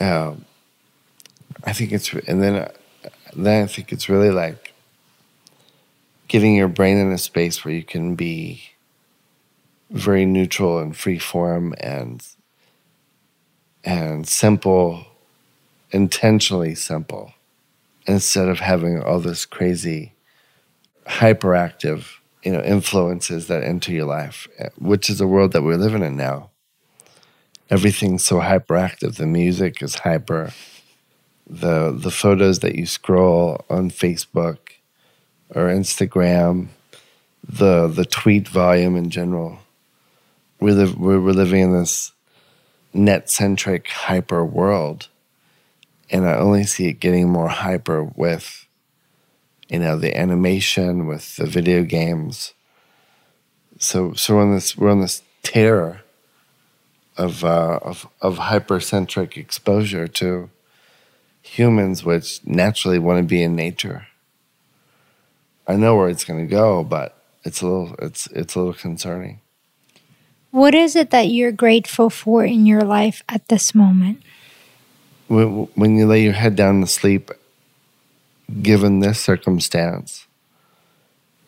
Um, 0.00 0.44
I 1.64 1.72
think 1.72 1.92
it's, 1.92 2.12
and 2.12 2.42
then, 2.42 2.70
then 3.34 3.64
I 3.64 3.66
think 3.66 3.92
it's 3.92 4.08
really 4.08 4.30
like 4.30 4.72
getting 6.28 6.54
your 6.54 6.68
brain 6.68 6.98
in 6.98 7.12
a 7.12 7.18
space 7.18 7.64
where 7.64 7.74
you 7.74 7.82
can 7.82 8.14
be 8.14 8.62
very 9.90 10.26
neutral 10.26 10.78
and 10.78 10.96
free 10.96 11.18
form 11.18 11.74
and 11.78 12.26
and 13.84 14.26
simple, 14.26 15.04
intentionally 15.90 16.74
simple, 16.74 17.34
instead 18.06 18.48
of 18.48 18.60
having 18.60 19.02
all 19.02 19.20
this 19.20 19.44
crazy, 19.44 20.14
hyperactive, 21.06 22.06
you 22.42 22.50
know, 22.50 22.62
influences 22.62 23.46
that 23.48 23.62
enter 23.62 23.92
your 23.92 24.06
life, 24.06 24.48
eh, 24.58 24.70
which 24.78 25.10
is 25.10 25.18
the 25.18 25.26
world 25.26 25.52
that 25.52 25.62
we're 25.62 25.76
living 25.76 26.02
in 26.02 26.16
now. 26.16 26.50
Everything's 27.70 28.24
so 28.24 28.40
hyperactive. 28.40 29.16
The 29.16 29.26
music 29.26 29.82
is 29.82 29.96
hyper. 29.96 30.52
The 31.46 31.92
the 31.92 32.10
photos 32.10 32.60
that 32.60 32.74
you 32.74 32.86
scroll 32.86 33.64
on 33.70 33.90
Facebook 33.90 34.58
or 35.54 35.66
Instagram, 35.66 36.68
the 37.42 37.88
the 37.88 38.04
tweet 38.04 38.48
volume 38.48 38.96
in 38.96 39.10
general. 39.10 39.58
We 40.60 40.72
live 40.72 40.98
we're, 40.98 41.20
we're 41.20 41.32
living 41.32 41.60
in 41.62 41.72
this 41.72 42.12
net 42.92 43.30
centric 43.30 43.88
hyper 43.88 44.44
world, 44.44 45.08
and 46.10 46.26
I 46.26 46.36
only 46.36 46.64
see 46.64 46.88
it 46.88 47.00
getting 47.00 47.30
more 47.30 47.48
hyper 47.48 48.04
with, 48.04 48.66
you 49.68 49.78
know, 49.78 49.96
the 49.98 50.16
animation 50.16 51.06
with 51.06 51.36
the 51.36 51.46
video 51.46 51.82
games. 51.82 52.52
So 53.78 54.12
so 54.12 54.36
we're 54.36 54.42
on 54.42 54.54
this 54.54 54.76
we're 54.76 54.90
on 54.90 55.00
this 55.00 55.22
tear 55.42 56.03
of 57.16 57.44
uh, 57.44 57.78
of 57.82 58.08
of 58.20 58.38
hypercentric 58.38 59.36
exposure 59.36 60.08
to 60.08 60.50
humans, 61.42 62.04
which 62.04 62.44
naturally 62.44 62.98
want 62.98 63.18
to 63.18 63.24
be 63.24 63.42
in 63.42 63.54
nature. 63.54 64.06
I 65.66 65.76
know 65.76 65.96
where 65.96 66.08
it's 66.08 66.24
going 66.24 66.46
to 66.46 66.50
go, 66.50 66.84
but 66.84 67.16
it's 67.44 67.62
a 67.62 67.66
little 67.66 67.94
it's 68.00 68.26
it's 68.28 68.54
a 68.54 68.58
little 68.58 68.74
concerning. 68.74 69.40
What 70.50 70.74
is 70.74 70.94
it 70.94 71.10
that 71.10 71.30
you're 71.30 71.52
grateful 71.52 72.10
for 72.10 72.44
in 72.44 72.64
your 72.64 72.82
life 72.82 73.22
at 73.28 73.48
this 73.48 73.74
moment? 73.74 74.22
When, 75.26 75.64
when 75.74 75.96
you 75.96 76.06
lay 76.06 76.22
your 76.22 76.32
head 76.32 76.54
down 76.54 76.80
to 76.80 76.86
sleep, 76.86 77.32
given 78.62 79.00
this 79.00 79.20
circumstance, 79.20 80.26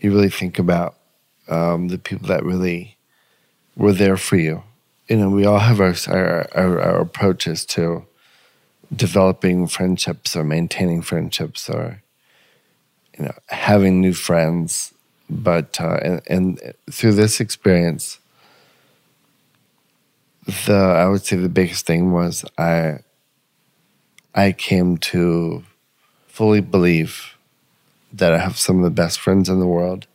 you 0.00 0.10
really 0.10 0.30
think 0.30 0.58
about 0.58 0.96
um, 1.48 1.86
the 1.86 1.98
people 1.98 2.26
that 2.28 2.44
really 2.44 2.96
were 3.76 3.92
there 3.92 4.16
for 4.16 4.36
you. 4.36 4.64
You 5.08 5.16
know, 5.16 5.30
we 5.30 5.44
all 5.44 5.60
have 5.60 5.80
our, 5.80 5.94
our, 6.08 6.48
our, 6.54 6.80
our 6.80 7.00
approaches 7.00 7.64
to 7.66 8.06
developing 8.94 9.66
friendships 9.66 10.34
or 10.34 10.44
maintaining 10.44 11.02
friendships 11.02 11.68
or, 11.68 12.02
you 13.16 13.26
know, 13.26 13.34
having 13.48 14.00
new 14.00 14.12
friends. 14.12 14.92
But, 15.28 15.80
uh, 15.80 15.98
and, 16.02 16.22
and 16.28 16.74
through 16.90 17.12
this 17.12 17.40
experience, 17.40 18.18
the, 20.66 20.74
I 20.74 21.08
would 21.08 21.24
say 21.24 21.36
the 21.36 21.48
biggest 21.48 21.86
thing 21.86 22.12
was 22.12 22.44
I, 22.56 23.00
I 24.34 24.52
came 24.52 24.98
to 24.98 25.64
fully 26.26 26.60
believe 26.60 27.36
that 28.12 28.32
I 28.32 28.38
have 28.38 28.56
some 28.56 28.78
of 28.78 28.84
the 28.84 28.90
best 28.90 29.18
friends 29.20 29.48
in 29.48 29.58
the 29.58 29.66
world 29.66 30.06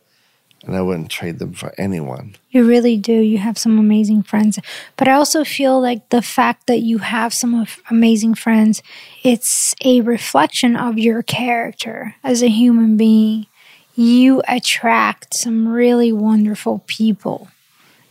and 0.66 0.76
I 0.76 0.82
wouldn't 0.82 1.10
trade 1.10 1.40
them 1.40 1.54
for 1.54 1.74
anyone. 1.78 2.36
You 2.52 2.68
really 2.68 2.96
do. 2.98 3.14
You 3.14 3.40
have 3.40 3.58
some 3.58 3.80
amazing 3.80 4.24
friends. 4.24 4.60
But 4.96 5.08
I 5.08 5.14
also 5.14 5.44
feel 5.44 5.82
like 5.82 6.10
the 6.10 6.22
fact 6.22 6.68
that 6.68 6.82
you 6.82 7.00
have 7.00 7.34
some 7.34 7.66
amazing 7.90 8.36
friends, 8.36 8.84
it's 9.24 9.74
a 9.84 10.02
reflection 10.02 10.76
of 10.76 11.00
your 11.00 11.24
character 11.24 12.16
as 12.24 12.44
a 12.44 12.50
human 12.50 12.96
being. 12.96 13.48
You 13.96 14.44
attract 14.48 15.34
some 15.34 15.68
really 15.68 16.12
wonderful 16.12 16.84
people 16.86 17.50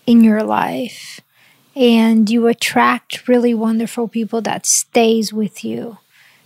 in 0.07 0.22
your 0.24 0.42
life. 0.42 1.20
And 1.76 2.28
you 2.28 2.48
attract 2.48 3.28
really 3.28 3.55
wonderful 3.55 4.09
people 4.09 4.40
that 4.42 4.66
stays 4.66 5.32
with 5.32 5.64
you. 5.64 5.98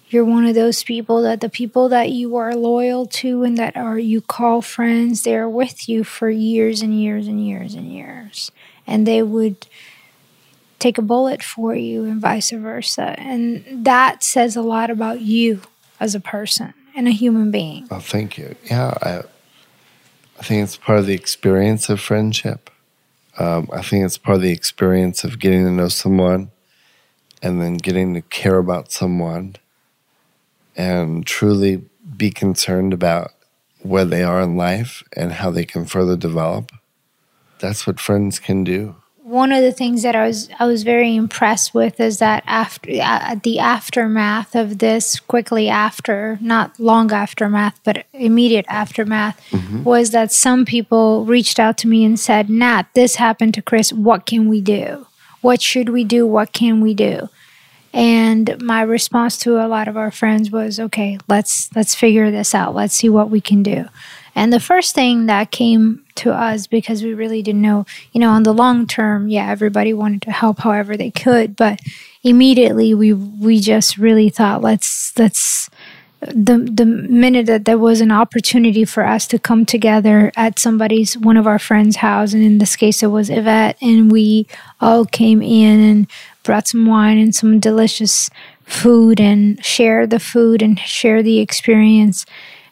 You're 0.08 0.24
one 0.24 0.46
of 0.46 0.54
those 0.54 0.84
people 0.84 1.22
that 1.22 1.40
the 1.40 1.48
people 1.48 1.88
that 1.88 2.10
you 2.10 2.36
are 2.36 2.54
loyal 2.54 3.06
to 3.06 3.42
and 3.42 3.56
that 3.58 3.76
are 3.76 3.98
you 3.98 4.20
call 4.20 4.62
friends, 4.62 5.22
they're 5.22 5.48
with 5.48 5.88
you 5.88 6.04
for 6.04 6.30
years 6.30 6.82
and 6.82 7.00
years 7.00 7.26
and 7.26 7.44
years 7.44 7.74
and 7.74 7.92
years. 7.92 8.52
And 8.86 9.06
they 9.06 9.22
would 9.22 9.66
take 10.78 10.98
a 10.98 11.02
bullet 11.02 11.42
for 11.42 11.74
you 11.74 12.04
and 12.04 12.20
vice 12.20 12.50
versa. 12.50 13.14
And 13.18 13.64
that 13.86 14.22
says 14.22 14.54
a 14.54 14.62
lot 14.62 14.90
about 14.90 15.20
you 15.20 15.62
as 15.98 16.14
a 16.14 16.20
person 16.20 16.74
and 16.94 17.08
a 17.08 17.12
human 17.12 17.50
being. 17.50 17.88
Oh, 17.90 17.98
thank 17.98 18.36
you. 18.36 18.54
Yeah, 18.64 18.96
I, 19.02 19.22
I 20.38 20.42
think 20.42 20.62
it's 20.62 20.76
part 20.76 20.98
of 20.98 21.06
the 21.06 21.14
experience 21.14 21.88
of 21.88 22.00
friendship. 22.00 22.70
Um, 23.38 23.68
I 23.72 23.82
think 23.82 24.04
it's 24.04 24.18
part 24.18 24.36
of 24.36 24.42
the 24.42 24.52
experience 24.52 25.24
of 25.24 25.38
getting 25.38 25.64
to 25.64 25.70
know 25.70 25.88
someone 25.88 26.50
and 27.42 27.60
then 27.60 27.78
getting 27.78 28.14
to 28.14 28.22
care 28.22 28.58
about 28.58 28.92
someone 28.92 29.56
and 30.76 31.26
truly 31.26 31.82
be 32.16 32.30
concerned 32.30 32.92
about 32.92 33.32
where 33.82 34.04
they 34.04 34.22
are 34.22 34.40
in 34.40 34.56
life 34.56 35.02
and 35.14 35.32
how 35.32 35.50
they 35.50 35.64
can 35.64 35.84
further 35.84 36.16
develop. 36.16 36.72
That's 37.58 37.86
what 37.86 38.00
friends 38.00 38.38
can 38.38 38.64
do. 38.64 38.96
One 39.22 39.52
of 39.52 39.62
the 39.62 39.72
things 39.72 40.02
that 40.02 40.14
I 40.14 40.26
was 40.26 40.50
I 40.58 40.66
was 40.66 40.82
very 40.82 41.16
impressed 41.16 41.72
with 41.72 41.98
is 41.98 42.18
that 42.18 42.42
after 42.46 42.90
uh, 43.02 43.36
the 43.42 43.58
aftermath 43.58 44.54
of 44.54 44.78
this, 44.80 45.18
quickly 45.18 45.68
after, 45.70 46.38
not 46.42 46.78
long 46.78 47.10
aftermath, 47.10 47.80
but 47.84 48.04
immediate 48.12 48.66
aftermath, 48.68 49.40
was 49.82 50.10
that 50.10 50.30
some 50.30 50.66
people 50.66 51.24
reached 51.24 51.58
out 51.58 51.78
to 51.78 51.88
me 51.88 52.04
and 52.04 52.20
said, 52.20 52.50
"Nat, 52.50 52.82
this 52.94 53.16
happened 53.16 53.54
to 53.54 53.62
Chris. 53.62 53.94
What 53.94 54.26
can 54.26 54.46
we 54.46 54.60
do? 54.60 55.06
What 55.40 55.62
should 55.62 55.88
we 55.88 56.04
do? 56.04 56.26
What 56.26 56.52
can 56.52 56.82
we 56.82 56.92
do?" 56.92 57.30
And 57.94 58.60
my 58.60 58.82
response 58.82 59.38
to 59.38 59.64
a 59.64 59.68
lot 59.68 59.86
of 59.86 59.96
our 59.96 60.10
friends 60.10 60.50
was, 60.50 60.80
"Okay, 60.80 61.16
let's 61.28 61.70
let's 61.76 61.94
figure 61.94 62.30
this 62.32 62.54
out. 62.54 62.74
Let's 62.74 62.94
see 62.94 63.08
what 63.08 63.30
we 63.30 63.40
can 63.40 63.62
do." 63.62 63.86
And 64.34 64.52
the 64.52 64.58
first 64.58 64.96
thing 64.96 65.26
that 65.26 65.52
came 65.52 66.00
to 66.16 66.32
us 66.32 66.66
because 66.66 67.04
we 67.04 67.14
really 67.14 67.40
didn't 67.40 67.62
know, 67.62 67.86
you 68.12 68.20
know, 68.20 68.30
on 68.30 68.42
the 68.42 68.52
long 68.52 68.88
term, 68.88 69.28
yeah, 69.28 69.48
everybody 69.48 69.92
wanted 69.92 70.22
to 70.22 70.32
help 70.32 70.58
however 70.58 70.96
they 70.96 71.12
could, 71.12 71.54
but 71.54 71.78
immediately 72.24 72.94
we 72.94 73.12
we 73.12 73.60
just 73.60 73.96
really 73.96 74.28
thought 74.28 74.60
let's 74.60 75.12
let's 75.16 75.70
the 76.20 76.58
the 76.58 76.86
minute 76.86 77.46
that 77.46 77.64
there 77.64 77.78
was 77.78 78.00
an 78.00 78.10
opportunity 78.10 78.84
for 78.84 79.06
us 79.06 79.26
to 79.26 79.38
come 79.38 79.64
together 79.64 80.32
at 80.36 80.58
somebody's 80.58 81.16
one 81.16 81.36
of 81.36 81.46
our 81.46 81.58
friends' 81.60 81.96
house, 81.96 82.32
and 82.32 82.42
in 82.42 82.58
this 82.58 82.74
case 82.74 83.04
it 83.04 83.08
was 83.08 83.30
Yvette, 83.30 83.76
and 83.80 84.10
we 84.10 84.48
all 84.80 85.04
came 85.04 85.42
in 85.42 85.80
and 85.80 86.06
brought 86.44 86.68
some 86.68 86.86
wine 86.86 87.18
and 87.18 87.34
some 87.34 87.58
delicious 87.58 88.30
food 88.64 89.20
and 89.20 89.62
share 89.64 90.06
the 90.06 90.20
food 90.20 90.62
and 90.62 90.78
share 90.78 91.22
the 91.22 91.40
experience 91.40 92.24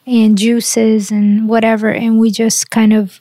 and 0.05 0.37
juices 0.37 1.11
and 1.11 1.47
whatever, 1.47 1.89
and 1.89 2.19
we 2.19 2.31
just 2.31 2.69
kind 2.69 2.93
of 2.93 3.19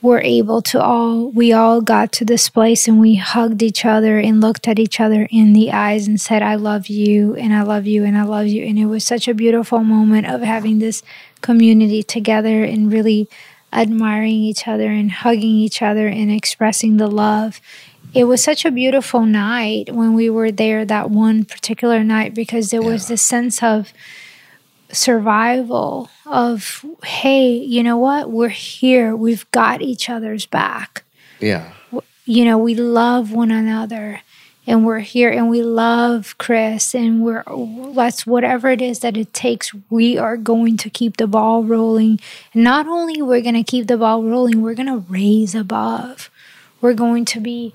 were 0.00 0.20
able 0.20 0.62
to 0.62 0.80
all 0.80 1.28
we 1.30 1.52
all 1.52 1.80
got 1.80 2.12
to 2.12 2.24
this 2.24 2.48
place 2.48 2.86
and 2.86 3.00
we 3.00 3.16
hugged 3.16 3.62
each 3.62 3.84
other 3.84 4.18
and 4.18 4.40
looked 4.40 4.68
at 4.68 4.78
each 4.78 5.00
other 5.00 5.26
in 5.30 5.52
the 5.54 5.72
eyes 5.72 6.06
and 6.06 6.20
said 6.20 6.40
i 6.40 6.54
love 6.54 6.86
you 6.86 7.34
and 7.34 7.52
i 7.52 7.62
love 7.62 7.84
you 7.84 8.04
and 8.04 8.16
i 8.16 8.22
love 8.22 8.46
you. 8.46 8.64
And 8.64 8.78
it 8.78 8.86
was 8.86 9.04
such 9.04 9.26
a 9.26 9.34
beautiful 9.34 9.80
moment 9.80 10.28
of 10.28 10.40
having 10.40 10.78
this 10.78 11.02
community 11.40 12.04
together 12.04 12.62
and 12.62 12.92
really 12.92 13.28
admiring 13.72 14.34
each 14.34 14.68
other 14.68 14.88
and 14.88 15.10
hugging 15.10 15.56
each 15.56 15.82
other 15.82 16.06
and 16.06 16.30
expressing 16.30 16.96
the 16.96 17.08
love 17.08 17.60
it 18.14 18.24
was 18.24 18.42
such 18.42 18.64
a 18.64 18.70
beautiful 18.70 19.26
night 19.26 19.92
when 19.94 20.14
we 20.14 20.30
were 20.30 20.50
there 20.50 20.84
that 20.84 21.10
one 21.10 21.44
particular 21.44 22.02
night 22.02 22.34
because 22.34 22.70
there 22.70 22.82
was 22.82 23.08
this 23.08 23.22
sense 23.22 23.62
of 23.62 23.92
survival 24.90 26.10
of 26.26 26.84
hey 27.04 27.50
you 27.50 27.82
know 27.82 27.98
what? 27.98 28.30
We're 28.30 28.48
here. 28.48 29.14
We've 29.14 29.50
got 29.50 29.82
each 29.82 30.08
other's 30.08 30.46
back. 30.46 31.04
Yeah. 31.40 31.72
you 32.24 32.44
know 32.44 32.58
we 32.58 32.74
love 32.74 33.30
one 33.30 33.52
another 33.52 34.22
and 34.66 34.84
we're 34.84 34.98
here 34.98 35.30
and 35.30 35.48
we 35.48 35.62
love 35.62 36.36
chris 36.36 36.92
and 36.92 37.22
we're 37.22 37.44
let's 37.46 38.26
whatever 38.26 38.70
it 38.70 38.82
is 38.82 38.98
that 39.00 39.16
it 39.16 39.32
takes 39.32 39.72
we 39.88 40.18
are 40.18 40.36
going 40.36 40.76
to 40.76 40.90
keep 40.90 41.16
the 41.16 41.28
ball 41.28 41.62
rolling. 41.62 42.18
And 42.52 42.64
not 42.64 42.88
only 42.88 43.22
we're 43.22 43.40
going 43.40 43.54
to 43.54 43.62
keep 43.62 43.86
the 43.86 43.96
ball 43.98 44.24
rolling 44.24 44.62
we're 44.62 44.74
going 44.74 44.88
to 44.88 45.04
raise 45.08 45.54
above. 45.54 46.30
We're 46.80 46.94
going 46.94 47.24
to 47.26 47.40
be 47.40 47.74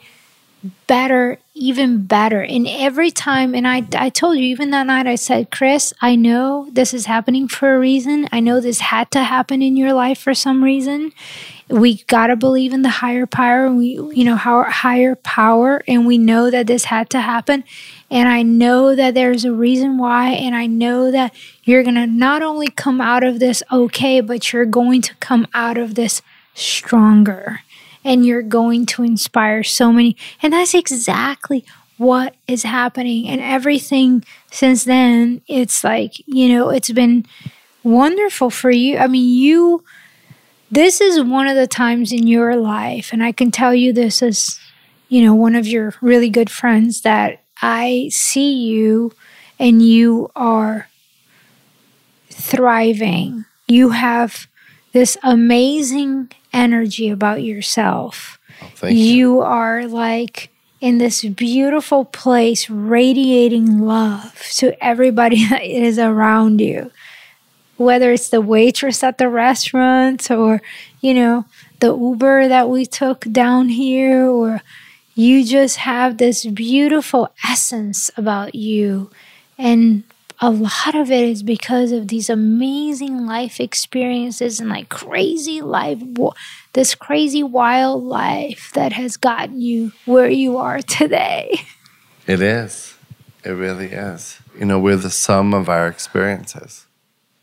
better, 0.87 1.39
even 1.53 2.05
better. 2.05 2.41
And 2.41 2.67
every 2.67 3.11
time, 3.11 3.53
and 3.53 3.67
I, 3.67 3.85
I 3.95 4.09
told 4.09 4.37
you, 4.37 4.43
even 4.45 4.71
that 4.71 4.87
night, 4.87 5.07
I 5.07 5.15
said, 5.15 5.51
Chris, 5.51 5.93
I 6.01 6.15
know 6.15 6.69
this 6.71 6.93
is 6.93 7.05
happening 7.05 7.47
for 7.47 7.75
a 7.75 7.79
reason. 7.79 8.29
I 8.31 8.39
know 8.39 8.61
this 8.61 8.79
had 8.79 9.11
to 9.11 9.23
happen 9.23 9.61
in 9.61 9.75
your 9.75 9.93
life 9.93 10.19
for 10.19 10.33
some 10.33 10.63
reason. 10.63 11.11
We 11.69 12.03
got 12.03 12.27
to 12.27 12.35
believe 12.35 12.73
in 12.73 12.81
the 12.81 12.89
higher 12.89 13.25
power. 13.25 13.71
We, 13.71 13.99
you 14.13 14.23
know, 14.23 14.39
our 14.43 14.65
higher 14.65 15.15
power, 15.15 15.81
and 15.87 16.05
we 16.05 16.17
know 16.17 16.49
that 16.49 16.67
this 16.67 16.85
had 16.85 17.09
to 17.11 17.21
happen. 17.21 17.63
And 18.09 18.29
I 18.29 18.43
know 18.43 18.95
that 18.95 19.13
there's 19.13 19.43
a 19.43 19.51
reason 19.51 19.97
why. 19.97 20.29
And 20.29 20.55
I 20.55 20.67
know 20.67 21.11
that 21.11 21.33
you're 21.63 21.83
going 21.83 21.95
to 21.95 22.07
not 22.07 22.41
only 22.41 22.67
come 22.67 23.01
out 23.01 23.23
of 23.23 23.39
this 23.39 23.63
okay, 23.71 24.21
but 24.21 24.53
you're 24.53 24.65
going 24.65 25.01
to 25.01 25.15
come 25.15 25.47
out 25.53 25.77
of 25.77 25.95
this 25.95 26.21
stronger 26.53 27.61
and 28.03 28.25
you're 28.25 28.41
going 28.41 28.85
to 28.87 29.03
inspire 29.03 29.63
so 29.63 29.91
many. 29.91 30.15
And 30.41 30.53
that's 30.53 30.73
exactly 30.73 31.65
what 31.97 32.35
is 32.47 32.63
happening. 32.63 33.27
And 33.27 33.39
everything 33.39 34.23
since 34.51 34.83
then, 34.83 35.41
it's 35.47 35.83
like, 35.83 36.13
you 36.27 36.49
know, 36.49 36.69
it's 36.69 36.91
been 36.91 37.25
wonderful 37.83 38.49
for 38.49 38.71
you. 38.71 38.97
I 38.97 39.07
mean, 39.07 39.37
you, 39.37 39.83
this 40.71 41.01
is 41.01 41.23
one 41.23 41.47
of 41.47 41.55
the 41.55 41.67
times 41.67 42.11
in 42.11 42.27
your 42.27 42.55
life, 42.55 43.13
and 43.13 43.23
I 43.23 43.31
can 43.31 43.51
tell 43.51 43.75
you 43.75 43.93
this 43.93 44.23
as, 44.23 44.59
you 45.07 45.23
know, 45.23 45.35
one 45.35 45.55
of 45.55 45.67
your 45.67 45.93
really 46.01 46.29
good 46.29 46.49
friends 46.49 47.01
that 47.01 47.41
I 47.61 48.09
see 48.11 48.53
you 48.53 49.13
and 49.59 49.81
you 49.81 50.31
are 50.35 50.89
thriving. 52.29 53.45
You 53.67 53.91
have 53.91 54.47
this 54.93 55.17
amazing 55.23 56.31
energy 56.53 57.09
about 57.09 57.43
yourself. 57.43 58.39
Oh, 58.61 58.71
thank 58.75 58.95
you. 58.95 59.03
you 59.03 59.41
are 59.41 59.87
like 59.87 60.49
in 60.79 60.97
this 60.97 61.23
beautiful 61.23 62.05
place, 62.05 62.69
radiating 62.69 63.79
love 63.79 64.47
to 64.55 64.81
everybody 64.83 65.45
that 65.49 65.63
is 65.63 65.97
around 65.99 66.61
you. 66.61 66.91
Whether 67.77 68.13
it's 68.13 68.29
the 68.29 68.41
waitress 68.41 69.03
at 69.03 69.17
the 69.17 69.29
restaurant 69.29 70.29
or, 70.29 70.61
you 71.01 71.13
know, 71.13 71.45
the 71.79 71.97
Uber 71.97 72.47
that 72.47 72.69
we 72.69 72.85
took 72.85 73.21
down 73.31 73.69
here, 73.69 74.27
or 74.27 74.61
you 75.15 75.43
just 75.43 75.77
have 75.77 76.17
this 76.17 76.45
beautiful 76.45 77.33
essence 77.43 78.11
about 78.15 78.55
you. 78.55 79.09
And 79.57 80.03
a 80.39 80.49
lot 80.49 80.95
of 80.95 81.11
it 81.11 81.23
is 81.29 81.43
because 81.43 81.91
of 81.91 82.07
these 82.07 82.29
amazing 82.29 83.25
life 83.25 83.59
experiences 83.59 84.59
and 84.59 84.69
like 84.69 84.89
crazy 84.89 85.61
life, 85.61 86.01
this 86.73 86.95
crazy 86.95 87.43
wild 87.43 88.03
life 88.03 88.71
that 88.73 88.93
has 88.93 89.17
gotten 89.17 89.61
you 89.61 89.91
where 90.05 90.29
you 90.29 90.57
are 90.57 90.81
today. 90.81 91.61
It 92.25 92.41
is. 92.41 92.95
It 93.43 93.51
really 93.51 93.87
is. 93.87 94.39
You 94.57 94.65
know, 94.65 94.79
we're 94.79 94.95
the 94.95 95.09
sum 95.09 95.53
of 95.53 95.67
our 95.67 95.87
experiences. 95.87 96.85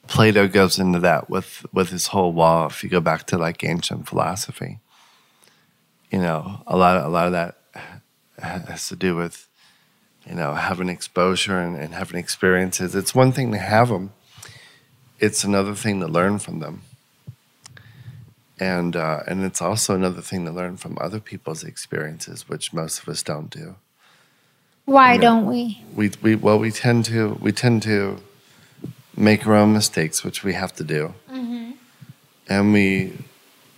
Plato 0.06 0.48
goes 0.48 0.78
into 0.78 0.98
that 1.00 1.28
with, 1.28 1.66
with 1.72 1.90
his 1.90 2.08
whole 2.08 2.32
wall. 2.32 2.66
If 2.66 2.82
you 2.82 2.88
go 2.88 3.00
back 3.00 3.26
to 3.28 3.38
like 3.38 3.62
ancient 3.62 4.08
philosophy, 4.08 4.78
you 6.10 6.18
know, 6.18 6.62
a 6.66 6.76
lot 6.76 6.96
of, 6.96 7.04
a 7.04 7.08
lot 7.08 7.26
of 7.26 7.32
that 7.32 7.56
has 8.38 8.88
to 8.88 8.96
do 8.96 9.14
with 9.14 9.49
you 10.26 10.34
know, 10.34 10.54
having 10.54 10.88
exposure 10.88 11.58
and, 11.58 11.76
and 11.76 11.94
having 11.94 12.18
experiences. 12.18 12.94
It's 12.94 13.14
one 13.14 13.32
thing 13.32 13.52
to 13.52 13.58
have 13.58 13.88
them, 13.88 14.12
it's 15.18 15.44
another 15.44 15.74
thing 15.74 16.00
to 16.00 16.06
learn 16.06 16.38
from 16.38 16.60
them. 16.60 16.82
And, 18.58 18.94
uh, 18.94 19.20
and 19.26 19.42
it's 19.42 19.62
also 19.62 19.94
another 19.94 20.20
thing 20.20 20.44
to 20.44 20.52
learn 20.52 20.76
from 20.76 20.98
other 21.00 21.18
people's 21.18 21.64
experiences, 21.64 22.46
which 22.46 22.74
most 22.74 23.02
of 23.02 23.08
us 23.08 23.22
don't 23.22 23.48
do. 23.48 23.76
Why 24.84 25.12
You 25.14 25.18
know, 25.18 25.22
don't 25.22 25.46
we? 25.46 25.82
We, 25.94 26.10
we, 26.20 26.34
well, 26.34 26.58
we 26.58 26.70
tend 26.70 27.06
to, 27.06 27.38
we 27.40 27.52
tend 27.52 27.82
to 27.84 28.18
make 29.16 29.46
our 29.46 29.54
own 29.54 29.72
mistakes, 29.72 30.24
which 30.24 30.44
we 30.44 30.52
have 30.54 30.74
to 30.74 30.84
do. 30.84 31.14
And 32.48 32.72
we, 32.72 33.12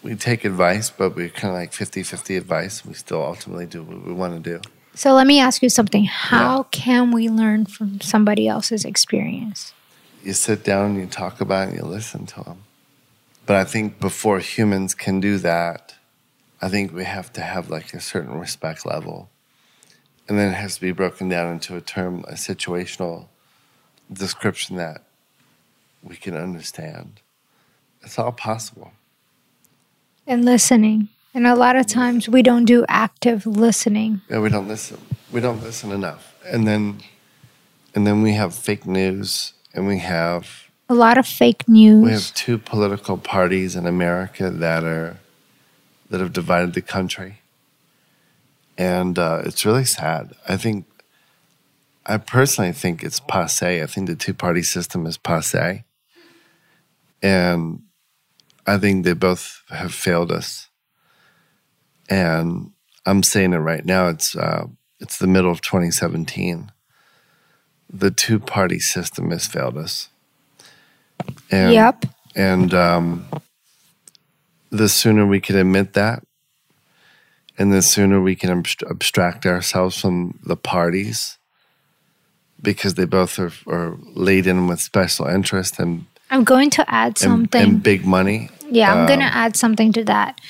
we 0.03 0.17
take 0.17 0.45
advice, 0.45 0.91
but 0.91 1.15
we're 1.15 1.29
kind 1.29 1.55
of 1.55 1.61
like 1.61 1.73
50 1.73 2.03
50 2.03 2.37
advice. 2.37 2.85
We 2.85 2.95
still 2.95 3.23
ultimately 3.23 3.67
do 3.67 3.83
what 3.83 4.05
we 4.05 4.13
want 4.13 4.43
to 4.43 4.59
do. 4.59 4.61
So 4.95 5.15
let 5.15 5.27
me 5.27 5.41
ask 5.41 5.63
you 5.63 5.69
something. 5.69 6.05
How 6.05 6.65
can 6.65 7.13
we 7.13 7.29
learn 7.29 7.65
from 7.67 8.01
somebody 8.01 8.47
else's 8.47 8.85
experience? 8.85 9.73
you 10.25 10.33
sit 10.33 10.65
down 10.65 10.93
and 10.93 11.01
you 11.01 11.07
talk 11.07 11.41
about 11.41 11.69
it 11.69 11.71
and 11.71 11.79
you 11.79 11.85
listen 11.85 12.27
to 12.27 12.43
them. 12.43 12.65
But 13.45 13.57
I 13.57 13.65
think 13.65 13.99
before 13.99 14.39
humans 14.39 14.95
can 14.95 15.21
do 15.21 15.39
that, 15.39 15.95
I 16.61 16.69
think 16.69 16.93
we 16.93 17.05
have 17.05 17.33
to 17.35 17.41
have 17.41 17.71
like 17.71 17.93
a 17.93 18.01
certain 18.01 18.39
respect 18.39 18.87
level. 18.87 19.29
And 20.29 20.39
then 20.39 20.53
it 20.53 20.57
has 20.57 20.77
to 20.77 20.81
be 20.81 20.93
broken 20.93 21.29
down 21.29 21.53
into 21.53 21.77
a 21.77 21.81
term, 21.81 22.25
a 22.29 22.35
situational 22.35 23.27
description 24.13 24.77
that 24.77 25.03
we 26.03 26.17
can 26.17 26.37
understand. 26.37 27.21
It's 28.03 28.19
all 28.19 28.33
possible. 28.33 28.93
And 30.27 30.45
listening. 30.45 31.09
And 31.35 31.47
a 31.47 31.55
lot 31.55 31.77
of 31.77 31.87
times 31.87 32.29
we 32.29 32.43
don't 32.43 32.67
do 32.67 32.85
active 32.89 33.47
listening. 33.47 34.21
Yeah, 34.29 34.41
we 34.41 34.51
don't 34.51 34.69
listen. 34.69 34.99
We 35.31 35.41
don't 35.41 35.63
listen 35.63 35.91
enough. 35.91 36.35
And 36.45 36.67
then 36.67 36.99
and 37.95 38.07
then 38.07 38.23
we 38.23 38.33
have 38.35 38.55
fake 38.55 38.87
news 38.87 39.55
and 39.75 39.87
we 39.87 39.99
have 39.99 40.69
A 40.89 40.95
lot 40.95 41.17
of 41.19 41.27
fake 41.27 41.69
news. 41.69 42.05
We 42.05 42.11
have 42.11 42.35
two 42.35 42.59
political 42.59 43.17
parties 43.17 43.77
in 43.77 43.87
America 43.87 44.51
that 44.51 44.85
are 44.85 45.17
that 46.11 46.21
have 46.21 46.33
divided 46.33 46.75
the 46.75 46.83
country, 46.83 47.41
and 48.77 49.19
uh, 49.19 49.41
it's 49.47 49.65
really 49.65 49.87
sad. 49.87 50.35
I 50.47 50.59
think, 50.59 50.85
I 52.05 52.19
personally 52.19 52.73
think 52.73 53.03
it's 53.03 53.19
passe. 53.19 53.83
I 53.83 53.87
think 53.87 54.09
the 54.09 54.17
two 54.17 54.35
party 54.35 54.63
system 54.63 55.07
is 55.07 55.17
passe, 55.17 55.85
and 57.23 57.83
I 58.67 58.77
think 58.77 59.05
they 59.07 59.15
both 59.15 59.63
have 59.71 59.95
failed 59.95 60.31
us. 60.31 60.69
And 62.09 62.71
I'm 63.07 63.23
saying 63.23 63.53
it 63.53 63.59
right 63.59 63.85
now. 63.85 64.09
It's 64.09 64.37
uh, 64.37 64.67
it's 65.01 65.19
the 65.19 65.27
middle 65.27 65.51
of 65.51 65.61
2017. 65.61 66.71
The 67.93 68.11
two 68.11 68.39
party 68.39 68.79
system 68.79 69.31
has 69.31 69.47
failed 69.47 69.77
us. 69.77 70.09
And, 71.51 71.73
Yep. 71.75 72.05
And 72.35 72.73
um, 72.73 73.27
the 74.71 74.89
sooner 74.89 75.27
we 75.27 75.41
can 75.41 75.57
admit 75.57 75.93
that, 75.93 76.23
and 77.59 77.73
the 77.73 77.83
sooner 77.83 78.21
we 78.23 78.35
can 78.35 78.63
abst- 78.63 78.89
abstract 78.91 79.45
ourselves 79.45 80.01
from 80.01 80.39
the 80.47 80.57
parties, 80.57 81.37
because 82.63 82.95
they 82.95 83.05
both 83.05 83.39
are, 83.39 83.53
are 83.67 83.99
laden 84.15 84.67
with 84.69 84.81
special 84.81 85.27
interest 85.27 85.79
and, 85.79 86.07
I'm 86.31 86.45
going 86.45 86.71
to 86.71 86.85
add 86.91 87.09
and, 87.09 87.19
something. 87.19 87.63
and 87.63 87.83
big 87.83 88.07
money. 88.07 88.49
Yeah, 88.71 88.91
I'm 88.91 89.01
Um, 89.01 89.07
going 89.07 89.21
to 89.21 89.27
add 89.27 89.55
something 89.55 89.93
to 89.93 90.05
that. 90.05 90.41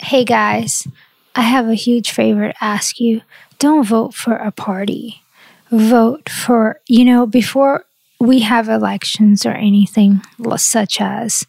Hey 0.00 0.24
guys, 0.24 0.86
I 1.34 1.42
have 1.42 1.68
a 1.68 1.74
huge 1.74 2.12
favor 2.12 2.52
to 2.52 2.64
ask 2.64 3.00
you. 3.00 3.22
Don't 3.58 3.84
vote 3.84 4.14
for 4.14 4.36
a 4.36 4.52
party. 4.52 5.22
Vote 5.72 6.28
for, 6.28 6.80
you 6.86 7.04
know, 7.04 7.26
before 7.26 7.84
we 8.20 8.40
have 8.40 8.68
elections 8.68 9.44
or 9.44 9.50
anything 9.50 10.22
such 10.56 11.00
as, 11.00 11.44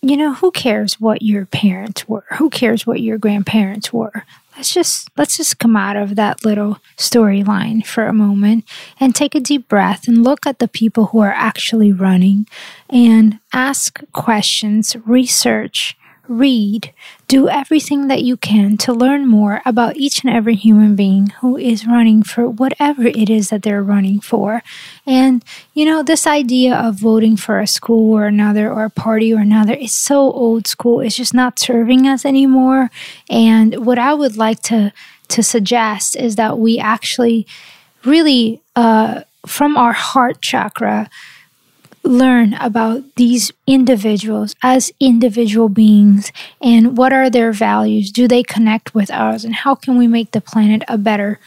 you 0.00 0.16
know, 0.16 0.34
who 0.34 0.52
cares 0.52 1.00
what 1.00 1.22
your 1.22 1.44
parents 1.46 2.08
were? 2.08 2.24
Who 2.38 2.48
cares 2.48 2.86
what 2.86 3.00
your 3.00 3.18
grandparents 3.18 3.92
were? 3.92 4.24
Let's 4.56 4.72
just 4.72 5.10
let's 5.16 5.36
just 5.36 5.58
come 5.58 5.76
out 5.76 5.96
of 5.96 6.14
that 6.14 6.44
little 6.44 6.78
storyline 6.96 7.84
for 7.84 8.06
a 8.06 8.12
moment 8.12 8.64
and 9.00 9.14
take 9.14 9.34
a 9.34 9.40
deep 9.40 9.68
breath 9.68 10.06
and 10.06 10.22
look 10.22 10.46
at 10.46 10.60
the 10.60 10.68
people 10.68 11.06
who 11.06 11.18
are 11.18 11.32
actually 11.32 11.92
running 11.92 12.46
and 12.88 13.40
ask 13.52 14.00
questions, 14.12 14.94
research, 15.04 15.96
read, 16.28 16.92
do 17.28 17.48
everything 17.48 18.08
that 18.08 18.22
you 18.22 18.36
can 18.36 18.76
to 18.78 18.92
learn 18.92 19.26
more 19.26 19.60
about 19.64 19.96
each 19.96 20.22
and 20.24 20.32
every 20.32 20.54
human 20.54 20.94
being 20.94 21.28
who 21.40 21.56
is 21.56 21.86
running 21.86 22.22
for 22.22 22.48
whatever 22.48 23.06
it 23.06 23.28
is 23.28 23.50
that 23.50 23.62
they're 23.62 23.82
running 23.82 24.20
for. 24.20 24.62
And, 25.06 25.44
you 25.74 25.84
know, 25.84 26.02
this 26.02 26.26
idea 26.26 26.74
of 26.74 26.96
voting 26.96 27.36
for 27.36 27.58
a 27.58 27.66
school 27.66 28.14
or 28.14 28.26
another 28.26 28.70
or 28.70 28.84
a 28.84 28.90
party 28.90 29.32
or 29.34 29.40
another 29.40 29.74
is 29.74 29.92
so 29.92 30.18
old 30.32 30.66
school. 30.66 31.00
It's 31.00 31.16
just 31.16 31.34
not 31.34 31.58
serving 31.58 32.06
us 32.06 32.24
anymore. 32.24 32.90
And 33.28 33.84
what 33.84 33.98
I 33.98 34.14
would 34.14 34.36
like 34.36 34.62
to 34.64 34.92
to 35.28 35.42
suggest 35.42 36.14
is 36.14 36.36
that 36.36 36.58
we 36.58 36.78
actually 36.78 37.46
really 38.04 38.60
uh, 38.76 39.22
from 39.46 39.76
our 39.76 39.92
heart 39.92 40.42
chakra 40.42 41.08
learn 42.04 42.54
about 42.54 43.02
these 43.16 43.52
individuals 43.66 44.54
as 44.62 44.92
individual 44.98 45.68
beings 45.68 46.32
and 46.60 46.96
what 46.96 47.12
are 47.12 47.30
their 47.30 47.52
values? 47.52 48.10
Do 48.10 48.26
they 48.26 48.42
connect 48.42 48.94
with 48.94 49.10
ours 49.10 49.44
and 49.44 49.54
how 49.54 49.74
can 49.74 49.96
we 49.96 50.06
make 50.06 50.32
the 50.32 50.40
planet 50.40 50.82
a 50.88 50.98
better 50.98 51.38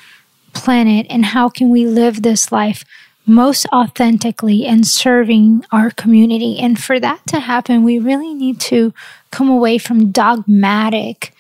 planet? 0.54 1.06
And 1.10 1.26
how 1.26 1.50
can 1.50 1.70
we 1.70 1.86
live 1.86 2.22
this 2.22 2.52
life 2.52 2.86
most 3.28 3.66
authentically 3.74 4.66
and 4.66 4.86
serving 4.86 5.66
our 5.72 5.92
community? 5.92 6.58
And 6.60 6.82
for 6.82 7.00
that 7.00 7.26
to 7.28 7.40
happen 7.40 7.84
we 7.84 8.00
really 8.00 8.34
need 8.34 8.60
to 8.62 8.94
come 9.32 9.50
away 9.50 9.78
from 9.78 10.12
dogmatic 10.12 11.34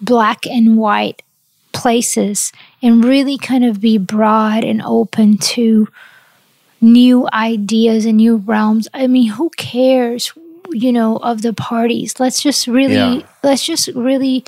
black 0.00 0.46
and 0.46 0.76
white 0.76 1.22
places 1.72 2.52
and 2.82 3.04
really 3.04 3.38
kind 3.38 3.64
of 3.64 3.80
be 3.80 3.98
broad 3.98 4.64
and 4.64 4.82
open 4.82 5.38
to 5.38 5.88
new 6.80 7.28
ideas 7.32 8.06
and 8.06 8.16
new 8.18 8.36
realms. 8.36 8.88
I 8.94 9.06
mean, 9.06 9.28
who 9.30 9.50
cares, 9.56 10.32
you 10.70 10.92
know, 10.92 11.16
of 11.16 11.42
the 11.42 11.52
parties? 11.52 12.18
Let's 12.20 12.40
just 12.42 12.66
really, 12.66 12.94
Yeah. 12.94 13.22
let's 13.42 13.64
just 13.64 13.88
really 13.88 14.44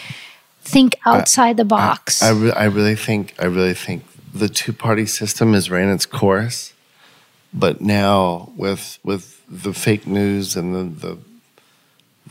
think 0.62 0.94
outside 1.06 1.56
the 1.56 1.64
box. 1.64 2.22
I, 2.22 2.30
re- 2.30 2.52
I 2.52 2.64
really 2.66 2.94
think 2.96 3.34
I 3.38 3.46
really 3.46 3.74
think 3.74 4.04
the 4.32 4.48
two 4.48 4.72
party 4.72 5.06
system 5.06 5.54
has 5.54 5.70
ran 5.70 5.88
its 5.90 6.06
course, 6.06 6.72
but 7.52 7.80
now 7.80 8.52
with 8.56 8.98
with 9.02 9.42
the 9.48 9.72
fake 9.72 10.06
news 10.06 10.56
and 10.56 10.74
the 10.74 11.06
the, 11.08 11.18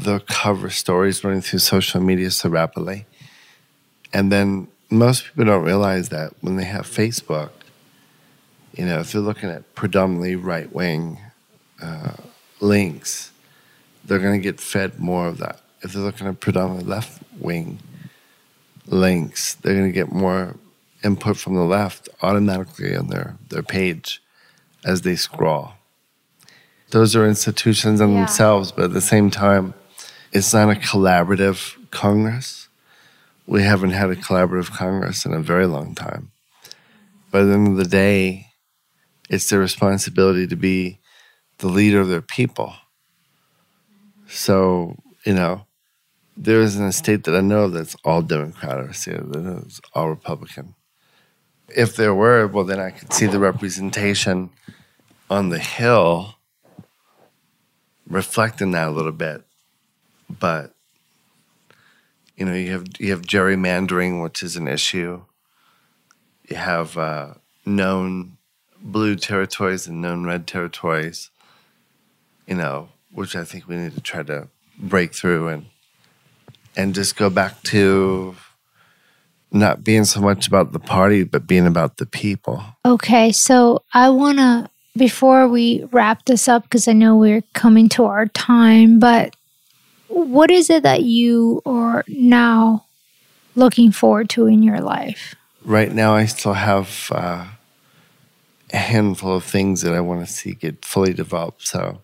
the 0.03 0.19
cover 0.21 0.69
stories 0.69 1.23
running 1.23 1.41
through 1.41 1.59
social 1.59 1.99
media 1.99 2.31
so 2.31 2.47
rapidly, 2.49 3.05
and 4.13 4.31
then 4.31 4.67
most 4.89 5.25
people 5.25 5.45
don't 5.45 5.65
realize 5.65 6.09
that 6.09 6.31
when 6.41 6.55
they 6.55 6.63
have 6.63 6.85
Facebook, 6.85 7.49
you 8.79 8.85
know, 8.85 8.99
if 9.01 9.11
they're 9.11 9.19
looking 9.21 9.49
at 9.49 9.75
predominantly 9.75 10.37
right 10.37 10.73
wing 10.73 11.19
uh, 11.83 12.13
links, 12.61 13.31
they're 14.05 14.19
going 14.19 14.39
to 14.39 14.43
get 14.43 14.57
fed 14.61 14.99
more 14.99 15.27
of 15.27 15.37
that. 15.39 15.59
If 15.81 15.91
they're 15.91 16.01
looking 16.01 16.27
at 16.27 16.39
predominantly 16.39 16.89
left 16.89 17.21
wing 17.37 17.79
links, 18.87 19.55
they're 19.55 19.73
going 19.75 19.87
to 19.87 19.91
get 19.91 20.13
more 20.13 20.55
input 21.03 21.35
from 21.35 21.55
the 21.55 21.63
left 21.63 22.07
automatically 22.21 22.95
on 22.95 23.07
their, 23.07 23.35
their 23.49 23.63
page 23.63 24.21
as 24.85 25.01
they 25.01 25.17
scroll. 25.17 25.73
Those 26.91 27.17
are 27.17 27.27
institutions 27.27 27.99
in 27.99 28.11
Yeah. 28.13 28.19
themselves, 28.19 28.71
but 28.71 28.85
at 28.85 28.93
the 28.93 29.01
same 29.01 29.29
time, 29.29 29.73
it's 30.31 30.53
not 30.53 30.69
a 30.69 30.79
collaborative 30.79 31.75
Congress. 31.91 32.69
We 33.45 33.63
haven't 33.63 33.91
had 33.91 34.09
a 34.09 34.15
collaborative 34.15 34.71
Congress 34.71 35.25
in 35.25 35.33
a 35.33 35.39
very 35.41 35.65
long 35.67 35.95
time. 35.95 36.31
But 37.29 37.41
at 37.41 37.45
the 37.47 37.53
end 37.53 37.67
of 37.67 37.75
the 37.77 37.85
day, 37.85 38.48
it's 39.29 39.49
their 39.49 39.59
responsibility 39.59 40.47
to 40.47 40.55
be 40.55 40.99
the 41.59 41.67
leader 41.67 42.01
of 42.01 42.09
their 42.09 42.21
people. 42.21 42.73
So, 44.27 44.95
you 45.25 45.33
know, 45.33 45.65
there 46.35 46.61
isn't 46.61 46.83
a 46.83 46.91
state 46.91 47.25
that 47.25 47.35
I 47.35 47.41
know 47.41 47.67
that's 47.67 47.95
all 48.03 48.21
Democrat 48.21 48.79
or 48.79 48.93
state 48.93 49.31
that 49.31 49.63
is 49.65 49.81
all 49.93 50.09
Republican. 50.09 50.75
If 51.67 51.95
there 51.95 52.15
were, 52.15 52.47
well, 52.47 52.63
then 52.63 52.79
I 52.79 52.91
could 52.91 53.13
see 53.13 53.27
the 53.27 53.39
representation 53.39 54.49
on 55.29 55.49
the 55.49 55.59
Hill 55.59 56.35
reflecting 58.07 58.71
that 58.71 58.87
a 58.87 58.91
little 58.91 59.11
bit. 59.11 59.43
But 60.29 60.73
you 62.35 62.45
know, 62.45 62.53
you 62.53 62.71
have 62.71 62.85
you 62.99 63.11
have 63.11 63.21
gerrymandering, 63.21 64.23
which 64.23 64.41
is 64.41 64.55
an 64.55 64.67
issue. 64.67 65.23
You 66.47 66.55
have 66.55 66.97
uh, 66.97 67.33
known 67.65 68.37
blue 68.81 69.15
territories 69.15 69.87
and 69.87 70.01
known 70.01 70.25
red 70.25 70.47
territories. 70.47 71.29
You 72.47 72.55
know, 72.55 72.89
which 73.11 73.35
I 73.35 73.43
think 73.43 73.67
we 73.67 73.75
need 73.75 73.93
to 73.93 74.01
try 74.01 74.23
to 74.23 74.47
break 74.77 75.13
through 75.13 75.49
and 75.49 75.65
and 76.75 76.95
just 76.95 77.17
go 77.17 77.29
back 77.29 77.61
to 77.63 78.35
not 79.51 79.83
being 79.83 80.05
so 80.05 80.21
much 80.21 80.47
about 80.47 80.71
the 80.71 80.79
party, 80.79 81.23
but 81.23 81.47
being 81.47 81.65
about 81.65 81.97
the 81.97 82.05
people. 82.05 82.63
okay, 82.85 83.31
so 83.31 83.83
I 83.93 84.09
want 84.09 84.37
to, 84.37 84.69
before 84.95 85.47
we 85.47 85.83
wrap 85.91 86.25
this 86.25 86.47
up, 86.47 86.63
because 86.63 86.87
I 86.87 86.93
know 86.93 87.15
we're 87.15 87.43
coming 87.53 87.89
to 87.89 88.05
our 88.05 88.27
time, 88.27 88.99
but 88.99 89.35
what 90.07 90.51
is 90.51 90.69
it 90.69 90.83
that 90.83 91.03
you 91.03 91.61
are 91.65 92.03
now 92.07 92.85
looking 93.55 93.91
forward 93.91 94.29
to 94.31 94.45
in 94.47 94.63
your 94.63 94.79
life? 94.79 95.35
Right 95.63 95.91
now, 95.91 96.15
I 96.15 96.25
still 96.25 96.53
have 96.53 97.09
uh, 97.11 97.45
handful 98.77 99.35
of 99.35 99.43
things 99.43 99.81
that 99.81 99.93
I 99.93 100.01
want 100.01 100.25
to 100.25 100.31
see 100.31 100.53
get 100.53 100.85
fully 100.85 101.13
developed. 101.13 101.67
So, 101.67 102.01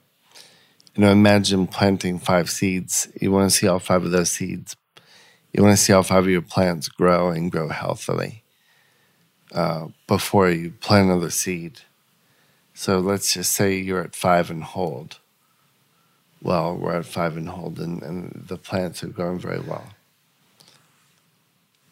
you 0.96 1.02
know, 1.02 1.12
imagine 1.12 1.68
planting 1.68 2.20
five 2.20 2.50
seeds. 2.50 3.08
You 3.20 3.32
want 3.32 3.50
to 3.50 3.56
see 3.56 3.68
all 3.68 3.80
five 3.80 4.04
of 4.04 4.12
those 4.12 4.32
seeds. 4.32 4.76
You 5.54 5.64
want 5.64 5.78
to 5.78 5.84
see 5.84 5.94
all 5.94 6.04
five 6.04 6.24
of 6.24 6.30
your 6.30 6.42
plants 6.42 6.90
grow 6.90 7.30
and 7.30 7.52
grow 7.52 7.70
healthily 7.70 8.44
uh, 9.54 9.88
before 10.08 10.50
you 10.50 10.72
plant 10.72 11.10
another 11.10 11.30
seed. 11.30 11.82
So 12.74 13.00
let's 13.00 13.34
just 13.34 13.54
say 13.54 13.78
you're 13.78 14.02
at 14.02 14.16
five 14.16 14.52
and 14.52 14.64
hold. 14.64 15.20
Well, 16.42 16.76
we're 16.76 16.98
at 16.98 17.06
five 17.06 17.38
and 17.38 17.48
hold, 17.48 17.80
and, 17.80 18.04
and 18.04 18.44
the 18.48 18.58
plants 18.58 19.02
are 19.04 19.08
growing 19.08 19.40
very 19.40 19.62
well. 19.62 19.88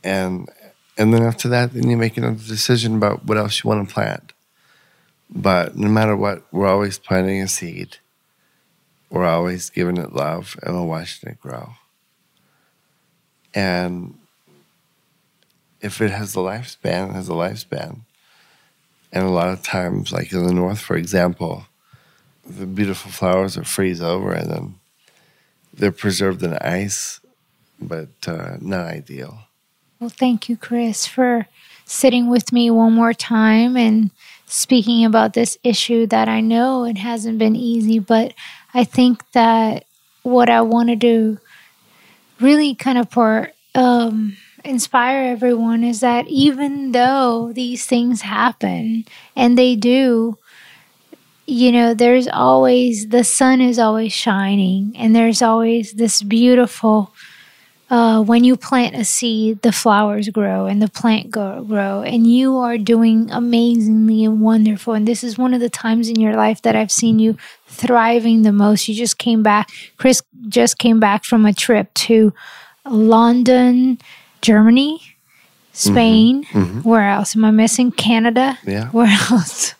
And 0.03 0.49
and 0.97 1.13
then 1.13 1.24
after 1.24 1.47
that, 1.49 1.74
then 1.74 1.89
you 1.89 1.97
make 1.97 2.17
another 2.17 2.36
decision 2.36 2.95
about 2.95 3.26
what 3.26 3.38
else 3.38 3.63
you 3.63 3.69
want 3.69 3.88
to 3.88 3.93
plant. 3.93 4.32
But 5.36 5.75
no 5.75 5.89
matter 5.89 6.15
what, 6.15 6.43
we're 6.51 6.67
always 6.67 6.99
planting 6.99 7.41
a 7.41 7.47
seed. 7.47 7.97
We're 9.09 9.25
always 9.25 9.69
giving 9.69 9.97
it 9.97 10.13
love 10.13 10.57
and 10.61 10.75
we're 10.75 10.86
watching 10.86 11.31
it 11.31 11.41
grow. 11.41 11.73
And 13.53 14.17
if 15.81 16.01
it 16.01 16.11
has 16.11 16.36
a 16.36 16.39
lifespan, 16.39 17.09
it 17.09 17.13
has 17.13 17.29
a 17.29 17.34
lifespan. 17.34 18.01
And 19.11 19.25
a 19.25 19.29
lot 19.29 19.49
of 19.49 19.63
times, 19.63 20.11
like 20.11 20.31
in 20.31 20.45
the 20.45 20.53
north, 20.53 20.79
for 20.79 20.95
example, 20.95 21.65
the 22.45 22.65
beautiful 22.65 23.11
flowers 23.11 23.57
will 23.57 23.63
freeze 23.63 24.01
over 24.01 24.34
and 24.34 24.49
then 24.49 24.75
they're 25.73 25.91
preserved 25.91 26.43
in 26.43 26.53
ice, 26.57 27.19
but 27.79 28.09
uh, 28.27 28.57
not 28.61 28.88
ideal. 28.88 29.39
Well, 29.99 30.11
thank 30.11 30.49
you, 30.49 30.57
Chris, 30.57 31.07
for 31.07 31.47
sitting 31.86 32.29
with 32.29 32.51
me 32.51 32.69
one 32.69 32.93
more 32.93 33.13
time 33.13 33.75
and 33.77 34.11
speaking 34.53 35.03
about 35.03 35.33
this 35.33 35.57
issue 35.63 36.05
that 36.07 36.29
I 36.29 36.39
know 36.39 36.85
it 36.85 36.97
hasn't 36.97 37.39
been 37.39 37.55
easy, 37.55 37.97
but 37.97 38.33
I 38.73 38.83
think 38.83 39.23
that 39.31 39.85
what 40.21 40.49
I 40.49 40.61
want 40.61 40.89
to 40.89 40.95
do 40.95 41.39
really 42.39 42.75
kind 42.75 42.97
of 42.97 43.09
for 43.09 43.51
um, 43.73 44.37
inspire 44.63 45.31
everyone 45.31 45.83
is 45.83 46.01
that 46.01 46.27
even 46.27 46.91
though 46.91 47.51
these 47.53 47.85
things 47.85 48.21
happen 48.21 49.05
and 49.35 49.57
they 49.57 49.75
do, 49.75 50.37
you 51.47 51.71
know, 51.71 51.93
there's 51.93 52.27
always 52.27 53.09
the 53.09 53.23
sun 53.23 53.59
is 53.59 53.79
always 53.79 54.13
shining 54.13 54.93
and 54.95 55.15
there's 55.15 55.41
always 55.41 55.93
this 55.93 56.21
beautiful 56.21 57.12
uh, 57.89 58.21
when 58.23 58.43
you 58.43 58.55
plant 58.57 58.95
a 58.95 59.03
seed, 59.05 59.61
the 59.61 59.71
flowers 59.71 60.29
grow 60.29 60.65
and 60.65 60.81
the 60.81 60.88
plant 60.88 61.29
go, 61.29 61.63
grow, 61.63 62.01
and 62.01 62.25
you 62.25 62.57
are 62.57 62.77
doing 62.77 63.29
amazingly 63.31 64.23
and 64.25 64.41
wonderful. 64.41 64.93
And 64.93 65.07
this 65.07 65.23
is 65.23 65.38
one 65.38 65.53
of 65.53 65.59
the 65.59 65.69
times 65.69 66.09
in 66.09 66.19
your 66.19 66.36
life 66.36 66.61
that 66.63 66.75
I've 66.75 66.91
seen 66.91 67.19
you 67.19 67.38
thriving 67.67 68.41
the 68.41 68.51
most. 68.51 68.88
You 68.88 68.95
just 68.95 69.17
came 69.17 69.43
back. 69.43 69.69
Chris 69.97 70.23
just 70.47 70.79
came 70.79 70.99
back 70.99 71.23
from 71.23 71.45
a 71.45 71.53
trip 71.53 71.93
to 71.95 72.34
London, 72.86 73.99
Germany, 74.41 75.01
Spain. 75.71 76.43
Mhm. 76.45 76.84
Where 76.84 77.09
else? 77.09 77.36
Am 77.36 77.45
I 77.45 77.51
missing? 77.51 77.91
Canada. 77.91 78.57
Yeah. 78.65 78.89
Where 78.89 79.07
else? 79.31 79.75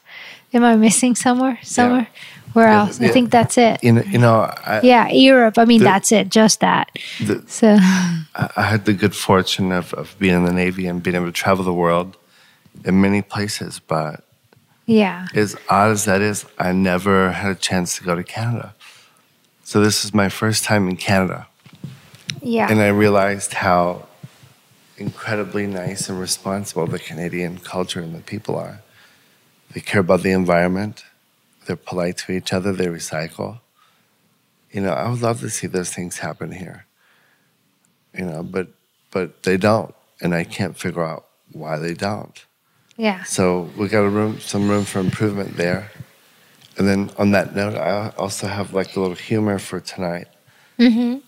Am 0.54 0.64
I 0.64 0.76
missing 0.76 1.16
somewhere? 1.16 1.58
Somewhere? 1.64 2.08
Where 2.54 2.68
Yeah, 2.68 2.82
else? 2.82 3.02
I 3.02 3.08
think 3.10 3.32
that's 3.32 3.58
it. 3.58 3.84
You 3.84 3.94
know, 3.94 4.02
you 4.04 4.18
know 4.20 4.42
I, 4.66 4.82
Yeah, 4.84 5.08
Europe. 5.10 5.58
I 5.58 5.66
mean, 5.66 5.80
The- 5.80 5.86
that's 5.86 6.12
it. 6.12 6.30
Just 6.30 6.60
that. 6.60 6.90
the, 7.20 7.44
So, 7.48 7.68
I 7.80 8.50
I 8.56 8.64
had 8.64 8.86
the 8.86 8.94
good 8.94 9.16
fortune 9.16 9.72
of, 9.72 9.94
of 9.94 10.16
being 10.20 10.36
in 10.36 10.46
the 10.46 10.54
Navy 10.54 10.88
and 10.88 11.02
being 11.04 11.16
able 11.16 11.26
to 11.28 11.32
travel 11.44 11.64
the 11.66 11.74
world 11.74 12.16
in 12.86 13.02
many 13.02 13.22
places. 13.22 13.80
But 13.80 14.24
yeah. 14.86 15.28
as 15.36 15.56
odd 15.70 15.92
as 15.92 16.06
that 16.06 16.22
is, 16.22 16.46
I 16.60 16.72
never 16.72 17.32
had 17.32 17.52
a 17.52 17.60
chance 17.70 17.98
to 17.98 18.04
go 18.04 18.16
to 18.16 18.24
Canada. 18.24 18.74
So 19.64 19.80
this 19.82 20.04
is 20.06 20.14
my 20.14 20.30
first 20.30 20.64
time 20.64 20.88
in 20.90 20.98
Canada. 20.98 21.48
Yeah. 22.42 22.70
And 22.70 22.80
I 22.82 22.90
realized 22.90 23.54
how 23.54 24.08
incredibly 24.98 25.66
nice 25.68 26.10
and 26.10 26.20
responsible 26.20 26.86
the 26.88 27.00
Canadian 27.00 27.58
culture 27.60 28.02
and 28.02 28.14
the 28.14 28.22
people 28.22 28.56
are. 28.56 28.82
They 29.74 29.82
care 29.82 30.02
about 30.02 30.22
the 30.22 30.32
environment, 30.32 31.04
they're 31.66 31.76
polite 31.76 32.18
to 32.20 32.32
each 32.32 32.54
other, 32.54 32.72
they 32.74 32.88
recycle. 32.88 33.60
You 34.72 34.82
know, 34.82 34.94
I 34.94 35.10
would 35.10 35.22
love 35.22 35.40
to 35.42 35.50
see 35.50 35.68
those 35.68 35.92
things 35.94 36.18
happen 36.20 36.52
here. 36.52 36.86
You 38.18 38.26
know, 38.26 38.44
but 38.44 38.68
but 39.12 39.44
they 39.44 39.58
don't. 39.58 39.94
And 40.22 40.34
I 40.34 40.44
can't 40.44 40.78
figure 40.78 41.04
out 41.04 41.26
why 41.52 41.78
they 41.78 41.94
don't. 41.94 42.46
yeah. 42.98 43.24
So 43.24 43.70
we 43.78 43.88
got 43.88 44.02
a 44.04 44.10
room, 44.10 44.40
some 44.40 44.70
room 44.70 44.86
for 44.86 45.00
improvement 45.00 45.58
there. 45.58 45.92
And 46.78 46.88
then 46.88 47.12
on 47.18 47.32
that 47.32 47.56
note, 47.56 47.76
I 47.76 48.10
also 48.18 48.48
have 48.48 48.74
like 48.74 48.96
a 48.96 49.00
little 49.00 49.16
humor 49.16 49.60
for 49.60 49.80
tonight. 49.80 50.28
Mm-hmm. 50.80 51.20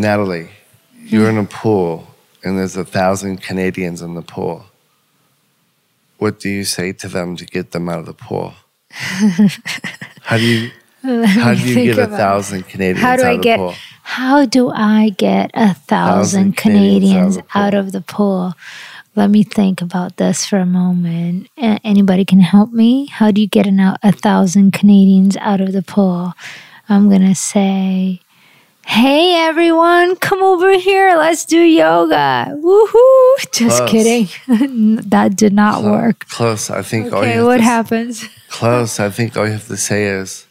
Natalie, 0.00 0.50
you're 0.98 1.28
in 1.28 1.38
a 1.38 1.44
pool 1.44 2.06
and 2.42 2.58
there's 2.58 2.76
a 2.76 2.84
thousand 2.84 3.42
Canadians 3.42 4.00
in 4.02 4.14
the 4.14 4.22
pool. 4.22 4.64
What 6.18 6.40
do 6.40 6.48
you 6.48 6.64
say 6.64 6.92
to 6.92 7.08
them 7.08 7.36
to 7.36 7.44
get 7.44 7.72
them 7.72 7.88
out 7.88 7.98
of 7.98 8.06
the 8.06 8.14
pool? 8.14 8.54
how 10.22 10.36
do 10.36 10.44
you 10.44 10.70
how 11.02 11.54
do 11.54 11.60
you 11.68 11.94
get 11.94 11.98
a 11.98 12.06
thousand 12.06 12.64
Canadians 12.68 13.00
How 13.00 13.16
do 13.16 13.22
out 13.22 13.28
I 13.28 13.32
of 13.32 13.42
get? 13.42 13.56
the 13.56 13.62
pool? 13.64 13.74
How 14.04 14.44
do 14.46 14.70
I 14.70 15.10
get 15.16 15.50
a 15.54 15.74
thousand 15.74 16.52
Thousand 16.54 16.56
Canadians 16.56 17.36
Canadians 17.36 17.48
out 17.54 17.74
of 17.74 17.92
the 17.92 18.00
pool? 18.00 18.52
Let 19.14 19.30
me 19.30 19.42
think 19.42 19.82
about 19.82 20.16
this 20.16 20.46
for 20.46 20.58
a 20.58 20.64
moment. 20.66 21.48
Anybody 21.58 22.24
can 22.24 22.40
help 22.40 22.72
me? 22.72 23.06
How 23.06 23.30
do 23.30 23.40
you 23.40 23.46
get 23.48 23.66
an, 23.66 23.78
out- 23.80 23.98
a 24.02 24.10
thousand 24.12 24.72
Canadians 24.72 25.36
out 25.38 25.60
of 25.60 25.72
the 25.72 25.82
pool? 25.82 26.32
I'm 26.88 27.08
gonna 27.10 27.34
say, 27.34 28.20
"Hey 28.86 29.34
everyone, 29.36 30.16
come 30.16 30.42
over 30.42 30.76
here. 30.78 31.16
Let's 31.16 31.44
do 31.44 31.58
yoga." 31.60 32.46
Woohoo! 32.62 33.52
Just 33.52 33.78
Close. 33.78 33.90
kidding. 33.90 34.28
that 35.08 35.36
did 35.36 35.52
not 35.52 35.82
work. 35.84 36.26
Close. 36.28 36.70
I 36.70 36.82
think 36.82 37.12
all 37.12 37.22
you 37.22 37.28
Okay, 37.28 37.36
have 37.38 37.46
what 37.46 37.56
to, 37.58 37.62
happens? 37.62 38.28
Close. 38.48 39.00
I 39.00 39.08
think 39.10 39.36
all 39.36 39.46
you 39.46 39.52
have 39.52 39.66
to 39.68 39.76
say 39.76 40.04
is, 40.06 40.46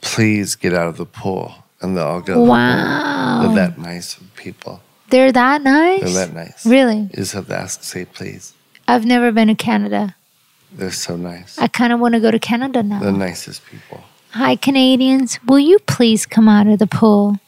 please 0.00 0.54
get 0.56 0.72
out 0.74 0.88
of 0.88 0.96
the 0.96 1.06
pool. 1.06 1.54
And 1.82 1.96
they'll 1.96 2.04
all 2.06 2.20
the. 2.22 2.40
Wow, 2.40 3.42
They're 3.46 3.54
that 3.68 3.78
nice 3.78 4.16
people. 4.34 4.80
they're 5.10 5.30
that 5.30 5.62
nice. 5.62 6.00
They're 6.00 6.26
that 6.26 6.34
nice. 6.34 6.64
Really? 6.64 7.00
You 7.00 7.08
just 7.16 7.34
have 7.34 7.46
to 7.48 7.56
ask, 7.58 7.82
say 7.82 8.06
please. 8.06 8.54
I've 8.88 9.04
never 9.04 9.30
been 9.30 9.48
to 9.48 9.54
Canada. 9.54 10.14
They're 10.72 10.90
so 10.90 11.16
nice. 11.16 11.58
I 11.58 11.68
kind 11.68 11.92
of 11.92 12.00
want 12.00 12.14
to 12.14 12.20
go 12.20 12.30
to 12.30 12.38
Canada 12.38 12.82
now. 12.82 13.00
the 13.00 13.12
nicest 13.12 13.64
people. 13.66 14.02
Hi, 14.36 14.56
Canadians. 14.56 15.38
Will 15.46 15.58
you 15.60 15.78
please 15.86 16.26
come 16.26 16.48
out 16.48 16.66
of 16.66 16.78
the 16.78 16.86
pool? 16.86 17.38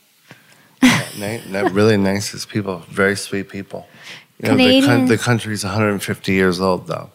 Ni- 1.19 1.41
really 1.73 1.97
nicest 1.97 2.49
people. 2.49 2.83
Very 2.91 3.17
sweet 3.17 3.49
people. 3.51 3.87
You 4.43 4.49
know, 4.49 4.57
the, 4.57 4.63
Canadians- 4.65 4.87
coun- 4.87 5.07
the 5.07 5.19
country's 5.19 5.65
150 5.65 6.33
years 6.33 6.61
old, 6.61 6.87
though. 6.87 7.11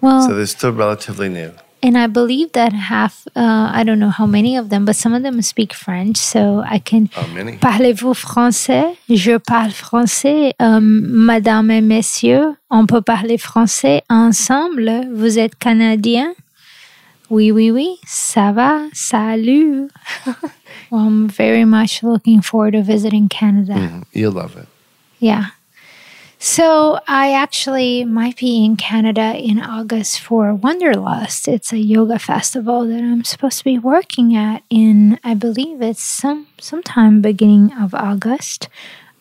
Well, 0.00 0.26
So 0.28 0.34
they're 0.34 0.46
still 0.46 0.72
relatively 0.72 1.28
new. 1.28 1.52
and 1.82 1.98
I 1.98 2.06
believe 2.06 2.52
that 2.52 2.72
half, 2.72 3.26
uh, 3.36 3.70
I 3.78 3.84
don't 3.84 3.98
know 3.98 4.08
how 4.20 4.24
many 4.26 4.56
of 4.56 4.70
them, 4.70 4.86
but 4.86 4.96
some 4.96 5.12
of 5.12 5.22
them 5.22 5.42
speak 5.42 5.74
French. 5.74 6.16
So 6.16 6.62
I 6.66 6.78
can. 6.78 7.10
Oh, 7.16 7.26
many. 7.34 7.58
Parlez-vous 7.58 8.14
français? 8.14 8.96
Je 9.10 9.36
parle 9.38 9.72
français. 9.72 10.52
Euh, 10.62 10.80
Madame 10.80 11.70
et 11.70 11.82
messieurs, 11.82 12.56
on 12.70 12.86
peut 12.86 13.02
parler 13.02 13.36
français 13.36 14.00
ensemble. 14.08 14.90
Vous 15.14 15.38
êtes 15.38 15.58
Canadien? 15.58 16.32
Oui, 17.34 17.50
oui, 17.50 17.72
oui. 17.72 17.96
Ça 18.06 18.52
va? 18.54 18.88
Salut. 18.92 19.90
well, 20.90 21.06
I'm 21.06 21.26
very 21.28 21.64
much 21.64 22.04
looking 22.04 22.40
forward 22.40 22.74
to 22.74 22.82
visiting 22.82 23.28
Canada. 23.28 23.74
Mhm. 23.74 24.04
You'll 24.12 24.30
love 24.30 24.56
it. 24.56 24.68
Yeah. 25.18 25.46
So 26.38 27.00
I 27.08 27.32
actually 27.32 28.04
might 28.04 28.36
be 28.36 28.64
in 28.64 28.76
Canada 28.76 29.34
in 29.34 29.60
August 29.60 30.20
for 30.20 30.54
Wanderlust. 30.54 31.48
It's 31.48 31.72
a 31.72 31.78
yoga 31.78 32.20
festival 32.20 32.86
that 32.86 33.02
I'm 33.02 33.24
supposed 33.24 33.58
to 33.58 33.64
be 33.64 33.80
working 33.80 34.36
at 34.36 34.62
in 34.70 35.18
I 35.24 35.34
believe 35.34 35.82
it's 35.82 36.04
some 36.04 36.46
sometime 36.60 37.20
beginning 37.20 37.72
of 37.82 37.94
August. 37.94 38.68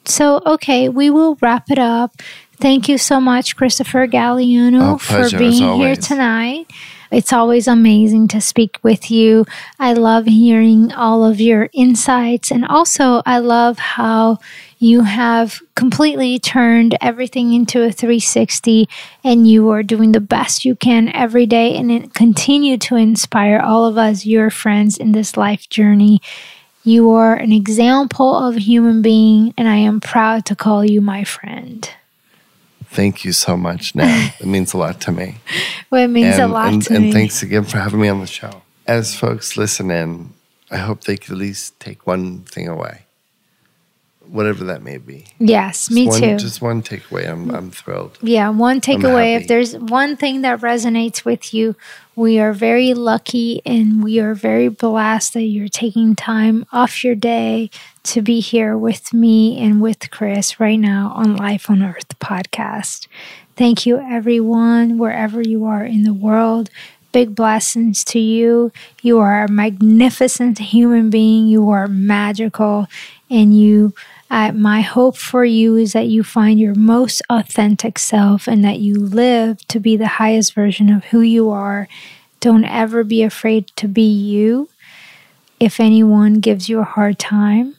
So 0.06 0.42
okay, 0.46 0.88
we 0.88 1.10
will 1.10 1.36
wrap 1.42 1.72
it 1.72 1.80
up. 1.80 2.12
Thank 2.60 2.88
you 2.88 2.98
so 3.00 3.20
much, 3.20 3.56
Christopher 3.56 4.06
Galliano, 4.08 4.94
Oh, 4.94 4.98
for 4.98 5.36
being 5.36 5.80
here 5.80 5.96
tonight. 5.96 6.68
It's 7.14 7.32
always 7.32 7.68
amazing 7.68 8.28
to 8.30 8.42
speak 8.42 8.80
with 8.82 9.12
you. 9.12 9.46
I 9.80 9.94
love 9.94 10.26
hearing 10.26 10.92
all 10.92 11.24
of 11.24 11.40
your 11.40 11.70
insights. 11.72 12.50
And 12.50 12.66
also, 12.66 13.22
I 13.24 13.38
love 13.38 13.78
how 13.78 14.40
you 14.80 15.04
have 15.04 15.62
completely 15.76 16.40
turned 16.40 16.98
everything 17.02 17.54
into 17.54 17.84
a 17.84 17.92
360 17.92 18.90
and 19.24 19.48
you 19.48 19.70
are 19.70 19.84
doing 19.84 20.12
the 20.12 20.20
best 20.20 20.66
you 20.66 20.76
can 20.76 21.08
every 21.16 21.46
day 21.46 21.76
and 21.78 22.14
continue 22.16 22.78
to 22.80 22.96
inspire 22.96 23.60
all 23.60 23.86
of 23.86 23.98
us, 23.98 24.26
your 24.26 24.50
friends, 24.50 24.98
in 24.98 25.12
this 25.12 25.38
life 25.38 25.70
journey. 25.70 26.20
You 26.84 27.12
are 27.12 27.36
an 27.36 27.54
example 27.54 28.36
of 28.36 28.58
a 28.58 28.60
human 28.60 29.02
being, 29.02 29.54
and 29.58 29.70
I 29.70 29.78
am 29.78 30.02
proud 30.02 30.46
to 30.48 30.56
call 30.56 30.84
you 30.84 31.00
my 31.00 31.24
friend. 31.24 31.88
Thank 32.94 33.26
you 33.26 33.32
so 33.32 33.58
much, 33.58 33.96
Nat. 33.96 34.36
it 34.40 34.46
means 34.46 34.74
a 34.74 34.78
lot 34.78 35.02
to 35.02 35.12
me. 35.12 35.36
Well, 35.90 36.06
it 36.06 36.08
means 36.08 36.40
and, 36.40 36.44
a 36.44 36.48
lot 36.48 36.74
and, 36.74 36.82
to 36.84 36.96
and 36.96 37.04
me. 37.06 37.12
thanks 37.14 37.44
again 37.44 37.66
for 37.66 37.78
having 37.78 38.02
me 38.02 38.08
on 38.08 38.20
the 38.20 38.26
show. 38.26 38.64
As 38.88 39.14
folks 39.14 39.58
listen 39.58 39.92
in, 39.92 40.34
I 40.72 40.78
hope 40.78 41.04
they 41.04 41.18
could 41.18 41.34
at 41.34 41.38
least 41.38 41.80
take 41.80 42.08
one 42.08 42.40
thing 42.46 42.68
away, 42.68 43.06
whatever 44.34 44.64
that 44.64 44.82
may 44.82 44.98
be. 44.98 45.28
Yes, 45.38 45.92
me 45.92 46.08
one, 46.08 46.20
too. 46.20 46.38
Just 46.38 46.60
one 46.62 46.82
takeaway. 46.82 47.30
I'm, 47.30 47.52
I'm 47.52 47.70
thrilled. 47.70 48.18
Yeah, 48.22 48.50
one 48.50 48.82
takeaway. 48.82 49.40
If 49.40 49.48
there's 49.48 49.78
one 49.78 50.18
thing 50.18 50.42
that 50.42 50.62
resonates 50.62 51.24
with 51.24 51.54
you, 51.54 51.76
we 52.16 52.40
are 52.40 52.52
very 52.52 52.96
lucky 52.96 53.62
and 53.64 54.04
we 54.04 54.20
are 54.20 54.34
very 54.34 54.70
blessed 54.70 55.34
that 55.34 55.44
you're 55.44 55.68
taking 55.68 56.16
time 56.16 56.66
off 56.72 57.04
your 57.04 57.14
day 57.14 57.70
to 58.04 58.24
be 58.24 58.40
here 58.40 58.76
with 58.76 59.14
me 59.14 59.60
and 59.64 59.82
with 59.82 60.10
Chris 60.10 60.60
right 60.60 60.80
now 60.80 61.14
on 61.16 61.36
Life 61.36 61.70
on 61.70 61.84
Earth 61.84 62.18
podcast. 62.20 63.08
Thank 63.56 63.86
you, 63.86 64.00
everyone, 64.00 64.98
wherever 64.98 65.42
you 65.42 65.66
are 65.66 65.86
in 65.86 66.04
the 66.04 66.14
world. 66.14 66.72
Big 67.12 67.36
blessings 67.36 68.04
to 68.06 68.18
you. 68.18 68.72
You 69.04 69.20
are 69.20 69.44
a 69.44 69.52
magnificent 69.52 70.58
human 70.58 71.12
being. 71.12 71.46
You 71.46 71.70
are 71.70 71.88
magical. 71.88 72.88
And 73.30 73.56
you, 73.56 73.94
uh, 74.34 74.52
my 74.52 74.82
hope 74.82 75.16
for 75.16 75.46
you 75.46 75.76
is 75.76 75.94
that 75.94 76.08
you 76.08 76.24
find 76.24 76.60
your 76.60 76.74
most 76.74 77.22
authentic 77.30 78.00
self 78.00 78.48
and 78.48 78.66
that 78.66 78.80
you 78.80 78.96
live 78.96 79.60
to 79.68 79.80
be 79.80 79.96
the 79.96 80.08
highest 80.08 80.56
version 80.56 80.90
of 80.90 81.04
who 81.06 81.22
you 81.22 81.52
are. 81.52 81.88
Don't 82.40 82.66
ever 82.66 83.04
be 83.04 83.22
afraid 83.22 83.68
to 83.76 83.88
be 83.88 84.02
you. 84.02 84.70
If 85.60 85.80
anyone 85.80 86.40
gives 86.40 86.68
you 86.68 86.80
a 86.80 86.84
hard 86.84 87.20
time, 87.20 87.76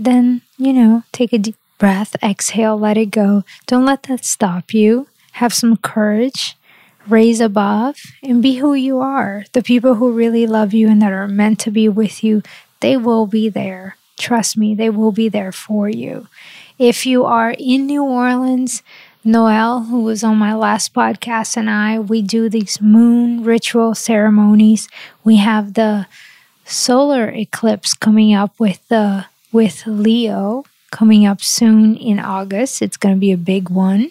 then, 0.00 0.42
you 0.56 0.72
know, 0.72 1.04
take 1.12 1.32
a 1.32 1.38
deep 1.38 1.54
breath, 1.78 2.16
exhale, 2.24 2.76
let 2.76 2.98
it 2.98 3.12
go. 3.12 3.44
Don't 3.68 3.86
let 3.86 4.02
that 4.04 4.24
stop 4.24 4.74
you. 4.74 5.06
Have 5.34 5.54
some 5.54 5.76
courage, 5.76 6.56
raise 7.06 7.40
above, 7.40 8.00
and 8.20 8.42
be 8.42 8.56
who 8.56 8.74
you 8.74 8.98
are. 8.98 9.44
The 9.52 9.62
people 9.62 9.94
who 9.94 10.10
really 10.10 10.44
love 10.44 10.74
you 10.74 10.88
and 10.88 11.00
that 11.02 11.12
are 11.12 11.28
meant 11.28 11.60
to 11.60 11.70
be 11.70 11.88
with 11.88 12.24
you, 12.24 12.42
they 12.80 12.96
will 12.96 13.26
be 13.26 13.48
there. 13.48 13.97
Trust 14.18 14.56
me, 14.56 14.74
they 14.74 14.90
will 14.90 15.12
be 15.12 15.28
there 15.28 15.52
for 15.52 15.88
you. 15.88 16.26
If 16.78 17.06
you 17.06 17.24
are 17.24 17.54
in 17.58 17.86
New 17.86 18.04
Orleans, 18.04 18.82
Noel, 19.24 19.84
who 19.84 20.02
was 20.02 20.22
on 20.22 20.36
my 20.36 20.54
last 20.54 20.94
podcast, 20.94 21.56
and 21.56 21.68
I, 21.68 21.98
we 21.98 22.22
do 22.22 22.48
these 22.48 22.80
moon 22.80 23.44
ritual 23.44 23.94
ceremonies. 23.94 24.88
We 25.24 25.36
have 25.36 25.74
the 25.74 26.06
solar 26.64 27.28
eclipse 27.28 27.94
coming 27.94 28.34
up 28.34 28.58
with 28.58 28.86
the 28.88 29.26
with 29.52 29.86
Leo 29.86 30.64
coming 30.90 31.26
up 31.26 31.42
soon 31.42 31.96
in 31.96 32.18
August. 32.18 32.82
It's 32.82 32.96
going 32.96 33.14
to 33.14 33.20
be 33.20 33.32
a 33.32 33.36
big 33.36 33.70
one. 33.70 34.10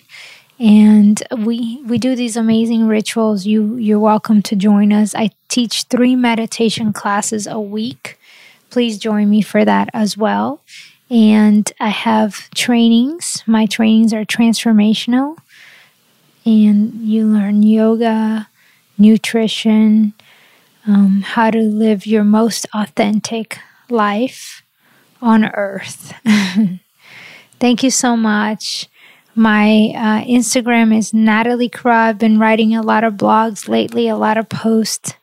And 0.59 1.21
we 1.37 1.81
we 1.83 1.97
do 1.97 2.15
these 2.15 2.35
amazing 2.35 2.87
rituals. 2.87 3.45
You 3.45 3.75
you're 3.75 3.99
welcome 3.99 4.41
to 4.43 4.55
join 4.55 4.91
us. 4.91 5.13
I 5.13 5.31
teach 5.49 5.83
3 5.83 6.15
meditation 6.15 6.93
classes 6.93 7.47
a 7.47 7.59
week. 7.59 8.16
Please 8.69 8.97
join 8.97 9.29
me 9.29 9.41
for 9.41 9.63
that 9.65 9.89
as 9.93 10.17
well. 10.17 10.61
And 11.09 11.71
I 11.79 11.89
have 11.89 12.49
trainings. 12.51 13.43
My 13.47 13.65
trainings 13.65 14.13
are 14.13 14.25
transformational. 14.25 15.37
And 16.45 16.93
you 17.01 17.25
learn 17.25 17.63
yoga, 17.63 18.47
nutrition, 18.97 20.13
um, 20.85 21.21
how 21.21 21.51
to 21.51 21.59
live 21.59 22.05
your 22.05 22.23
most 22.23 22.65
authentic 22.73 23.59
life 23.89 24.63
on 25.21 25.45
earth. 25.45 26.13
Thank 27.59 27.83
you 27.83 27.91
so 27.91 28.15
much. 28.15 28.87
My 29.35 29.91
uh, 29.95 30.25
Instagram 30.25 30.97
is 30.97 31.13
Natalie 31.13 31.69
Crow. 31.69 31.93
I've 31.93 32.17
been 32.17 32.39
writing 32.39 32.75
a 32.75 32.81
lot 32.81 33.03
of 33.03 33.13
blogs 33.15 33.67
lately, 33.67 34.07
a 34.07 34.15
lot 34.15 34.37
of 34.37 34.49
posts, 34.49 35.13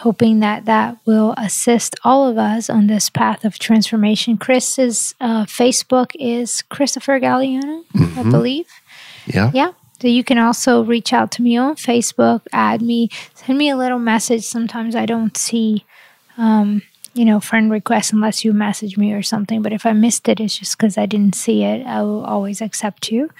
hoping 0.00 0.40
that 0.40 0.64
that 0.64 0.96
will 1.04 1.34
assist 1.36 1.94
all 2.04 2.26
of 2.26 2.38
us 2.38 2.70
on 2.70 2.86
this 2.86 3.10
path 3.10 3.44
of 3.44 3.58
transformation. 3.58 4.38
Chris's 4.38 5.14
uh, 5.20 5.44
Facebook 5.44 6.12
is 6.18 6.62
Christopher 6.62 7.20
Galliano, 7.20 7.84
mm-hmm. 7.94 8.18
I 8.18 8.22
believe. 8.30 8.66
Yeah. 9.26 9.50
Yeah. 9.52 9.72
So 10.00 10.08
you 10.08 10.24
can 10.24 10.38
also 10.38 10.82
reach 10.82 11.12
out 11.12 11.30
to 11.32 11.42
me 11.42 11.58
on 11.58 11.76
Facebook, 11.76 12.40
add 12.52 12.80
me, 12.80 13.10
send 13.34 13.58
me 13.58 13.68
a 13.68 13.76
little 13.76 13.98
message. 13.98 14.44
Sometimes 14.44 14.96
I 14.96 15.04
don't 15.04 15.36
see, 15.36 15.84
um, 16.38 16.80
you 17.12 17.26
know, 17.26 17.38
friend 17.38 17.70
requests 17.70 18.10
unless 18.10 18.42
you 18.42 18.54
message 18.54 18.96
me 18.96 19.12
or 19.12 19.22
something. 19.22 19.60
But 19.60 19.74
if 19.74 19.84
I 19.84 19.92
missed 19.92 20.26
it, 20.30 20.40
it's 20.40 20.58
just 20.58 20.78
because 20.78 20.96
I 20.96 21.04
didn't 21.04 21.34
see 21.34 21.62
it. 21.64 21.86
I 21.86 22.00
will 22.02 22.24
always 22.24 22.62
accept 22.62 23.12
you. 23.12 23.30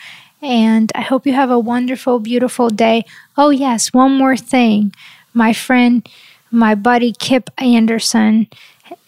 And 0.42 0.92
I 0.94 1.00
hope 1.00 1.26
you 1.26 1.32
have 1.32 1.50
a 1.50 1.58
wonderful, 1.58 2.18
beautiful 2.18 2.68
day. 2.68 3.04
Oh, 3.38 3.48
yes, 3.48 3.94
one 3.94 4.12
more 4.12 4.36
thing. 4.36 4.94
My 5.32 5.54
friend, 5.54 6.06
my 6.50 6.74
buddy 6.74 7.12
Kip 7.12 7.50
Andersen 7.58 8.48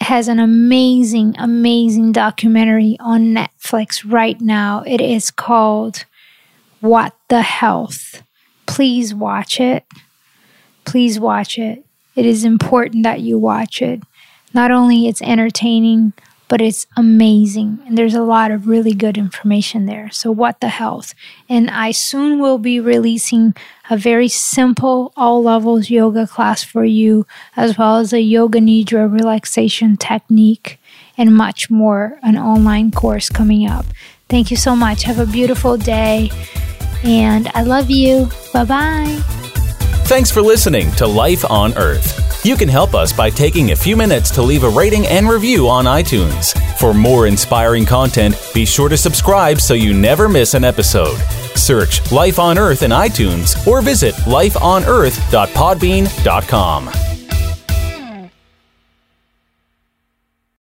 has 0.01 0.27
an 0.27 0.39
amazing, 0.39 1.35
amazing 1.37 2.11
documentary 2.11 2.97
on 2.99 3.33
Netflix 3.33 4.09
right 4.09 4.39
now. 4.39 4.83
It 4.85 5.01
is 5.01 5.31
called 5.31 6.05
what 6.79 7.15
the 7.29 7.41
Health. 7.41 8.23
Please 8.65 9.13
watch 9.13 9.59
it. 9.59 9.85
Please 10.85 11.19
watch 11.19 11.57
it. 11.57 11.85
It 12.15 12.25
is 12.25 12.43
important 12.43 13.03
that 13.03 13.21
you 13.21 13.37
watch 13.37 13.81
it. 13.81 14.01
Not 14.53 14.71
only 14.71 15.07
it's 15.07 15.21
entertaining, 15.21 16.13
but 16.53 16.61
it's 16.61 16.85
amazing 16.95 17.79
and 17.87 17.97
there's 17.97 18.13
a 18.13 18.21
lot 18.21 18.51
of 18.51 18.67
really 18.67 18.93
good 18.93 19.17
information 19.17 19.87
there. 19.87 20.11
So 20.11 20.29
what 20.29 20.59
the 20.59 20.67
health? 20.67 21.15
And 21.49 21.67
I 21.67 21.89
soon 21.89 22.39
will 22.39 22.59
be 22.59 22.79
releasing 22.79 23.55
a 23.89 23.97
very 23.97 24.27
simple 24.27 25.13
all 25.17 25.41
levels 25.41 25.89
yoga 25.89 26.27
class 26.27 26.61
for 26.61 26.85
you 26.85 27.25
as 27.55 27.75
well 27.75 27.97
as 27.97 28.13
a 28.13 28.21
yoga 28.21 28.59
nidra 28.59 29.11
relaxation 29.11 29.97
technique 29.97 30.79
and 31.17 31.35
much 31.35 31.71
more 31.71 32.19
an 32.21 32.37
online 32.37 32.91
course 32.91 33.29
coming 33.29 33.67
up. 33.67 33.87
Thank 34.29 34.51
you 34.51 34.57
so 34.57 34.75
much. 34.75 35.01
Have 35.01 35.17
a 35.17 35.25
beautiful 35.25 35.75
day. 35.75 36.29
And 37.03 37.49
I 37.55 37.63
love 37.63 37.89
you. 37.89 38.29
Bye 38.53 38.65
bye. 38.65 39.19
Thanks 40.05 40.29
for 40.29 40.43
listening 40.43 40.91
to 40.97 41.07
Life 41.07 41.49
on 41.49 41.75
Earth. 41.79 42.32
You 42.43 42.57
can 42.57 42.67
help 42.67 42.93
us 42.93 43.13
by 43.13 43.29
taking 43.29 43.71
a 43.71 43.75
few 43.75 43.95
minutes 43.95 44.29
to 44.31 44.41
leave 44.41 44.65
a 44.65 44.69
rating 44.69 45.07
and 45.07 45.29
review 45.29 45.69
on 45.69 45.85
iTunes. 45.85 46.51
For 46.77 46.93
more 46.93 47.27
inspiring 47.27 47.85
content, 47.85 48.35
be 48.53 48.65
sure 48.65 48.89
to 48.89 48.97
subscribe 48.97 49.61
so 49.61 49.73
you 49.73 49.93
never 49.93 50.27
miss 50.27 50.53
an 50.53 50.65
episode. 50.65 51.15
Search 51.55 52.11
Life 52.11 52.39
on 52.39 52.57
Earth 52.57 52.83
in 52.83 52.91
iTunes 52.91 53.65
or 53.65 53.81
visit 53.81 54.15
lifeonearth.podbean.com. 54.25 57.12